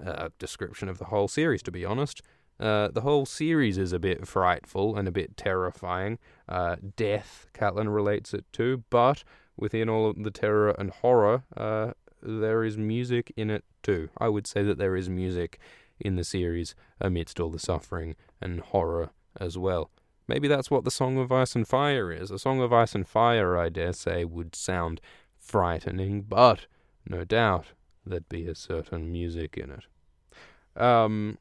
a 0.00 0.30
description 0.38 0.88
of 0.88 0.98
the 0.98 1.06
whole 1.06 1.28
series, 1.28 1.62
to 1.62 1.70
be 1.70 1.84
honest. 1.84 2.22
Uh, 2.60 2.88
the 2.88 3.02
whole 3.02 3.24
series 3.24 3.78
is 3.78 3.92
a 3.92 3.98
bit 3.98 4.26
frightful 4.26 4.96
and 4.96 5.06
a 5.06 5.12
bit 5.12 5.36
terrifying. 5.36 6.18
Uh, 6.48 6.76
death, 6.96 7.46
Catelyn 7.54 7.94
relates 7.94 8.34
it 8.34 8.44
to, 8.54 8.82
but 8.90 9.22
within 9.56 9.88
all 9.88 10.10
of 10.10 10.22
the 10.22 10.30
terror 10.30 10.70
and 10.70 10.90
horror, 10.90 11.44
uh, 11.56 11.92
there 12.22 12.64
is 12.64 12.76
music 12.76 13.32
in 13.36 13.50
it 13.50 13.64
too. 13.82 14.08
I 14.18 14.28
would 14.28 14.46
say 14.46 14.62
that 14.64 14.78
there 14.78 14.96
is 14.96 15.08
music 15.08 15.58
in 16.00 16.16
the 16.16 16.24
series 16.24 16.74
amidst 17.00 17.38
all 17.40 17.50
the 17.50 17.58
suffering 17.58 18.16
and 18.40 18.60
horror 18.60 19.10
as 19.38 19.56
well. 19.56 19.90
Maybe 20.26 20.48
that's 20.48 20.70
what 20.70 20.84
the 20.84 20.90
Song 20.90 21.16
of 21.16 21.32
Ice 21.32 21.54
and 21.54 21.66
Fire 21.66 22.12
is. 22.12 22.30
A 22.30 22.38
Song 22.38 22.60
of 22.60 22.72
Ice 22.72 22.94
and 22.94 23.08
Fire, 23.08 23.56
I 23.56 23.68
dare 23.68 23.92
say, 23.92 24.24
would 24.24 24.54
sound 24.54 25.00
frightening, 25.38 26.22
but 26.22 26.66
no 27.08 27.24
doubt 27.24 27.66
there'd 28.04 28.28
be 28.28 28.46
a 28.46 28.54
certain 28.54 29.10
music 29.10 29.56
in 29.56 29.70
it. 29.70 30.80
Um, 30.80 31.38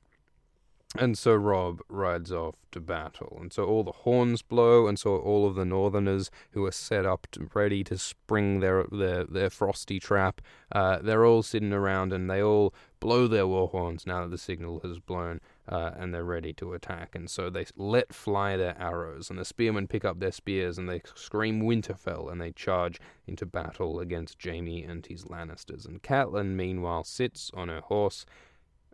and 0.96 1.18
so 1.18 1.36
Robb 1.36 1.82
rides 1.90 2.32
off 2.32 2.56
to 2.72 2.80
battle, 2.80 3.38
and 3.42 3.52
so 3.52 3.66
all 3.66 3.84
the 3.84 3.92
horns 3.92 4.42
blow, 4.42 4.88
and 4.88 4.98
so 4.98 5.18
all 5.18 5.46
of 5.46 5.56
the 5.56 5.66
Northerners 5.66 6.32
who 6.52 6.66
are 6.66 6.72
set 6.72 7.06
up 7.06 7.28
to, 7.32 7.50
ready 7.54 7.84
to 7.84 7.98
spring 7.98 8.62
their 8.62 8.86
their 8.90 9.26
their 9.26 9.50
frosty 9.50 10.00
trap, 10.00 10.40
uh, 10.72 11.00
they're 11.00 11.26
all 11.26 11.44
sitting 11.44 11.74
around, 11.74 12.14
and 12.14 12.30
they 12.30 12.42
all 12.42 12.74
blow 13.02 13.28
their 13.28 13.46
war 13.46 13.68
horns 13.68 14.08
now 14.08 14.22
that 14.22 14.32
the 14.32 14.38
signal 14.38 14.80
has 14.80 14.98
blown, 14.98 15.42
uh, 15.68 15.92
and 15.98 16.14
they're 16.14 16.24
ready 16.24 16.54
to 16.54 16.74
attack. 16.74 17.16
And 17.16 17.30
so 17.30 17.50
they 17.50 17.66
let 17.76 18.14
fly 18.14 18.56
their 18.56 18.80
arrows, 18.82 19.30
and 19.30 19.38
the 19.38 19.46
spearmen 19.46 19.88
pick 19.88 20.06
up 20.06 20.20
their 20.20 20.32
spears, 20.32 20.78
and 20.78 20.88
they 20.88 21.02
scream 21.16 21.64
Winterfell, 21.64 22.32
and 22.32 22.40
they 22.40 22.52
charge 22.52 22.98
into 23.28 23.46
battle 23.46 24.00
against 24.00 24.42
Jaime 24.42 24.84
and 24.84 25.06
his 25.06 25.26
Lannisters. 25.26 25.86
And 25.86 26.02
Catelyn, 26.02 26.56
meanwhile, 26.56 27.04
sits 27.04 27.52
on 27.54 27.68
her 27.68 27.82
horse 27.82 28.26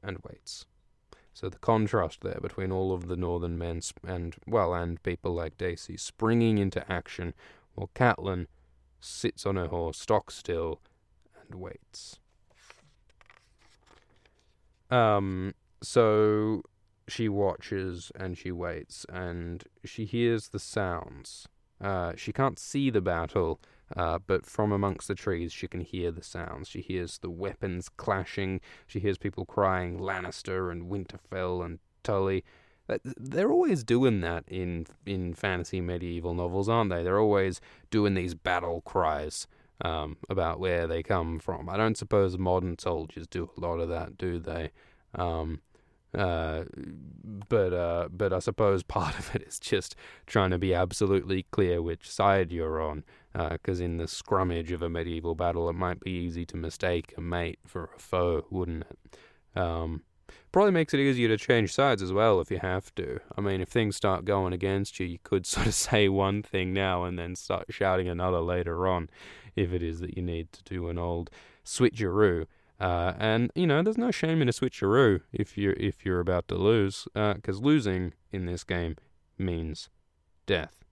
and 0.02 0.18
waits. 0.28 0.66
So 1.34 1.50
the 1.50 1.58
contrast 1.58 2.22
there 2.22 2.40
between 2.42 2.72
all 2.72 2.94
of 2.94 3.08
the 3.08 3.16
northern 3.16 3.58
men 3.58 3.82
and 4.06 4.36
well, 4.46 4.74
and 4.74 5.02
people 5.02 5.34
like 5.34 5.58
Dacey 5.58 5.98
springing 5.98 6.58
into 6.58 6.90
action, 6.92 7.34
while 7.74 7.90
Catelyn 7.96 8.48
sits 9.00 9.46
on 9.46 9.56
her 9.56 9.68
horse, 9.68 10.00
stock 10.00 10.32
still, 10.32 10.80
and 11.42 11.60
waits. 11.60 12.20
Um, 14.92 15.56
so 15.82 16.62
she 17.08 17.28
watches 17.28 18.12
and 18.16 18.38
she 18.38 18.52
waits, 18.52 19.06
and 19.10 19.64
she 19.84 20.06
hears 20.06 20.50
the 20.50 20.60
sounds. 20.60 21.48
Uh, 21.82 22.14
she 22.16 22.32
can't 22.32 22.60
see 22.60 22.90
the 22.90 23.02
battle, 23.02 23.60
uh, 23.96 24.20
but 24.26 24.46
from 24.46 24.72
amongst 24.72 25.08
the 25.08 25.16
trees, 25.16 25.54
she 25.54 25.68
can 25.68 25.82
hear 25.82 26.12
the 26.12 26.24
sounds. 26.24 26.68
She 26.68 26.82
hears 26.82 27.20
the 27.20 27.30
weapons 27.30 27.90
clashing. 27.90 28.62
She 28.88 29.00
hears 29.00 29.18
people 29.18 29.46
crying 29.46 30.00
Lannister 30.00 30.72
and 30.72 30.90
Winterfell 30.90 31.66
and 31.66 31.80
Tully. 32.04 32.44
They're 33.04 33.52
always 33.52 33.84
doing 33.84 34.22
that 34.22 34.44
in 34.48 34.88
in 35.06 35.34
fantasy 35.34 35.80
medieval 35.80 36.34
novels, 36.34 36.68
aren't 36.68 36.90
they? 36.90 37.04
They're 37.04 37.20
always 37.20 37.62
doing 37.90 38.14
these 38.14 38.36
battle 38.36 38.82
cries 38.82 39.48
um, 39.82 40.18
about 40.30 40.60
where 40.60 40.86
they 40.86 41.02
come 41.02 41.40
from. 41.40 41.70
I 41.70 41.78
don't 41.78 41.98
suppose 41.98 42.38
modern 42.38 42.78
soldiers 42.78 43.28
do 43.28 43.50
a 43.56 43.60
lot 43.60 43.80
of 43.80 43.90
that, 43.90 44.18
do 44.18 44.40
they? 44.40 44.72
Um, 45.16 45.62
uh, 46.14 46.64
but 47.50 47.74
uh, 47.74 48.08
but 48.12 48.34
I 48.34 48.40
suppose 48.40 48.84
part 48.84 49.18
of 49.18 49.36
it 49.36 49.44
is 49.44 49.60
just 49.60 49.96
trying 50.26 50.52
to 50.52 50.58
be 50.58 50.74
absolutely 50.74 51.44
clear 51.52 51.82
which 51.82 52.10
side 52.10 52.52
you're 52.52 52.82
on, 52.82 53.04
because 53.34 53.82
uh, 53.82 53.86
in 53.86 53.98
the 53.98 54.06
scrummage 54.06 54.72
of 54.72 54.82
a 54.82 54.90
medieval 54.90 55.36
battle, 55.36 55.70
it 55.70 55.74
might 55.74 56.00
be 56.00 56.12
easy 56.12 56.46
to 56.46 56.58
mistake 56.58 57.14
a 57.18 57.22
mate 57.22 57.60
for 57.66 57.90
a 57.96 58.00
foe, 58.00 58.46
wouldn't 58.50 58.86
it? 58.90 59.60
Um, 59.60 60.04
probably 60.52 60.72
makes 60.72 60.94
it 60.94 61.00
easier 61.00 61.28
to 61.28 61.38
change 61.38 61.74
sides 61.74 62.02
as 62.02 62.14
well 62.14 62.40
if 62.40 62.52
you 62.52 62.60
have 62.60 62.94
to. 62.96 63.20
I 63.36 63.42
mean, 63.42 63.60
if 63.60 63.70
things 63.70 63.96
start 63.96 64.26
going 64.26 64.54
against 64.54 65.00
you, 65.00 65.06
you 65.08 65.18
could 65.24 65.46
sort 65.48 65.68
of 65.68 65.74
say 65.74 66.08
one 66.10 66.44
thing 66.44 66.74
now 66.74 67.04
and 67.04 67.18
then 67.18 67.36
start 67.36 67.66
shouting 67.70 68.08
another 68.08 68.40
later 68.40 68.88
on, 68.88 69.10
if 69.56 69.74
it 69.74 69.82
is 69.82 70.00
that 70.00 70.16
you 70.16 70.24
need 70.24 70.52
to 70.54 70.64
do 70.64 70.88
an 70.90 70.98
old 70.98 71.30
switcheroo. 71.66 72.46
Uh, 72.80 73.14
and 73.18 73.52
you 73.56 73.66
know, 73.66 73.82
there's 73.82 73.98
no 73.98 74.12
shame 74.12 74.42
in 74.42 74.50
a 74.50 74.52
switcheroo 74.52 75.22
if 75.32 75.58
you're 75.58 75.74
if 75.74 76.06
you're 76.06 76.20
about 76.20 76.48
to 76.50 76.56
lose, 76.56 77.08
because 77.14 77.58
uh, 77.58 77.62
losing 77.62 78.14
in 78.32 78.46
this 78.46 78.64
game 78.64 78.98
means 79.38 79.90
death. 80.46 80.83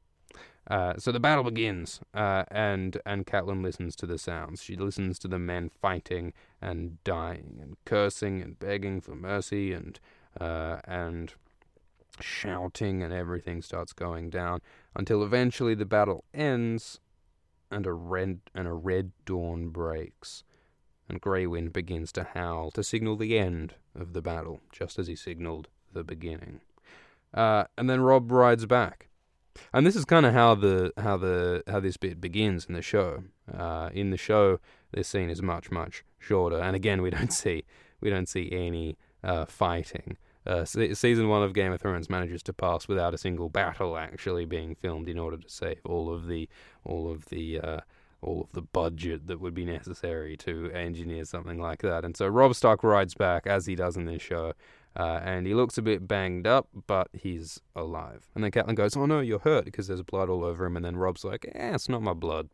Uh, 0.71 0.93
so 0.97 1.11
the 1.11 1.19
battle 1.19 1.43
begins, 1.43 1.99
uh, 2.13 2.45
and 2.49 2.97
and 3.05 3.27
Catelyn 3.27 3.61
listens 3.61 3.93
to 3.97 4.05
the 4.05 4.17
sounds. 4.17 4.63
She 4.63 4.77
listens 4.77 5.19
to 5.19 5.27
the 5.27 5.37
men 5.37 5.69
fighting 5.69 6.31
and 6.61 7.03
dying 7.03 7.59
and 7.61 7.75
cursing 7.83 8.41
and 8.41 8.57
begging 8.57 9.01
for 9.01 9.13
mercy 9.13 9.73
and 9.73 9.99
uh, 10.39 10.77
and 10.85 11.33
shouting, 12.21 13.03
and 13.03 13.13
everything 13.13 13.61
starts 13.61 13.91
going 13.91 14.29
down 14.29 14.61
until 14.95 15.23
eventually 15.23 15.75
the 15.75 15.85
battle 15.85 16.23
ends, 16.33 17.01
and 17.69 17.85
a 17.85 17.91
red 17.93 18.39
and 18.55 18.65
a 18.65 18.73
red 18.73 19.11
dawn 19.25 19.69
breaks 19.69 20.45
and 21.11 21.21
Greywind 21.21 21.73
begins 21.73 22.13
to 22.13 22.23
howl 22.23 22.71
to 22.71 22.83
signal 22.83 23.17
the 23.17 23.37
end 23.37 23.75
of 23.93 24.13
the 24.13 24.21
battle, 24.21 24.61
just 24.71 24.97
as 24.97 25.07
he 25.07 25.15
signaled 25.15 25.67
the 25.91 26.05
beginning. 26.05 26.61
Uh, 27.33 27.65
and 27.77 27.89
then 27.89 27.99
Robb 27.99 28.31
rides 28.31 28.65
back, 28.65 29.09
and 29.73 29.85
this 29.85 29.95
is 29.95 30.05
kind 30.05 30.25
of 30.25 30.33
how 30.33 30.55
the 30.55 30.93
how 30.97 31.17
the 31.17 31.63
how 31.67 31.79
this 31.79 31.97
bit 31.97 32.21
begins 32.21 32.65
in 32.65 32.73
the 32.73 32.81
show. 32.81 33.23
Uh, 33.51 33.89
in 33.93 34.09
the 34.09 34.17
show, 34.17 34.59
this 34.91 35.07
scene 35.07 35.29
is 35.29 35.41
much 35.41 35.71
much 35.71 36.03
shorter, 36.19 36.59
and 36.59 36.75
again, 36.75 37.01
we 37.01 37.09
don't 37.09 37.33
see 37.43 37.63
we 37.99 38.09
don't 38.09 38.29
see 38.29 38.49
any 38.51 38.97
uh, 39.23 39.45
fighting. 39.45 40.17
Uh, 40.45 40.65
season 40.65 41.29
one 41.29 41.43
of 41.43 41.53
Game 41.53 41.71
of 41.71 41.79
Thrones 41.79 42.09
manages 42.09 42.41
to 42.43 42.53
pass 42.53 42.87
without 42.87 43.13
a 43.13 43.17
single 43.17 43.47
battle 43.47 43.95
actually 43.95 44.45
being 44.45 44.73
filmed 44.73 45.07
in 45.07 45.19
order 45.19 45.37
to 45.37 45.47
save 45.47 45.79
all 45.85 46.11
of 46.11 46.25
the 46.25 46.49
all 46.83 47.11
of 47.11 47.25
the 47.25 47.59
uh, 47.59 47.79
all 48.21 48.41
of 48.41 48.51
the 48.53 48.61
budget 48.61 49.27
that 49.27 49.39
would 49.39 49.53
be 49.53 49.65
necessary 49.65 50.37
to 50.37 50.71
engineer 50.71 51.25
something 51.25 51.59
like 51.59 51.81
that. 51.81 52.05
And 52.05 52.15
so 52.15 52.27
Robb 52.27 52.55
Stark 52.55 52.83
rides 52.83 53.13
back, 53.13 53.47
as 53.47 53.65
he 53.65 53.75
does 53.75 53.97
in 53.97 54.05
this 54.05 54.21
show, 54.21 54.53
Uh, 54.95 55.21
and 55.23 55.47
he 55.47 55.53
looks 55.53 55.77
a 55.77 55.81
bit 55.81 56.07
banged 56.07 56.45
up, 56.45 56.67
but 56.87 57.07
he's 57.13 57.61
alive. 57.75 58.27
And 58.35 58.43
then 58.43 58.51
Catelyn 58.51 58.75
goes, 58.75 58.97
"Oh 58.97 59.05
no, 59.05 59.19
you're 59.21 59.39
hurt," 59.39 59.65
because 59.65 59.87
there's 59.87 60.01
blood 60.01 60.29
all 60.29 60.43
over 60.43 60.65
him. 60.65 60.75
And 60.75 60.83
then 60.83 60.97
Robb's 60.97 61.23
like, 61.23 61.45
"Eh, 61.55 61.73
it's 61.73 61.87
not 61.87 62.01
my 62.01 62.13
blood. 62.13 62.49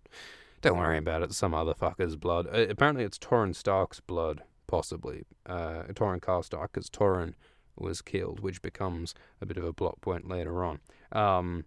Don't 0.61 0.77
worry 0.77 0.97
about 0.97 1.21
it. 1.21 1.33
Some 1.33 1.53
other 1.53 1.73
fucker's 1.73 2.15
blood. 2.15 2.47
Uh, 2.47 2.67
apparently, 2.69 3.03
it's 3.03 3.17
Torrhen 3.17 3.55
Stark's 3.55 3.99
blood, 3.99 4.41
possibly. 4.67 5.23
Uh, 5.45 5.83
Karstark, 5.93 6.73
because 6.73 6.89
Torrhen 6.89 7.33
was 7.75 8.01
killed, 8.01 8.39
which 8.39 8.61
becomes 8.61 9.13
a 9.39 9.45
bit 9.45 9.57
of 9.57 9.63
a 9.63 9.73
plot 9.73 10.01
point 10.01 10.27
later 10.27 10.63
on. 10.63 10.79
Um, 11.11 11.65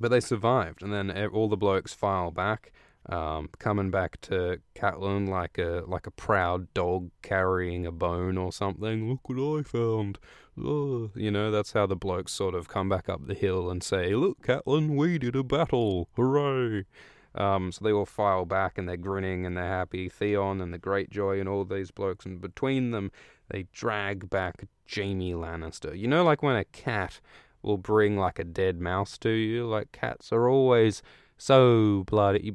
but 0.00 0.10
they 0.10 0.20
survived, 0.20 0.82
and 0.82 0.92
then 0.92 1.10
all 1.28 1.48
the 1.48 1.56
blokes 1.56 1.92
file 1.92 2.30
back, 2.30 2.72
um, 3.08 3.48
coming 3.58 3.90
back 3.90 4.20
to 4.22 4.60
Catelyn 4.74 5.28
like 5.28 5.58
a 5.58 5.84
like 5.86 6.06
a 6.06 6.10
proud 6.10 6.72
dog 6.74 7.10
carrying 7.22 7.86
a 7.86 7.92
bone 7.92 8.36
or 8.36 8.52
something. 8.52 9.08
Look 9.08 9.28
what 9.28 9.58
I 9.58 9.62
found. 9.62 10.18
You 10.56 11.30
know, 11.30 11.50
that's 11.50 11.72
how 11.72 11.86
the 11.86 11.96
blokes 11.96 12.32
sort 12.32 12.54
of 12.54 12.68
come 12.68 12.88
back 12.88 13.08
up 13.08 13.26
the 13.26 13.34
hill 13.34 13.70
and 13.70 13.82
say, 13.82 14.14
"Look, 14.14 14.42
Catelyn, 14.42 14.96
we 14.96 15.18
did 15.18 15.36
a 15.36 15.42
battle! 15.44 16.08
Hooray!" 16.16 16.84
Um, 17.34 17.70
so 17.70 17.84
they 17.84 17.92
all 17.92 18.06
file 18.06 18.44
back 18.44 18.76
and 18.76 18.88
they're 18.88 18.96
grinning 18.96 19.46
and 19.46 19.56
they're 19.56 19.64
happy. 19.64 20.08
Theon 20.08 20.60
and 20.60 20.74
the 20.74 20.78
Greatjon 20.78 21.40
and 21.40 21.48
all 21.48 21.64
these 21.64 21.90
blokes, 21.92 22.26
and 22.26 22.40
between 22.40 22.90
them, 22.90 23.12
they 23.48 23.66
drag 23.72 24.28
back 24.28 24.66
Jaime 24.92 25.32
Lannister. 25.32 25.96
You 25.96 26.08
know, 26.08 26.24
like 26.24 26.42
when 26.42 26.56
a 26.56 26.64
cat 26.64 27.20
will 27.62 27.78
bring 27.78 28.16
like 28.16 28.38
a 28.38 28.44
dead 28.44 28.80
mouse 28.80 29.18
to 29.18 29.30
you. 29.30 29.66
Like 29.66 29.92
cats 29.92 30.32
are 30.32 30.48
always 30.48 31.02
so 31.38 32.04
bloody, 32.06 32.54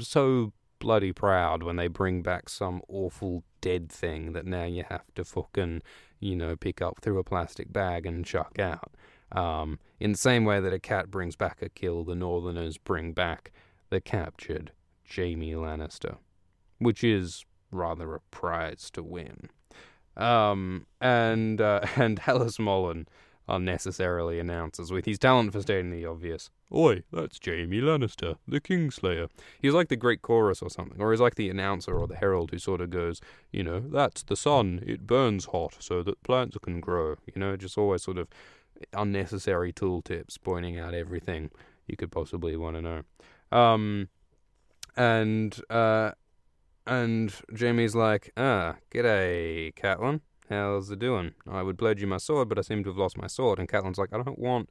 so 0.00 0.52
bloody 0.78 1.12
proud 1.12 1.62
when 1.62 1.76
they 1.76 1.88
bring 1.88 2.22
back 2.22 2.48
some 2.48 2.82
awful 2.88 3.44
dead 3.60 3.90
thing 3.90 4.32
that 4.32 4.46
now 4.46 4.64
you 4.64 4.84
have 4.88 5.04
to 5.14 5.24
fucking, 5.24 5.82
you 6.20 6.36
know, 6.36 6.56
pick 6.56 6.82
up 6.82 6.98
through 7.00 7.18
a 7.18 7.24
plastic 7.24 7.72
bag 7.72 8.06
and 8.06 8.24
chuck 8.24 8.58
out. 8.58 8.92
Um, 9.32 9.78
in 10.00 10.12
the 10.12 10.18
same 10.18 10.44
way 10.44 10.60
that 10.60 10.72
a 10.72 10.78
cat 10.78 11.10
brings 11.10 11.36
back 11.36 11.60
a 11.62 11.68
kill, 11.68 12.04
the 12.04 12.14
Northerners 12.14 12.78
bring 12.78 13.12
back 13.12 13.52
the 13.90 14.00
captured 14.00 14.72
Jaime 15.14 15.52
Lannister, 15.52 16.18
which 16.78 17.02
is 17.02 17.44
rather 17.70 18.14
a 18.14 18.20
prize 18.30 18.90
to 18.92 19.02
win. 19.02 19.50
Um, 20.16 20.86
and 21.00 21.60
uh, 21.60 21.80
and 21.96 22.20
Hallis 22.20 22.58
Mollen 22.58 23.06
unnecessarily 23.48 24.38
announces 24.38 24.90
with 24.92 25.06
his 25.06 25.18
talent 25.18 25.52
for 25.52 25.62
stating 25.62 25.90
the 25.90 26.04
obvious. 26.04 26.50
Oi, 26.74 27.02
that's 27.12 27.38
Jaime 27.44 27.80
Lannister, 27.80 28.36
the 28.46 28.60
Kingslayer. 28.60 29.28
He's 29.60 29.72
like 29.72 29.88
the 29.88 29.96
great 29.96 30.22
chorus 30.22 30.60
or 30.60 30.70
something, 30.70 31.00
or 31.00 31.10
he's 31.10 31.20
like 31.20 31.36
the 31.36 31.48
announcer 31.48 31.98
or 31.98 32.06
the 32.06 32.16
herald 32.16 32.50
who 32.50 32.58
sort 32.58 32.80
of 32.80 32.90
goes, 32.90 33.20
you 33.50 33.62
know, 33.62 33.80
that's 33.80 34.22
the 34.22 34.36
sun, 34.36 34.82
it 34.86 35.06
burns 35.06 35.46
hot 35.46 35.76
so 35.80 36.02
that 36.02 36.22
plants 36.22 36.56
can 36.62 36.80
grow. 36.80 37.16
You 37.26 37.40
know, 37.40 37.56
just 37.56 37.78
always 37.78 38.02
sort 38.02 38.18
of 38.18 38.28
unnecessary 38.92 39.72
tooltips 39.72 40.36
pointing 40.42 40.78
out 40.78 40.94
everything 40.94 41.50
you 41.86 41.96
could 41.96 42.12
possibly 42.12 42.56
want 42.56 42.76
to 42.76 42.82
know. 42.82 43.02
Um, 43.50 44.08
and 44.96 45.58
uh, 45.70 46.12
and 46.86 47.34
Jaime's 47.56 47.94
like, 47.94 48.32
ah, 48.36 48.76
g'day, 48.90 49.74
Catelyn. 49.74 50.20
How's 50.48 50.90
it 50.90 50.98
doing? 50.98 51.34
I 51.46 51.62
would 51.62 51.78
pledge 51.78 52.00
you 52.00 52.06
my 52.06 52.16
sword, 52.16 52.48
but 52.48 52.58
I 52.58 52.62
seem 52.62 52.82
to 52.84 52.90
have 52.90 52.96
lost 52.96 53.18
my 53.18 53.26
sword. 53.26 53.58
And 53.58 53.68
Catelyn's 53.68 53.98
like, 53.98 54.12
I 54.12 54.22
don't 54.22 54.38
want 54.38 54.70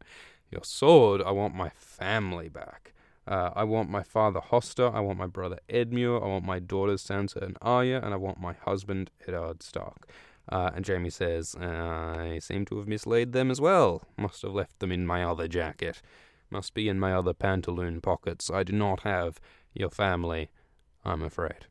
your 0.51 0.63
sword. 0.63 1.21
I 1.21 1.31
want 1.31 1.53
my 1.55 1.69
family 1.69 2.49
back. 2.49 2.93
Uh, 3.27 3.51
I 3.55 3.63
want 3.65 3.89
my 3.89 4.03
father 4.03 4.39
Hoster. 4.39 4.93
I 4.93 5.01
want 5.01 5.19
my 5.19 5.27
brother 5.27 5.59
Edmure. 5.69 6.23
I 6.23 6.27
want 6.27 6.45
my 6.45 6.59
daughters 6.59 7.03
Sansa 7.03 7.41
and 7.41 7.57
Arya, 7.61 8.01
and 8.01 8.13
I 8.13 8.17
want 8.17 8.39
my 8.39 8.53
husband 8.53 9.11
Eddard 9.27 9.61
Stark. 9.61 10.09
Uh, 10.49 10.71
and 10.73 10.87
Jaime 10.87 11.09
says, 11.09 11.55
I 11.55 12.39
seem 12.39 12.65
to 12.65 12.77
have 12.77 12.87
mislaid 12.87 13.33
them 13.33 13.51
as 13.51 13.59
well. 13.59 14.03
Must 14.17 14.41
have 14.43 14.53
left 14.53 14.79
them 14.79 14.91
in 14.91 15.05
my 15.05 15.23
other 15.23 15.47
jacket. 15.47 16.01
Must 16.49 16.73
be 16.73 16.87
in 16.87 16.99
my 16.99 17.13
other 17.13 17.33
pantaloon 17.33 18.01
pockets. 18.01 18.49
I 18.49 18.63
do 18.63 18.71
not 18.71 19.01
have 19.01 19.41
your 19.73 19.89
family, 19.89 20.49
I'm 21.03 21.21
afraid. 21.21 21.67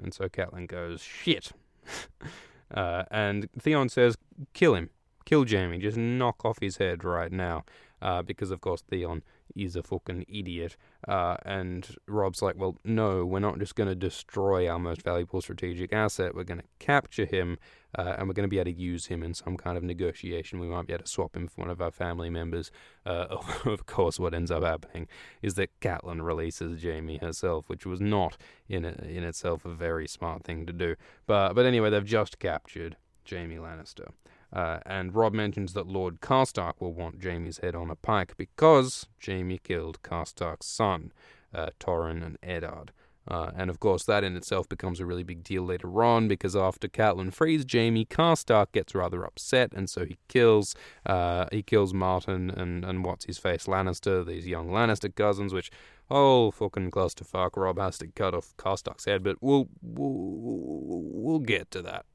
And 0.00 0.14
so 0.14 0.28
Catelyn 0.28 0.68
goes, 0.68 1.02
shit. 1.02 1.50
uh, 2.74 3.04
and 3.10 3.48
Theon 3.58 3.88
says, 3.88 4.16
kill 4.54 4.74
him. 4.74 4.90
Kill 5.24 5.46
Jaime. 5.46 5.78
Just 5.78 5.96
knock 5.96 6.44
off 6.44 6.58
his 6.60 6.78
head 6.78 7.04
right 7.04 7.32
now. 7.32 7.64
Uh, 8.02 8.22
because, 8.22 8.50
of 8.50 8.60
course, 8.60 8.82
Theon 8.82 9.22
is 9.54 9.76
a 9.76 9.82
fucking 9.82 10.24
idiot. 10.28 10.76
Uh, 11.06 11.36
and 11.44 11.96
Robb's 12.06 12.42
like, 12.42 12.56
well, 12.58 12.76
no, 12.84 13.24
we're 13.24 13.40
not 13.40 13.58
just 13.58 13.74
going 13.74 13.88
to 13.88 13.94
destroy 13.94 14.68
our 14.68 14.78
most 14.78 15.02
valuable 15.02 15.40
strategic 15.40 15.92
asset. 15.92 16.34
We're 16.34 16.44
going 16.44 16.60
to 16.60 16.66
capture 16.78 17.24
him, 17.24 17.58
uh, 17.96 18.14
and 18.18 18.28
we're 18.28 18.34
going 18.34 18.48
to 18.48 18.50
be 18.50 18.58
able 18.58 18.72
to 18.72 18.76
use 18.76 19.06
him 19.06 19.22
in 19.22 19.34
some 19.34 19.56
kind 19.56 19.76
of 19.76 19.82
negotiation. 19.82 20.60
We 20.60 20.68
might 20.68 20.86
be 20.86 20.92
able 20.92 21.04
to 21.04 21.10
swap 21.10 21.36
him 21.36 21.48
for 21.48 21.62
one 21.62 21.70
of 21.70 21.80
our 21.80 21.90
family 21.90 22.30
members. 22.30 22.70
Uh, 23.04 23.36
of 23.64 23.86
course, 23.86 24.18
what 24.18 24.34
ends 24.34 24.50
up 24.50 24.62
happening 24.62 25.08
is 25.42 25.54
that 25.54 25.78
Catelyn 25.80 26.24
releases 26.24 26.82
Jaime 26.82 27.18
herself, 27.18 27.68
which 27.68 27.86
was 27.86 28.00
not 28.00 28.36
in 28.68 28.84
in 28.84 29.24
itself 29.24 29.64
a 29.64 29.74
very 29.74 30.06
smart 30.06 30.44
thing 30.44 30.66
to 30.66 30.72
do. 30.72 30.96
But 31.26 31.54
but 31.54 31.66
anyway, 31.66 31.90
they've 31.90 32.04
just 32.04 32.38
captured 32.38 32.96
Jaime 33.28 33.56
Lannister. 33.56 34.10
Uh, 34.52 34.78
and 34.84 35.14
Robb 35.14 35.32
mentions 35.32 35.74
that 35.74 35.86
Lord 35.86 36.20
Karstark 36.20 36.74
will 36.80 36.92
want 36.92 37.22
Jaime's 37.22 37.58
head 37.58 37.74
on 37.74 37.90
a 37.90 37.96
pike 37.96 38.36
because 38.36 39.06
Jaime 39.24 39.58
killed 39.58 40.02
Karstark's 40.02 40.66
son, 40.66 41.12
uh, 41.54 41.70
Torrhen 41.78 42.24
and 42.24 42.38
Eddard. 42.42 42.92
Uh, 43.28 43.52
and 43.54 43.70
of 43.70 43.78
course, 43.78 44.04
that 44.04 44.24
in 44.24 44.34
itself 44.34 44.68
becomes 44.68 44.98
a 44.98 45.06
really 45.06 45.22
big 45.22 45.44
deal 45.44 45.62
later 45.62 46.02
on 46.02 46.26
because 46.26 46.56
after 46.56 46.88
Catelyn 46.88 47.32
frees 47.32 47.64
Jaime, 47.70 48.04
Karstark 48.04 48.72
gets 48.72 48.94
rather 48.94 49.24
upset, 49.24 49.72
and 49.72 49.88
so 49.88 50.04
he 50.04 50.16
kills 50.26 50.74
uh, 51.06 51.46
he 51.52 51.62
kills 51.62 51.94
Martyn 51.94 52.50
and, 52.50 52.84
and 52.84 53.04
what's 53.04 53.26
his 53.26 53.38
face 53.38 53.66
Lannister, 53.66 54.26
these 54.26 54.46
young 54.46 54.70
Lannister 54.70 55.14
cousins, 55.14 55.52
which 55.52 55.70
oh 56.10 56.50
fucking 56.50 56.90
clusterfuck. 56.90 57.50
Robb 57.56 57.78
has 57.78 57.98
to 57.98 58.08
cut 58.08 58.34
off 58.34 58.54
Karstark's 58.56 59.04
head, 59.04 59.22
but 59.22 59.36
we'll 59.40 59.68
we'll, 59.82 61.02
we'll 61.12 61.38
get 61.40 61.70
to 61.72 61.82
that 61.82 62.06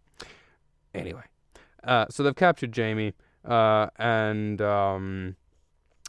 anyway. 0.94 1.24
Uh, 1.86 2.06
so 2.10 2.24
they've 2.24 2.36
captured 2.36 2.76
Jaime, 2.76 3.14
uh, 3.48 3.88
and 3.98 4.62
um, 4.62 5.36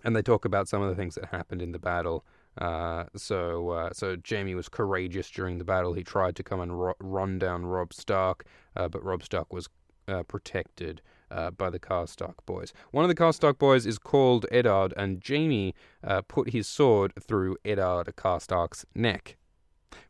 and 0.04 0.16
they 0.16 0.22
talk 0.22 0.44
about 0.44 0.68
some 0.68 0.82
of 0.82 0.88
the 0.88 0.94
things 0.94 1.14
that 1.16 1.26
happened 1.26 1.60
in 1.62 1.72
the 1.72 1.78
battle. 1.78 2.24
Uh, 2.58 3.04
so 3.14 3.70
uh, 3.70 3.90
so 3.92 4.16
Jaime 4.28 4.54
was 4.54 4.68
courageous 4.68 5.30
during 5.30 5.58
the 5.58 5.64
battle. 5.64 5.92
He 5.92 6.02
tried 6.02 6.36
to 6.36 6.42
come 6.42 6.60
and 6.60 6.80
ro- 6.80 6.94
run 6.98 7.38
down 7.38 7.66
Robb 7.66 7.92
Stark, 7.92 8.46
uh, 8.74 8.88
but 8.88 9.04
Robb 9.04 9.22
Stark 9.22 9.52
was 9.52 9.68
uh, 10.08 10.22
protected. 10.22 11.02
by 11.28 11.70
the 11.70 11.80
Karstark 11.80 12.36
boys. 12.46 12.72
One 12.92 13.04
of 13.04 13.08
the 13.08 13.22
Karstark 13.22 13.58
boys 13.58 13.84
is 13.84 13.98
called 13.98 14.46
Eddard, 14.52 14.94
and 14.96 15.20
Jaime 15.26 15.74
put 16.28 16.50
his 16.50 16.68
sword 16.68 17.12
through 17.20 17.56
Eddard 17.64 18.14
Karstark's 18.16 18.86
neck, 18.94 19.36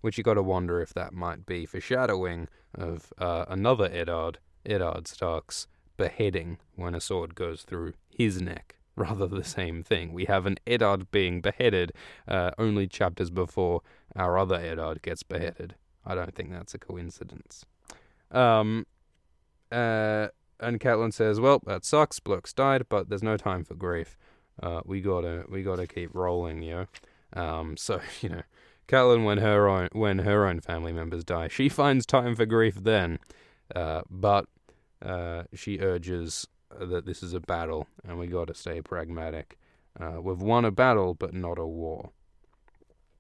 which 0.03 0.19
you 0.19 0.23
got 0.23 0.35
to 0.35 0.43
wonder 0.43 0.81
if 0.83 0.93
that 0.93 1.14
might 1.14 1.47
be 1.47 1.64
foreshadowing 1.64 2.49
of 2.75 3.14
another 3.19 3.89
Eddard 3.91 4.39
Eddard 4.67 5.07
Stark's 5.09 5.67
beheading 5.97 6.59
when 6.75 6.95
a 6.95 7.01
sword 7.01 7.35
goes 7.35 7.62
through 7.62 7.95
his 8.11 8.41
neck. 8.41 8.77
Rather 8.97 9.27
the 9.27 9.45
same 9.45 9.83
thing. 9.83 10.12
We 10.12 10.25
have 10.25 10.47
an 10.47 10.57
Eddard 10.67 11.11
being 11.11 11.43
beheaded 11.43 11.93
uh, 12.27 12.53
only 12.59 12.87
chapters 12.87 13.31
before 13.31 13.83
our 14.14 14.39
other 14.39 14.57
Eddard 14.57 15.03
gets 15.03 15.23
beheaded. 15.23 15.75
I 16.05 16.14
don't 16.14 16.35
think 16.35 16.51
that's 16.51 16.73
a 16.73 16.79
coincidence. 16.79 17.67
Um, 18.31 18.87
uh, 19.71 20.29
and 20.61 20.81
Catelyn 20.81 21.12
says, 21.12 21.41
"Well, 21.41 21.61
that 21.67 21.85
sucks. 21.85 22.21
Blokes 22.21 22.53
died, 22.53 22.87
but 22.89 23.09
there's 23.09 23.23
no 23.23 23.37
time 23.37 23.64
for 23.64 23.75
grief. 23.75 24.17
Uh, 24.62 24.81
we 24.85 25.01
gotta, 25.01 25.45
we 25.49 25.62
gotta 25.62 25.87
keep 25.87 26.14
rolling, 26.14 26.62
you 26.62 26.75
know." 26.75 26.87
Um, 27.35 27.77
so 27.77 28.01
you 28.23 28.29
know, 28.31 28.43
Catelyn, 28.89 29.25
when 29.25 29.39
her 29.39 29.69
own, 29.69 29.89
when 29.93 30.21
her 30.21 30.47
own 30.47 30.61
family 30.61 30.93
members 30.93 31.25
die, 31.25 31.49
she 31.49 31.69
finds 31.81 32.07
time 32.07 32.35
for 32.35 32.47
grief 32.47 32.77
then. 32.77 33.19
Uh, 33.75 34.03
but 34.09 34.47
uh, 35.03 35.44
she 35.55 35.78
urges 35.80 36.47
that 36.78 37.07
this 37.07 37.22
is 37.22 37.32
a 37.32 37.40
battle 37.40 37.86
and 38.07 38.18
we 38.18 38.26
got 38.26 38.49
to 38.49 38.55
stay 38.55 38.80
pragmatic. 38.80 39.59
Uh, 39.99 40.20
we've 40.20 40.42
won 40.42 40.64
a 40.64 40.70
battle, 40.70 41.14
but 41.14 41.32
not 41.32 41.59
a 41.59 41.66
war. 41.66 42.11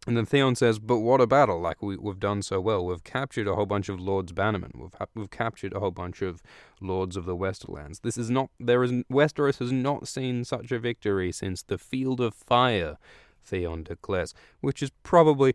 And 0.06 0.16
then 0.16 0.24
Theon 0.24 0.54
says, 0.54 0.78
"But 0.78 0.98
what 0.98 1.20
a 1.20 1.26
battle! 1.26 1.60
Like 1.60 1.82
we, 1.82 1.96
we've 1.96 2.20
done 2.20 2.40
so 2.40 2.60
well. 2.60 2.86
We've 2.86 3.02
captured 3.02 3.48
a 3.48 3.56
whole 3.56 3.66
bunch 3.66 3.88
of 3.88 3.98
Lords 3.98 4.32
Bannermen. 4.32 4.70
We've 4.76 4.94
ha- 4.94 5.06
we've 5.16 5.30
captured 5.30 5.72
a 5.72 5.80
whole 5.80 5.90
bunch 5.90 6.22
of 6.22 6.42
Lords 6.80 7.16
of 7.16 7.24
the 7.24 7.36
Westerlands. 7.36 8.02
This 8.02 8.16
is 8.16 8.30
not 8.30 8.50
there 8.60 8.84
is 8.84 8.92
Westeros 9.10 9.58
has 9.58 9.72
not 9.72 10.06
seen 10.06 10.44
such 10.44 10.70
a 10.70 10.78
victory 10.78 11.32
since 11.32 11.62
the 11.62 11.78
Field 11.78 12.20
of 12.20 12.34
Fire." 12.34 12.98
Theon 13.42 13.84
declares, 13.84 14.34
which 14.60 14.82
is 14.82 14.90
probably 15.02 15.54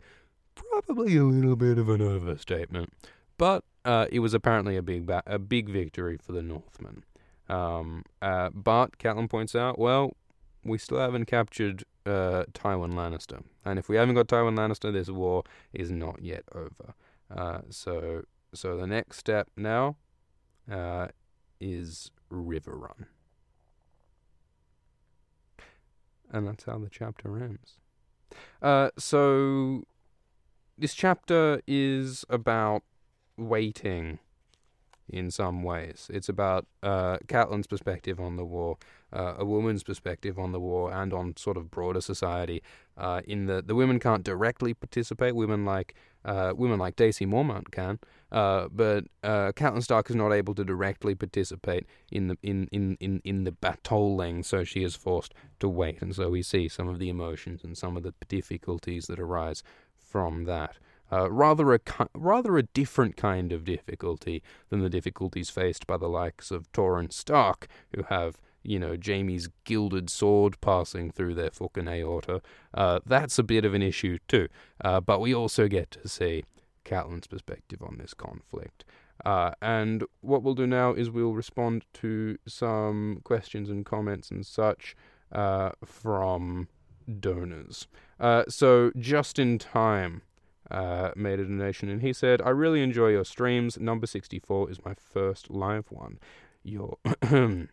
probably 0.55 1.15
a 1.15 1.23
little 1.23 1.55
bit 1.55 1.77
of 1.77 1.87
an 1.87 2.01
overstatement, 2.01 2.91
but 3.37 3.63
uh, 3.85 4.05
it 4.11 4.19
was 4.19 4.33
apparently 4.33 4.77
a 4.77 4.81
big 4.81 5.05
ba- 5.05 5.23
a 5.25 5.39
big 5.39 5.69
victory 5.69 6.17
for 6.17 6.31
the 6.31 6.41
Northmen. 6.41 7.03
Um, 7.49 8.03
uh, 8.21 8.49
but 8.53 8.97
Catelyn 8.97 9.29
points 9.29 9.55
out, 9.55 9.77
well, 9.77 10.15
we 10.63 10.77
still 10.77 10.99
haven't 10.99 11.25
captured 11.25 11.83
uh, 12.05 12.45
Tywin 12.53 12.93
Lannister, 12.93 13.43
and 13.65 13.77
if 13.77 13.89
we 13.89 13.95
haven't 13.97 14.15
got 14.15 14.27
Tywin 14.27 14.55
Lannister, 14.55 14.93
this 14.93 15.09
war 15.09 15.43
is 15.73 15.91
not 15.91 16.21
yet 16.21 16.43
over. 16.53 16.93
Uh, 17.35 17.61
so, 17.69 18.23
so 18.53 18.77
the 18.77 18.87
next 18.87 19.17
step 19.17 19.47
now 19.55 19.95
uh, 20.69 21.07
is 21.59 22.11
Riverrun. 22.31 23.05
And 26.31 26.47
that's 26.47 26.63
how 26.63 26.77
the 26.77 26.89
chapter 26.89 27.37
ends. 27.37 27.77
Uh, 28.61 28.89
so, 28.97 29.83
this 30.77 30.93
chapter 30.93 31.61
is 31.67 32.23
about 32.29 32.83
waiting 33.41 34.19
in 35.11 35.29
some 35.29 35.61
ways. 35.63 36.09
It's 36.13 36.29
about 36.29 36.65
uh, 36.81 37.17
Catelyn's 37.27 37.67
perspective 37.67 38.19
on 38.19 38.37
the 38.37 38.45
war, 38.45 38.77
uh, 39.11 39.35
a 39.37 39.45
woman's 39.45 39.83
perspective 39.83 40.39
on 40.39 40.51
the 40.51 40.59
war, 40.59 40.91
and 40.91 41.13
on 41.13 41.35
sort 41.37 41.57
of 41.57 41.69
broader 41.69 42.01
society. 42.01 42.63
Uh, 42.97 43.21
in 43.27 43.45
the 43.45 43.61
the 43.61 43.75
women 43.75 43.99
can't 43.99 44.23
directly 44.23 44.73
participate. 44.73 45.35
Women 45.35 45.65
like 45.65 45.95
uh, 46.23 46.53
women 46.55 46.79
like 46.79 46.95
Dacey 46.95 47.25
Mormont 47.25 47.71
can, 47.71 47.99
uh, 48.31 48.67
but 48.71 49.05
uh, 49.23 49.51
Catelyn 49.51 49.83
Stark 49.83 50.09
is 50.09 50.15
not 50.15 50.31
able 50.31 50.55
to 50.55 50.63
directly 50.63 51.15
participate 51.15 51.85
in 52.11 52.27
the 52.27 52.37
in, 52.41 52.67
in, 52.71 52.97
in, 52.99 53.21
in 53.23 53.43
the 53.43 53.51
battling, 53.51 54.43
so 54.43 54.63
she 54.63 54.83
is 54.83 54.95
forced 54.95 55.33
to 55.59 55.67
wait, 55.67 56.01
and 56.01 56.15
so 56.15 56.29
we 56.29 56.41
see 56.41 56.67
some 56.67 56.87
of 56.87 56.99
the 56.99 57.09
emotions 57.09 57.63
and 57.63 57.77
some 57.77 57.97
of 57.97 58.03
the 58.03 58.13
difficulties 58.27 59.07
that 59.07 59.19
arise 59.19 59.63
from 59.97 60.45
that. 60.45 60.77
Uh, 61.11 61.29
rather 61.29 61.73
a 61.73 61.79
rather 62.13 62.57
a 62.57 62.63
different 62.63 63.17
kind 63.17 63.51
of 63.51 63.65
difficulty 63.65 64.41
than 64.69 64.81
the 64.81 64.89
difficulties 64.89 65.49
faced 65.49 65.85
by 65.85 65.97
the 65.97 66.07
likes 66.07 66.51
of 66.51 66.71
Torrhen 66.71 67.11
Stark, 67.11 67.67
who 67.95 68.03
have 68.03 68.37
you 68.63 68.79
know 68.79 68.95
Jaime's 69.03 69.49
gilded 69.65 70.09
sword 70.09 70.59
passing 70.61 71.11
through 71.11 71.35
their 71.35 71.51
fucking 71.51 71.87
aorta. 71.87 72.41
Uh, 72.73 72.99
that's 73.05 73.37
a 73.37 73.43
bit 73.43 73.65
of 73.65 73.73
an 73.73 73.81
issue 73.81 74.19
too. 74.27 74.47
Uh, 74.83 75.01
but 75.01 75.19
we 75.19 75.33
also 75.33 75.67
get 75.67 75.91
to 75.91 76.07
see 76.07 76.45
Catelyn's 76.85 77.27
perspective 77.27 77.81
on 77.81 77.97
this 77.97 78.13
conflict. 78.13 78.85
Uh, 79.25 79.51
and 79.61 80.03
what 80.21 80.41
we'll 80.41 80.55
do 80.55 80.65
now 80.65 80.93
is 80.93 81.11
we'll 81.11 81.33
respond 81.33 81.85
to 81.93 82.37
some 82.47 83.19
questions 83.23 83.69
and 83.69 83.85
comments 83.85 84.31
and 84.31 84.45
such 84.45 84.95
uh, 85.31 85.69
from 85.85 86.67
donors. 87.19 87.87
So 88.47 88.91
just 88.97 89.37
in 89.37 89.59
time 89.59 90.23
uh, 90.71 91.11
made 91.15 91.39
a 91.39 91.43
donation, 91.43 91.89
and 91.89 92.01
he 92.01 92.13
said, 92.13 92.41
"I 92.41 92.49
really 92.49 92.81
enjoy 92.81 93.09
your 93.09 93.25
streams. 93.25 93.79
Number 93.79 94.07
sixty-four 94.07 94.71
is 94.71 94.83
my 94.83 94.93
first 94.93 95.49
live 95.49 95.91
one. 95.91 96.19
You're 96.63 96.97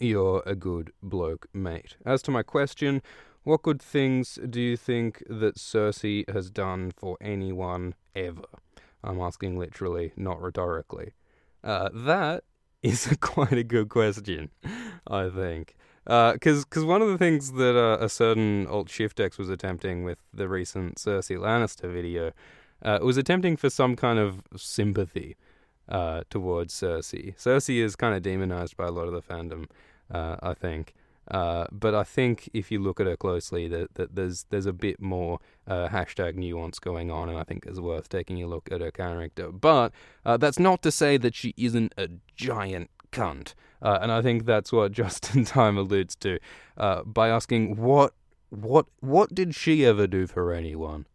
you're 0.00 0.42
a 0.46 0.54
good 0.54 0.92
bloke, 1.02 1.46
mate. 1.52 1.96
As 2.04 2.22
to 2.22 2.30
my 2.30 2.42
question." 2.42 3.02
What 3.44 3.62
good 3.62 3.82
things 3.82 4.38
do 4.48 4.60
you 4.60 4.76
think 4.76 5.20
that 5.28 5.56
Cersei 5.56 6.30
has 6.32 6.48
done 6.48 6.92
for 6.96 7.18
anyone 7.20 7.96
ever? 8.14 8.44
I'm 9.02 9.20
asking 9.20 9.58
literally, 9.58 10.12
not 10.16 10.40
rhetorically. 10.40 11.14
Uh, 11.64 11.88
that 11.92 12.44
is 12.84 13.10
a 13.10 13.16
quite 13.32 13.52
a 13.52 13.64
good 13.64 13.88
question, 13.88 14.50
I 15.08 15.28
think 15.28 15.74
because 16.04 16.62
uh, 16.62 16.66
cause 16.68 16.84
one 16.84 17.00
of 17.00 17.08
the 17.08 17.18
things 17.18 17.52
that 17.52 17.76
uh, 17.76 17.98
a 18.00 18.08
certain 18.08 18.66
Alt 18.66 18.90
Shift 18.90 19.20
X 19.20 19.38
was 19.38 19.48
attempting 19.48 20.02
with 20.02 20.18
the 20.34 20.48
recent 20.48 20.96
Cersei 20.96 21.38
Lannister 21.38 21.92
video 21.92 22.32
uh, 22.82 22.98
was 23.02 23.16
attempting 23.16 23.56
for 23.56 23.70
some 23.70 23.94
kind 23.94 24.18
of 24.18 24.42
sympathy 24.56 25.36
uh, 25.88 26.22
towards 26.28 26.74
Cersei. 26.74 27.36
Cersei 27.36 27.82
is 27.82 27.94
kind 27.94 28.16
of 28.16 28.22
demonized 28.22 28.76
by 28.76 28.86
a 28.86 28.90
lot 28.90 29.06
of 29.06 29.12
the 29.12 29.22
fandom, 29.22 29.66
uh, 30.10 30.36
I 30.42 30.54
think. 30.54 30.94
Uh, 31.30 31.66
but 31.70 31.94
I 31.94 32.02
think 32.02 32.50
if 32.52 32.72
you 32.72 32.80
look 32.80 32.98
at 32.98 33.06
her 33.06 33.16
closely, 33.16 33.68
that, 33.68 33.94
that 33.94 34.16
there's 34.16 34.44
there's 34.50 34.66
a 34.66 34.72
bit 34.72 35.00
more 35.00 35.38
hashtag 35.68 36.34
nuance 36.34 36.80
going 36.80 37.12
on, 37.12 37.28
and 37.28 37.38
I 37.38 37.44
think 37.44 37.64
it's 37.64 37.78
worth 37.78 38.08
taking 38.08 38.42
a 38.42 38.48
look 38.48 38.68
at 38.72 38.80
her 38.80 38.90
character. 38.90 39.52
But 39.52 39.92
that's 40.24 40.58
not 40.58 40.82
to 40.82 40.90
say 40.90 41.18
that 41.18 41.36
she 41.36 41.54
isn't 41.56 41.94
a 41.96 42.08
giant 42.34 42.90
cunt. 43.12 43.54
Uh, 43.80 43.98
and 44.00 44.12
I 44.12 44.22
think 44.22 44.46
that's 44.46 44.72
what 44.72 44.92
Justin 45.00 45.44
Time 45.44 45.76
alludes 45.76 46.16
to 46.16 46.38
uh, 46.76 47.02
by 47.02 47.28
asking 47.28 47.76
what 47.76 48.14
what 48.50 48.86
what 49.00 49.34
did 49.34 49.54
she 49.54 49.84
ever 49.86 50.06
do 50.06 50.26
for 50.26 50.52
anyone? 50.52 51.06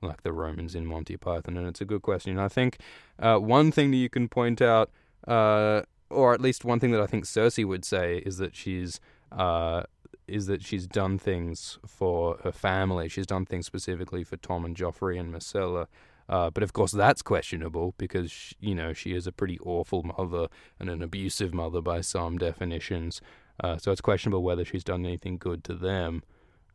Like 0.00 0.22
the 0.22 0.32
Romans 0.32 0.74
in 0.74 0.86
Monty 0.86 1.16
Python, 1.16 1.56
and 1.56 1.66
it's 1.66 1.80
a 1.80 1.84
good 1.84 2.02
question. 2.02 2.38
I 2.38 2.48
think 2.48 2.78
uh, 3.18 3.38
one 3.38 3.72
thing 3.72 3.90
that 3.90 3.96
you 3.96 4.08
can 4.08 4.28
point 4.28 4.62
out, 4.62 4.90
uh, 5.26 5.82
or 6.08 6.32
at 6.32 6.40
least 6.40 6.64
one 6.64 6.78
thing 6.78 6.92
that 6.92 7.00
I 7.00 7.06
think 7.06 7.24
Cersei 7.24 7.64
would 7.64 7.84
say, 7.84 8.18
is 8.18 8.36
that 8.38 8.54
she's 8.54 9.00
uh, 9.32 9.82
is 10.28 10.46
that 10.46 10.62
she's 10.62 10.86
done 10.86 11.18
things 11.18 11.78
for 11.84 12.38
her 12.44 12.52
family. 12.52 13.08
She's 13.08 13.26
done 13.26 13.46
things 13.46 13.66
specifically 13.66 14.22
for 14.22 14.36
Tom 14.36 14.64
and 14.64 14.76
Joffrey 14.76 15.18
and 15.18 15.34
Myrcella 15.34 15.86
uh, 16.28 16.50
but 16.50 16.62
of 16.62 16.72
course, 16.72 16.92
that's 16.92 17.22
questionable 17.22 17.94
because 17.98 18.30
she, 18.30 18.54
you 18.60 18.74
know 18.74 18.92
she 18.92 19.14
is 19.14 19.26
a 19.26 19.32
pretty 19.32 19.58
awful 19.60 20.02
mother 20.02 20.48
and 20.78 20.90
an 20.90 21.02
abusive 21.02 21.54
mother 21.54 21.80
by 21.80 22.00
some 22.00 22.38
definitions. 22.38 23.20
Uh, 23.60 23.76
so 23.76 23.90
it's 23.90 24.00
questionable 24.00 24.42
whether 24.42 24.64
she's 24.64 24.84
done 24.84 25.04
anything 25.04 25.36
good 25.38 25.64
to 25.64 25.74
them. 25.74 26.22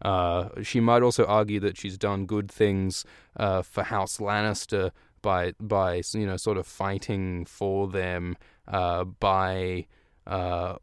Uh, 0.02 0.50
she 0.62 0.80
might 0.80 1.02
also 1.02 1.26
argue 1.26 1.60
that 1.60 1.78
she's 1.78 1.98
done 1.98 2.26
good 2.26 2.52
things 2.52 3.06
uh, 3.38 3.62
for 3.62 3.84
House 3.84 4.18
Lannister 4.18 4.92
by 5.22 5.54
by 5.60 6.02
you 6.14 6.26
know 6.26 6.38
sort 6.38 6.58
of 6.58 6.68
fighting 6.68 7.46
for 7.46 7.88
them 7.88 8.38
uh, 8.68 9.04
by. 9.04 9.88
Uh, 10.26 10.78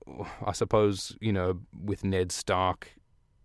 I 0.44 0.52
suppose 0.52 1.16
you 1.18 1.32
know 1.32 1.60
with 1.82 2.04
Ned 2.04 2.30
Stark 2.30 2.92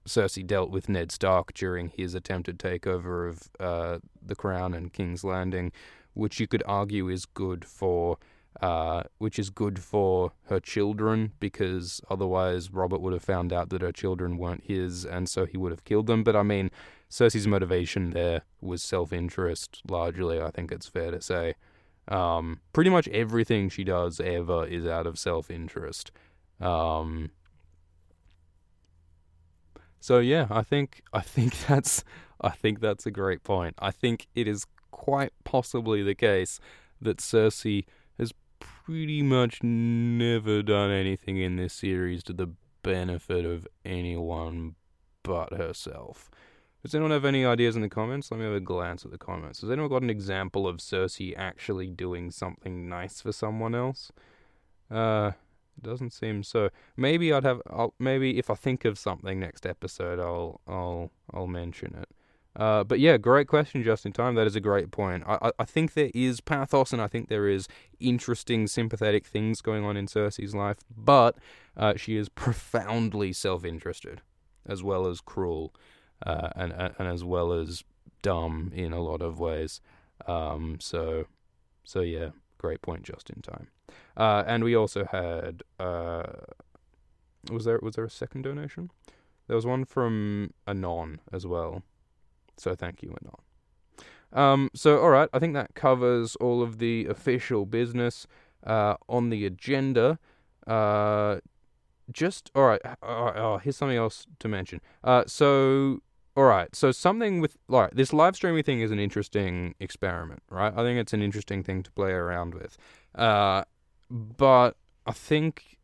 Cersei 0.08 0.46
dealt 0.46 0.70
with 0.70 0.90
Ned 0.90 1.12
Stark 1.12 1.54
during 1.54 1.90
his 1.90 2.14
attempted 2.14 2.60
takeover 2.60 3.30
of 3.30 3.50
uh, 3.60 4.00
the 4.22 4.36
crown 4.36 4.74
and 4.74 4.94
King's 4.94 5.24
Landing, 5.24 5.72
which 6.14 6.40
you 6.40 6.48
could 6.48 6.64
argue 6.66 7.10
is 7.10 7.26
good 7.26 7.66
for, 7.66 8.18
uh, 8.62 9.04
which 9.18 9.40
is 9.40 9.50
good 9.50 9.80
for 9.80 10.32
her 10.46 10.60
children 10.60 11.34
because 11.40 12.02
otherwise 12.10 12.72
Robert 12.72 13.02
would 13.02 13.14
have 13.14 13.24
found 13.24 13.52
out 13.52 13.70
that 13.70 13.82
her 13.82 13.92
children 13.92 14.38
weren't 14.38 14.64
his, 14.66 15.06
and 15.06 15.28
so 15.28 15.46
he 15.46 15.58
would 15.58 15.72
have 15.72 15.84
killed 15.84 16.08
them. 16.08 16.24
But 16.24 16.36
I 16.36 16.44
mean, 16.44 16.70
Cersei's 17.10 17.48
motivation 17.48 18.12
there 18.12 18.44
was 18.62 18.84
self-interest 18.84 19.82
largely. 19.90 20.42
I 20.42 20.52
think 20.52 20.72
it's 20.72 20.88
fair 20.88 21.12
to 21.12 21.22
say. 21.22 21.56
Um, 22.08 22.60
pretty 22.72 22.92
much 22.92 23.08
everything 23.08 23.70
she 23.70 23.84
does 23.84 24.20
ever 24.20 24.68
is 24.68 24.86
out 24.86 25.08
of 25.08 25.18
self-interest. 25.18 26.12
Um, 26.62 27.32
so 30.06 30.20
yeah, 30.20 30.46
I 30.52 30.62
think 30.62 31.02
I 31.12 31.22
think 31.22 31.58
that's 31.68 32.04
I 32.40 32.52
think 32.52 32.80
that's 32.80 33.08
a 33.08 33.12
great 33.12 33.42
point. 33.42 33.74
I 33.80 33.90
think 33.90 34.28
it 34.36 34.48
is 34.48 34.68
quite 34.92 35.34
possibly 35.44 36.04
the 36.04 36.14
case 36.14 36.60
that 37.02 37.18
Cersei 37.18 37.86
has 38.20 38.32
pretty 38.60 39.24
much 39.24 39.64
never 39.64 40.62
done 40.62 40.92
anything 40.92 41.38
in 41.38 41.56
this 41.56 41.74
series 41.74 42.22
to 42.26 42.34
the 42.34 42.50
benefit 42.84 43.46
of 43.46 43.68
anyone 43.84 44.76
but 45.24 45.54
herself. 45.54 46.30
Does 46.84 46.94
anyone 46.94 47.10
have 47.10 47.26
any 47.26 47.44
ideas 47.44 47.76
in 47.76 47.82
the 47.82 47.90
comments? 47.90 48.30
Let 48.30 48.42
me 48.42 48.46
have 48.46 48.54
a 48.54 48.60
glance 48.60 49.06
at 49.06 49.12
the 49.12 49.18
comments. 49.18 49.62
Has 49.62 49.72
anyone 49.72 49.90
got 49.90 50.04
an 50.04 50.12
example 50.12 50.68
of 50.68 50.78
Cersei 50.78 51.34
actually 51.36 51.90
doing 51.90 52.30
something 52.30 52.88
nice 52.88 53.22
for 53.22 53.32
someone 53.32 53.74
else? 53.74 54.12
Uh, 54.92 55.32
it 55.78 55.84
doesn't 55.84 56.12
seem 56.12 56.44
so. 56.44 56.70
Maybe 56.98 57.34
I'd 57.34 57.44
have. 57.44 57.62
I'll, 57.70 57.94
maybe 58.00 58.38
if 58.38 58.50
I 58.50 58.56
think 58.56 58.86
of 58.86 58.98
something 58.98 59.40
next 59.40 59.66
episode, 59.66 60.20
I'll 60.20 60.62
I'll 60.68 61.12
I'll 61.34 61.48
mention 61.48 61.96
it. 61.96 62.10
Uh, 62.56 62.86
but 62.86 63.00
yeah, 63.00 63.18
great 63.18 63.48
question, 63.48 63.84
just 63.84 64.06
in 64.06 64.14
time. 64.14 64.36
That 64.36 64.48
is 64.48 64.56
a 64.56 64.62
great 64.62 64.90
point. 64.90 65.24
I, 65.28 65.38
I, 65.42 65.52
I 65.60 65.66
think 65.66 65.94
there 65.94 66.12
is 66.14 66.40
pathos, 66.40 66.94
and 66.94 67.02
I 67.02 67.08
think 67.08 67.28
there 67.28 67.50
is 67.50 67.68
interesting, 68.00 68.68
sympathetic 68.68 69.26
things 69.26 69.60
going 69.60 69.84
on 69.84 69.98
in 69.98 70.06
Cersei's 70.06 70.56
life. 70.56 70.78
But 70.96 71.38
uh, 71.76 71.96
she 71.98 72.16
is 72.16 72.30
profoundly 72.30 73.34
self-interested, 73.34 74.22
as 74.66 74.84
well 74.84 75.06
as 75.06 75.20
cruel, 75.20 75.74
uh, 76.26 76.50
and, 76.56 76.72
and 76.72 76.94
and 76.98 77.08
as 77.10 77.26
well 77.26 77.52
as 77.52 77.84
dumb 78.22 78.72
in 78.74 78.94
a 78.94 79.02
lot 79.02 79.22
of 79.22 79.38
ways. 79.38 79.82
Um, 80.26 80.78
so, 80.80 81.26
so 81.84 82.00
yeah, 82.00 82.30
great 82.66 82.82
point, 82.82 83.04
just 83.04 83.30
in 83.30 83.42
time. 83.42 83.68
Uh, 84.18 84.44
and 84.48 84.64
we 84.64 84.76
also 84.76 85.06
had 85.06 85.64
uh, 85.80 86.24
was 87.52 87.66
there 87.66 87.80
was 87.82 87.96
there 87.96 88.06
a 88.06 88.10
second 88.10 88.42
donation? 88.42 88.90
There 89.48 89.56
was 89.56 89.66
one 89.66 89.86
from 89.86 90.52
Anon 90.68 91.20
as 91.32 91.46
well. 91.46 91.84
So 92.58 92.76
thank 92.76 93.04
you, 93.04 93.16
Anon. 93.22 93.42
Um, 94.34 94.70
so 94.74 95.00
all 95.00 95.10
right, 95.10 95.30
I 95.34 95.40
think 95.40 95.54
that 95.54 95.76
covers 95.76 96.36
all 96.38 96.62
of 96.64 96.80
the 96.80 97.06
official 97.06 97.66
business 97.66 98.28
uh, 98.66 98.96
on 99.08 99.30
the 99.30 99.46
agenda. 99.46 100.18
Uh, 100.66 101.40
just 102.12 102.52
all 102.56 102.66
right. 102.66 102.82
Oh, 103.04 103.32
oh, 103.36 103.58
here's 103.58 103.78
something 103.78 103.98
else 103.98 104.26
to 104.40 104.48
mention. 104.48 104.82
Uh, 105.04 105.24
so 105.28 106.02
all 106.36 106.44
right, 106.44 106.76
so 106.76 106.92
something 106.92 107.40
with 107.40 107.58
like 107.68 107.92
this 107.92 108.12
live 108.12 108.36
streaming 108.36 108.64
thing 108.64 108.82
is 108.82 108.92
an 108.92 109.00
interesting 109.00 109.74
experiment, 109.80 110.44
right? 110.50 110.74
I 110.76 110.84
think 110.84 111.00
it's 111.00 111.14
an 111.14 111.22
interesting 111.22 111.64
thing 111.64 111.82
to 111.84 111.92
play 111.92 112.12
around 112.12 112.54
with. 112.54 112.78
Uh, 113.16 113.64
but 114.10 114.76
I 115.06 115.12
think 115.12 115.78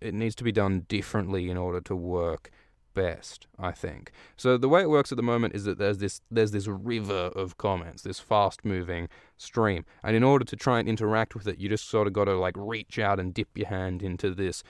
it 0.00 0.12
needs 0.12 0.34
to 0.36 0.44
be 0.44 0.52
done 0.52 0.80
differently 0.80 1.48
in 1.48 1.56
order 1.56 1.80
to 1.80 1.96
work 1.96 2.50
best, 2.94 3.46
I 3.58 3.72
think. 3.72 4.12
So 4.36 4.56
the 4.56 4.68
way 4.68 4.82
it 4.82 4.88
works 4.88 5.12
at 5.12 5.16
the 5.16 5.22
moment 5.22 5.54
is 5.54 5.64
that 5.64 5.78
there's 5.78 5.98
this 5.98 6.20
there's 6.30 6.52
this 6.52 6.68
river 6.68 7.30
of 7.34 7.56
comments, 7.58 8.02
this 8.02 8.20
fast 8.20 8.64
moving 8.64 9.08
stream. 9.36 9.84
And 10.02 10.14
in 10.14 10.22
order 10.22 10.44
to 10.44 10.56
try 10.56 10.78
and 10.78 10.88
interact 10.88 11.34
with 11.34 11.46
it, 11.48 11.58
you 11.58 11.68
just 11.68 11.88
sort 11.88 12.06
of 12.06 12.12
got 12.12 12.24
to 12.24 12.36
like 12.36 12.54
reach 12.56 12.98
out 12.98 13.18
and 13.18 13.34
dip 13.34 13.48
your 13.56 13.68
hand 13.68 14.02
into 14.02 14.34
this 14.34 14.62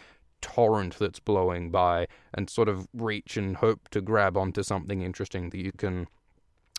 torrent 0.45 0.99
that's 0.99 1.20
blowing 1.20 1.70
by 1.70 2.07
and 2.34 2.51
sort 2.51 2.68
of 2.68 2.86
reach 2.92 3.38
and 3.38 3.57
hope 3.57 3.88
to 3.88 4.03
grab 4.03 4.36
onto 4.36 4.62
something 4.62 5.01
interesting 5.01 5.49
that 5.49 5.57
you 5.57 5.72
can 5.72 6.07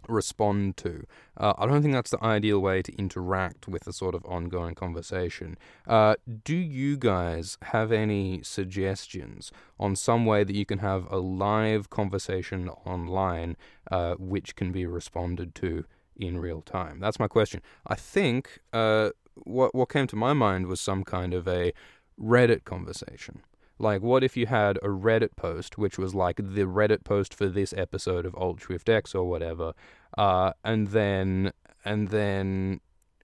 respond 0.08 0.78
to. 0.78 1.04
Uh, 1.36 1.54
I 1.58 1.66
don't 1.66 1.82
think 1.82 1.96
that's 1.96 2.12
the 2.12 2.24
ideal 2.24 2.60
way 2.60 2.84
to 2.84 2.96
interact 2.96 3.68
with 3.68 3.88
a 3.88 3.92
sort 3.94 4.14
of 4.14 4.24
ongoing 4.26 4.76
conversation. 4.76 5.58
Uh, 5.88 6.14
do 6.44 6.56
you 6.56 6.96
guys 6.96 7.58
have 7.64 7.92
any 7.92 8.44
suggestions 8.44 9.52
on 9.80 9.96
some 9.96 10.28
way 10.28 10.44
that 10.44 10.56
you 10.56 10.64
can 10.64 10.78
have 10.78 11.12
a 11.12 11.18
live 11.18 11.90
conversation 11.90 12.70
online 12.86 13.58
uh, 13.90 14.14
which 14.20 14.56
can 14.56 14.72
be 14.72 14.86
responded 14.86 15.56
to 15.56 15.86
in 16.16 16.38
real 16.38 16.62
time? 16.62 17.00
That's 17.00 17.20
my 17.20 17.28
question. 17.28 17.64
I 17.88 17.96
think 17.96 18.60
uh, 18.74 19.10
what 19.34 19.74
what 19.74 19.90
came 19.90 20.06
to 20.06 20.16
my 20.16 20.34
mind 20.34 20.68
was 20.68 20.80
some 20.80 21.04
kind 21.04 21.34
of 21.34 21.48
a 21.48 21.74
Reddit 22.20 22.64
conversation. 22.64 23.42
Like, 23.78 24.02
what 24.02 24.24
if 24.24 24.38
you 24.38 24.46
had 24.46 24.78
a 24.78 24.88
Reddit 24.88 25.36
post, 25.36 25.78
which 25.78 25.98
was 25.98 26.16
like 26.16 26.38
the 26.38 26.64
Reddit 26.64 27.04
post 27.04 27.34
for 27.34 27.48
this 27.48 27.74
episode 27.74 28.26
of 28.26 28.36
Alt 28.36 28.62
Shift 28.62 28.88
X 28.88 29.14
or 29.14 29.30
whatever, 29.30 29.74
uh, 30.18 30.54
and 30.64 30.88
then 30.90 31.52
and 31.84 32.10
then 32.10 32.80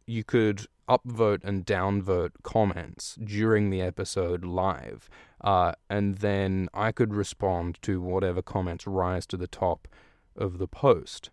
you 0.05 0.23
could 0.23 0.67
upvote 0.89 1.43
and 1.43 1.65
downvote 1.65 2.31
comments 2.43 3.17
during 3.23 3.69
the 3.69 3.81
episode 3.81 4.43
live, 4.43 5.09
uh, 5.39 5.71
and 5.89 6.17
then 6.17 6.67
I 6.73 6.91
could 6.91 7.13
respond 7.13 7.81
to 7.83 8.01
whatever 8.01 8.41
comments 8.41 8.85
rise 8.85 9.25
to 9.27 9.37
the 9.37 9.47
top 9.47 9.87
of 10.35 10.57
the 10.57 10.67
post. 10.67 11.29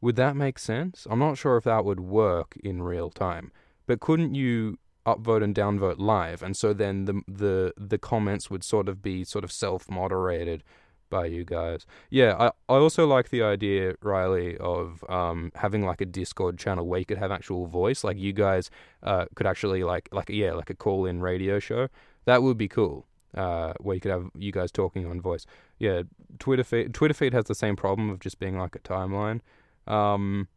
Would 0.00 0.16
that 0.16 0.36
make 0.36 0.58
sense? 0.58 1.06
I'm 1.10 1.18
not 1.18 1.38
sure 1.38 1.56
if 1.56 1.64
that 1.64 1.84
would 1.84 2.00
work 2.00 2.56
in 2.62 2.82
real 2.82 3.10
time, 3.10 3.50
but 3.86 4.00
couldn't 4.00 4.34
you 4.34 4.78
upvote 5.06 5.42
and 5.42 5.54
downvote 5.54 5.98
live, 5.98 6.42
and 6.42 6.56
so 6.56 6.72
then 6.72 7.04
the 7.04 7.22
the 7.26 7.72
the 7.76 7.98
comments 7.98 8.50
would 8.50 8.64
sort 8.64 8.88
of 8.88 9.02
be 9.02 9.24
sort 9.24 9.44
of 9.44 9.52
self 9.52 9.90
moderated 9.90 10.62
by 11.10 11.26
you 11.26 11.44
guys. 11.44 11.84
Yeah, 12.08 12.36
I, 12.38 12.46
I 12.72 12.78
also 12.78 13.06
like 13.06 13.30
the 13.30 13.42
idea, 13.42 13.94
Riley, 14.00 14.56
of 14.58 15.04
um, 15.08 15.50
having 15.56 15.84
like 15.84 16.00
a 16.00 16.06
Discord 16.06 16.58
channel 16.58 16.86
where 16.86 17.00
you 17.00 17.04
could 17.04 17.18
have 17.18 17.32
actual 17.32 17.66
voice. 17.66 18.04
Like 18.04 18.16
you 18.16 18.32
guys 18.32 18.70
uh, 19.02 19.26
could 19.34 19.46
actually 19.46 19.84
like 19.84 20.08
like 20.12 20.30
yeah, 20.30 20.52
like 20.52 20.70
a 20.70 20.74
call 20.74 21.04
in 21.04 21.20
radio 21.20 21.58
show. 21.58 21.88
That 22.24 22.42
would 22.42 22.56
be 22.56 22.68
cool. 22.68 23.06
Uh, 23.36 23.74
where 23.78 23.94
you 23.94 24.00
could 24.00 24.10
have 24.10 24.28
you 24.36 24.50
guys 24.50 24.72
talking 24.72 25.06
on 25.06 25.20
voice. 25.20 25.44
Yeah, 25.78 26.02
Twitter 26.38 26.64
feed 26.64 26.94
Twitter 26.94 27.14
feed 27.14 27.34
has 27.34 27.44
the 27.44 27.54
same 27.54 27.76
problem 27.76 28.08
of 28.10 28.20
just 28.20 28.38
being 28.38 28.58
like 28.58 28.74
a 28.74 28.80
timeline. 28.80 29.40
Um, 29.86 30.48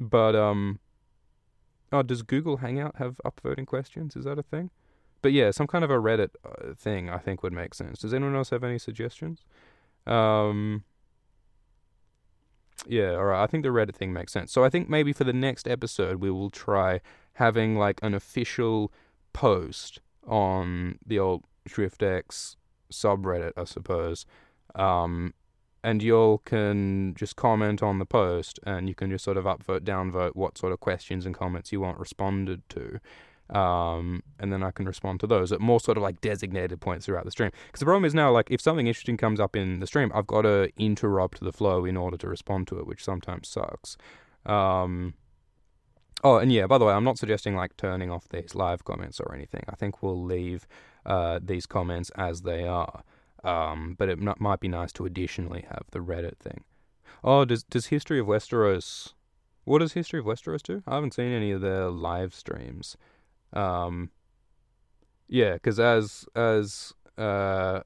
but 0.00 0.34
um, 0.34 0.80
Oh, 1.92 2.02
does 2.02 2.22
Google 2.22 2.58
Hangout 2.58 2.96
have 2.96 3.20
upvoting 3.24 3.66
questions? 3.66 4.16
Is 4.16 4.24
that 4.24 4.38
a 4.38 4.42
thing? 4.42 4.70
But 5.20 5.32
yeah, 5.32 5.50
some 5.50 5.66
kind 5.66 5.84
of 5.84 5.90
a 5.90 5.98
Reddit 5.98 6.30
uh, 6.44 6.74
thing 6.74 7.08
I 7.08 7.18
think 7.18 7.42
would 7.42 7.52
make 7.52 7.74
sense. 7.74 8.00
Does 8.00 8.12
anyone 8.12 8.34
else 8.34 8.50
have 8.50 8.64
any 8.64 8.78
suggestions? 8.78 9.44
Um, 10.06 10.84
yeah, 12.86 13.12
all 13.12 13.26
right. 13.26 13.42
I 13.42 13.46
think 13.46 13.62
the 13.62 13.68
Reddit 13.68 13.94
thing 13.94 14.12
makes 14.12 14.32
sense. 14.32 14.52
So 14.52 14.64
I 14.64 14.70
think 14.70 14.88
maybe 14.88 15.12
for 15.12 15.24
the 15.24 15.32
next 15.32 15.68
episode 15.68 16.20
we 16.20 16.30
will 16.30 16.50
try 16.50 17.00
having 17.34 17.76
like 17.76 18.00
an 18.02 18.14
official 18.14 18.92
post 19.32 20.00
on 20.26 20.98
the 21.06 21.18
old 21.18 21.44
SwiftX 21.68 22.56
subreddit, 22.92 23.52
I 23.56 23.64
suppose, 23.64 24.26
um, 24.74 25.34
and 25.84 26.02
y'all 26.02 26.38
can 26.38 27.14
just 27.14 27.36
comment 27.36 27.82
on 27.82 27.98
the 27.98 28.04
post 28.04 28.60
and 28.64 28.88
you 28.88 28.94
can 28.94 29.10
just 29.10 29.24
sort 29.24 29.36
of 29.36 29.44
upvote, 29.44 29.80
downvote 29.80 30.36
what 30.36 30.56
sort 30.56 30.72
of 30.72 30.80
questions 30.80 31.26
and 31.26 31.34
comments 31.34 31.72
you 31.72 31.80
want 31.80 31.98
responded 31.98 32.62
to. 32.68 33.00
Um, 33.50 34.22
and 34.38 34.52
then 34.52 34.62
I 34.62 34.70
can 34.70 34.86
respond 34.86 35.20
to 35.20 35.26
those 35.26 35.52
at 35.52 35.60
more 35.60 35.80
sort 35.80 35.98
of 35.98 36.02
like 36.02 36.20
designated 36.20 36.80
points 36.80 37.06
throughout 37.06 37.24
the 37.24 37.30
stream. 37.30 37.50
Because 37.66 37.80
the 37.80 37.86
problem 37.86 38.04
is 38.04 38.14
now, 38.14 38.30
like, 38.30 38.50
if 38.50 38.60
something 38.60 38.86
interesting 38.86 39.16
comes 39.16 39.40
up 39.40 39.56
in 39.56 39.80
the 39.80 39.86
stream, 39.86 40.10
I've 40.14 40.26
got 40.26 40.42
to 40.42 40.70
interrupt 40.78 41.40
the 41.40 41.52
flow 41.52 41.84
in 41.84 41.96
order 41.96 42.16
to 42.18 42.28
respond 42.28 42.68
to 42.68 42.78
it, 42.78 42.86
which 42.86 43.04
sometimes 43.04 43.48
sucks. 43.48 43.96
Um, 44.46 45.14
oh, 46.24 46.38
and 46.38 46.50
yeah, 46.50 46.66
by 46.66 46.78
the 46.78 46.86
way, 46.86 46.94
I'm 46.94 47.04
not 47.04 47.18
suggesting 47.18 47.54
like 47.54 47.76
turning 47.76 48.10
off 48.10 48.28
these 48.28 48.54
live 48.54 48.84
comments 48.84 49.20
or 49.20 49.34
anything. 49.34 49.64
I 49.68 49.74
think 49.74 50.02
we'll 50.02 50.22
leave 50.22 50.66
uh, 51.04 51.40
these 51.42 51.66
comments 51.66 52.10
as 52.16 52.42
they 52.42 52.66
are. 52.66 53.02
Um, 53.44 53.94
but 53.98 54.08
it 54.08 54.18
m- 54.20 54.34
might 54.38 54.60
be 54.60 54.68
nice 54.68 54.92
to 54.92 55.04
additionally 55.04 55.64
have 55.68 55.84
the 55.90 55.98
Reddit 55.98 56.38
thing. 56.38 56.64
Oh, 57.24 57.44
does 57.44 57.64
does 57.64 57.86
History 57.86 58.18
of 58.18 58.26
Westeros? 58.26 59.14
What 59.64 59.78
does 59.78 59.92
History 59.92 60.20
of 60.20 60.26
Westeros 60.26 60.62
do? 60.62 60.82
I 60.86 60.96
haven't 60.96 61.14
seen 61.14 61.32
any 61.32 61.52
of 61.52 61.60
their 61.60 61.88
live 61.88 62.34
streams. 62.34 62.96
Um, 63.52 64.10
yeah, 65.28 65.54
because 65.54 65.78
as 65.78 66.26
as 66.34 66.92
uh, 67.16 67.80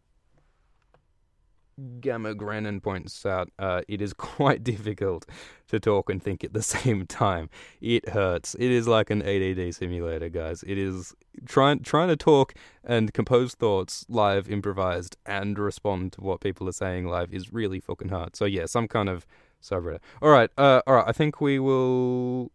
Gamma 2.00 2.34
Grennan 2.34 2.80
points 2.80 3.26
out, 3.26 3.50
uh, 3.58 3.82
it 3.86 4.00
is 4.00 4.12
quite 4.14 4.64
difficult 4.64 5.26
to 5.68 5.78
talk 5.78 6.08
and 6.08 6.22
think 6.22 6.42
at 6.42 6.52
the 6.52 6.62
same 6.76 7.06
time. 7.06 7.50
It 7.80 8.08
hurts. 8.08 8.54
It 8.54 8.70
is 8.70 8.88
like 8.88 9.10
an 9.10 9.22
ADD 9.22 9.74
simulator, 9.74 10.28
guys. 10.28 10.62
It 10.66 10.78
is 10.78 11.14
trying 11.44 11.80
trying 11.80 12.08
to 12.08 12.16
talk 12.16 12.54
and 12.84 13.12
compose 13.12 13.54
thoughts 13.54 14.06
live, 14.08 14.48
improvised, 14.48 15.16
and 15.26 15.58
respond 15.58 16.12
to 16.12 16.20
what 16.22 16.40
people 16.40 16.68
are 16.68 16.72
saying 16.72 17.06
live 17.06 17.32
is 17.32 17.52
really 17.52 17.80
fucking 17.80 18.08
hard. 18.08 18.36
So 18.36 18.44
yeah, 18.44 18.66
some 18.66 18.88
kind 18.88 19.08
of 19.08 19.26
subreddit. 19.62 20.00
All 20.22 20.30
right, 20.30 20.50
uh, 20.56 20.80
all 20.86 20.94
right. 20.94 21.04
I 21.06 21.12
think 21.12 21.40
we 21.40 21.58
will 21.58 22.50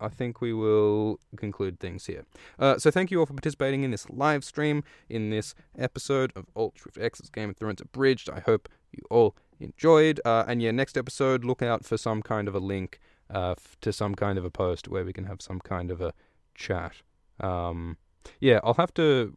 I 0.00 0.08
think 0.08 0.40
we 0.40 0.52
will 0.52 1.20
conclude 1.36 1.80
things 1.80 2.06
here. 2.06 2.24
Uh, 2.58 2.78
so 2.78 2.90
thank 2.90 3.10
you 3.10 3.20
all 3.20 3.26
for 3.26 3.34
participating 3.34 3.82
in 3.82 3.90
this 3.90 4.08
live 4.10 4.44
stream, 4.44 4.84
in 5.08 5.30
this 5.30 5.54
episode 5.76 6.32
of 6.36 6.46
Alt 6.54 6.74
Shift 6.82 6.98
X's 6.98 7.30
Game 7.30 7.50
of 7.50 7.56
Thrones 7.56 7.80
Abridged. 7.80 8.30
I 8.30 8.40
hope 8.40 8.68
you 8.92 9.02
all 9.10 9.36
enjoyed. 9.60 10.20
Uh, 10.24 10.44
and 10.46 10.62
yeah, 10.62 10.70
next 10.70 10.96
episode, 10.96 11.44
look 11.44 11.62
out 11.62 11.84
for 11.84 11.96
some 11.96 12.22
kind 12.22 12.48
of 12.48 12.54
a 12.54 12.60
link 12.60 13.00
uh, 13.32 13.52
f- 13.52 13.76
to 13.80 13.92
some 13.92 14.14
kind 14.14 14.38
of 14.38 14.44
a 14.44 14.50
post 14.50 14.88
where 14.88 15.04
we 15.04 15.12
can 15.12 15.24
have 15.24 15.42
some 15.42 15.60
kind 15.60 15.90
of 15.90 16.00
a 16.00 16.12
chat. 16.54 16.94
Um, 17.40 17.96
yeah, 18.40 18.60
I'll 18.62 18.74
have 18.74 18.94
to 18.94 19.36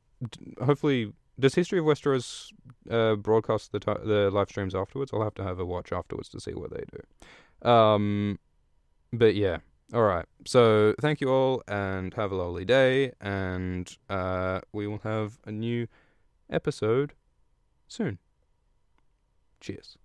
hopefully. 0.64 1.14
Does 1.40 1.56
History 1.56 1.80
of 1.80 1.86
Westeros 1.86 2.52
uh, 2.90 3.16
broadcast 3.16 3.72
the 3.72 3.80
t- 3.80 4.04
the 4.04 4.30
live 4.32 4.50
streams 4.50 4.76
afterwards? 4.76 5.12
I'll 5.14 5.24
have 5.24 5.34
to 5.36 5.44
have 5.44 5.60
a 5.60 5.66
watch 5.66 5.92
afterwards 5.92 6.30
to 6.30 6.40
see 6.40 6.54
what 6.54 6.72
they 6.72 6.84
do. 6.92 7.70
Um, 7.70 8.38
but 9.12 9.34
yeah, 9.34 9.58
all 9.94 10.04
right. 10.04 10.26
So 10.46 10.96
thank 11.02 11.22
you 11.22 11.30
all 11.30 11.64
and 11.68 12.14
have 12.14 12.32
a 12.32 12.36
lovely 12.36 12.66
day. 12.66 13.12
And 13.20 13.96
uh, 14.10 14.62
we 14.72 14.88
will 14.88 15.00
have 15.04 15.40
a 15.46 15.52
new 15.52 15.88
episode 16.50 17.14
soon. 17.88 18.18
Cheers. 19.60 19.98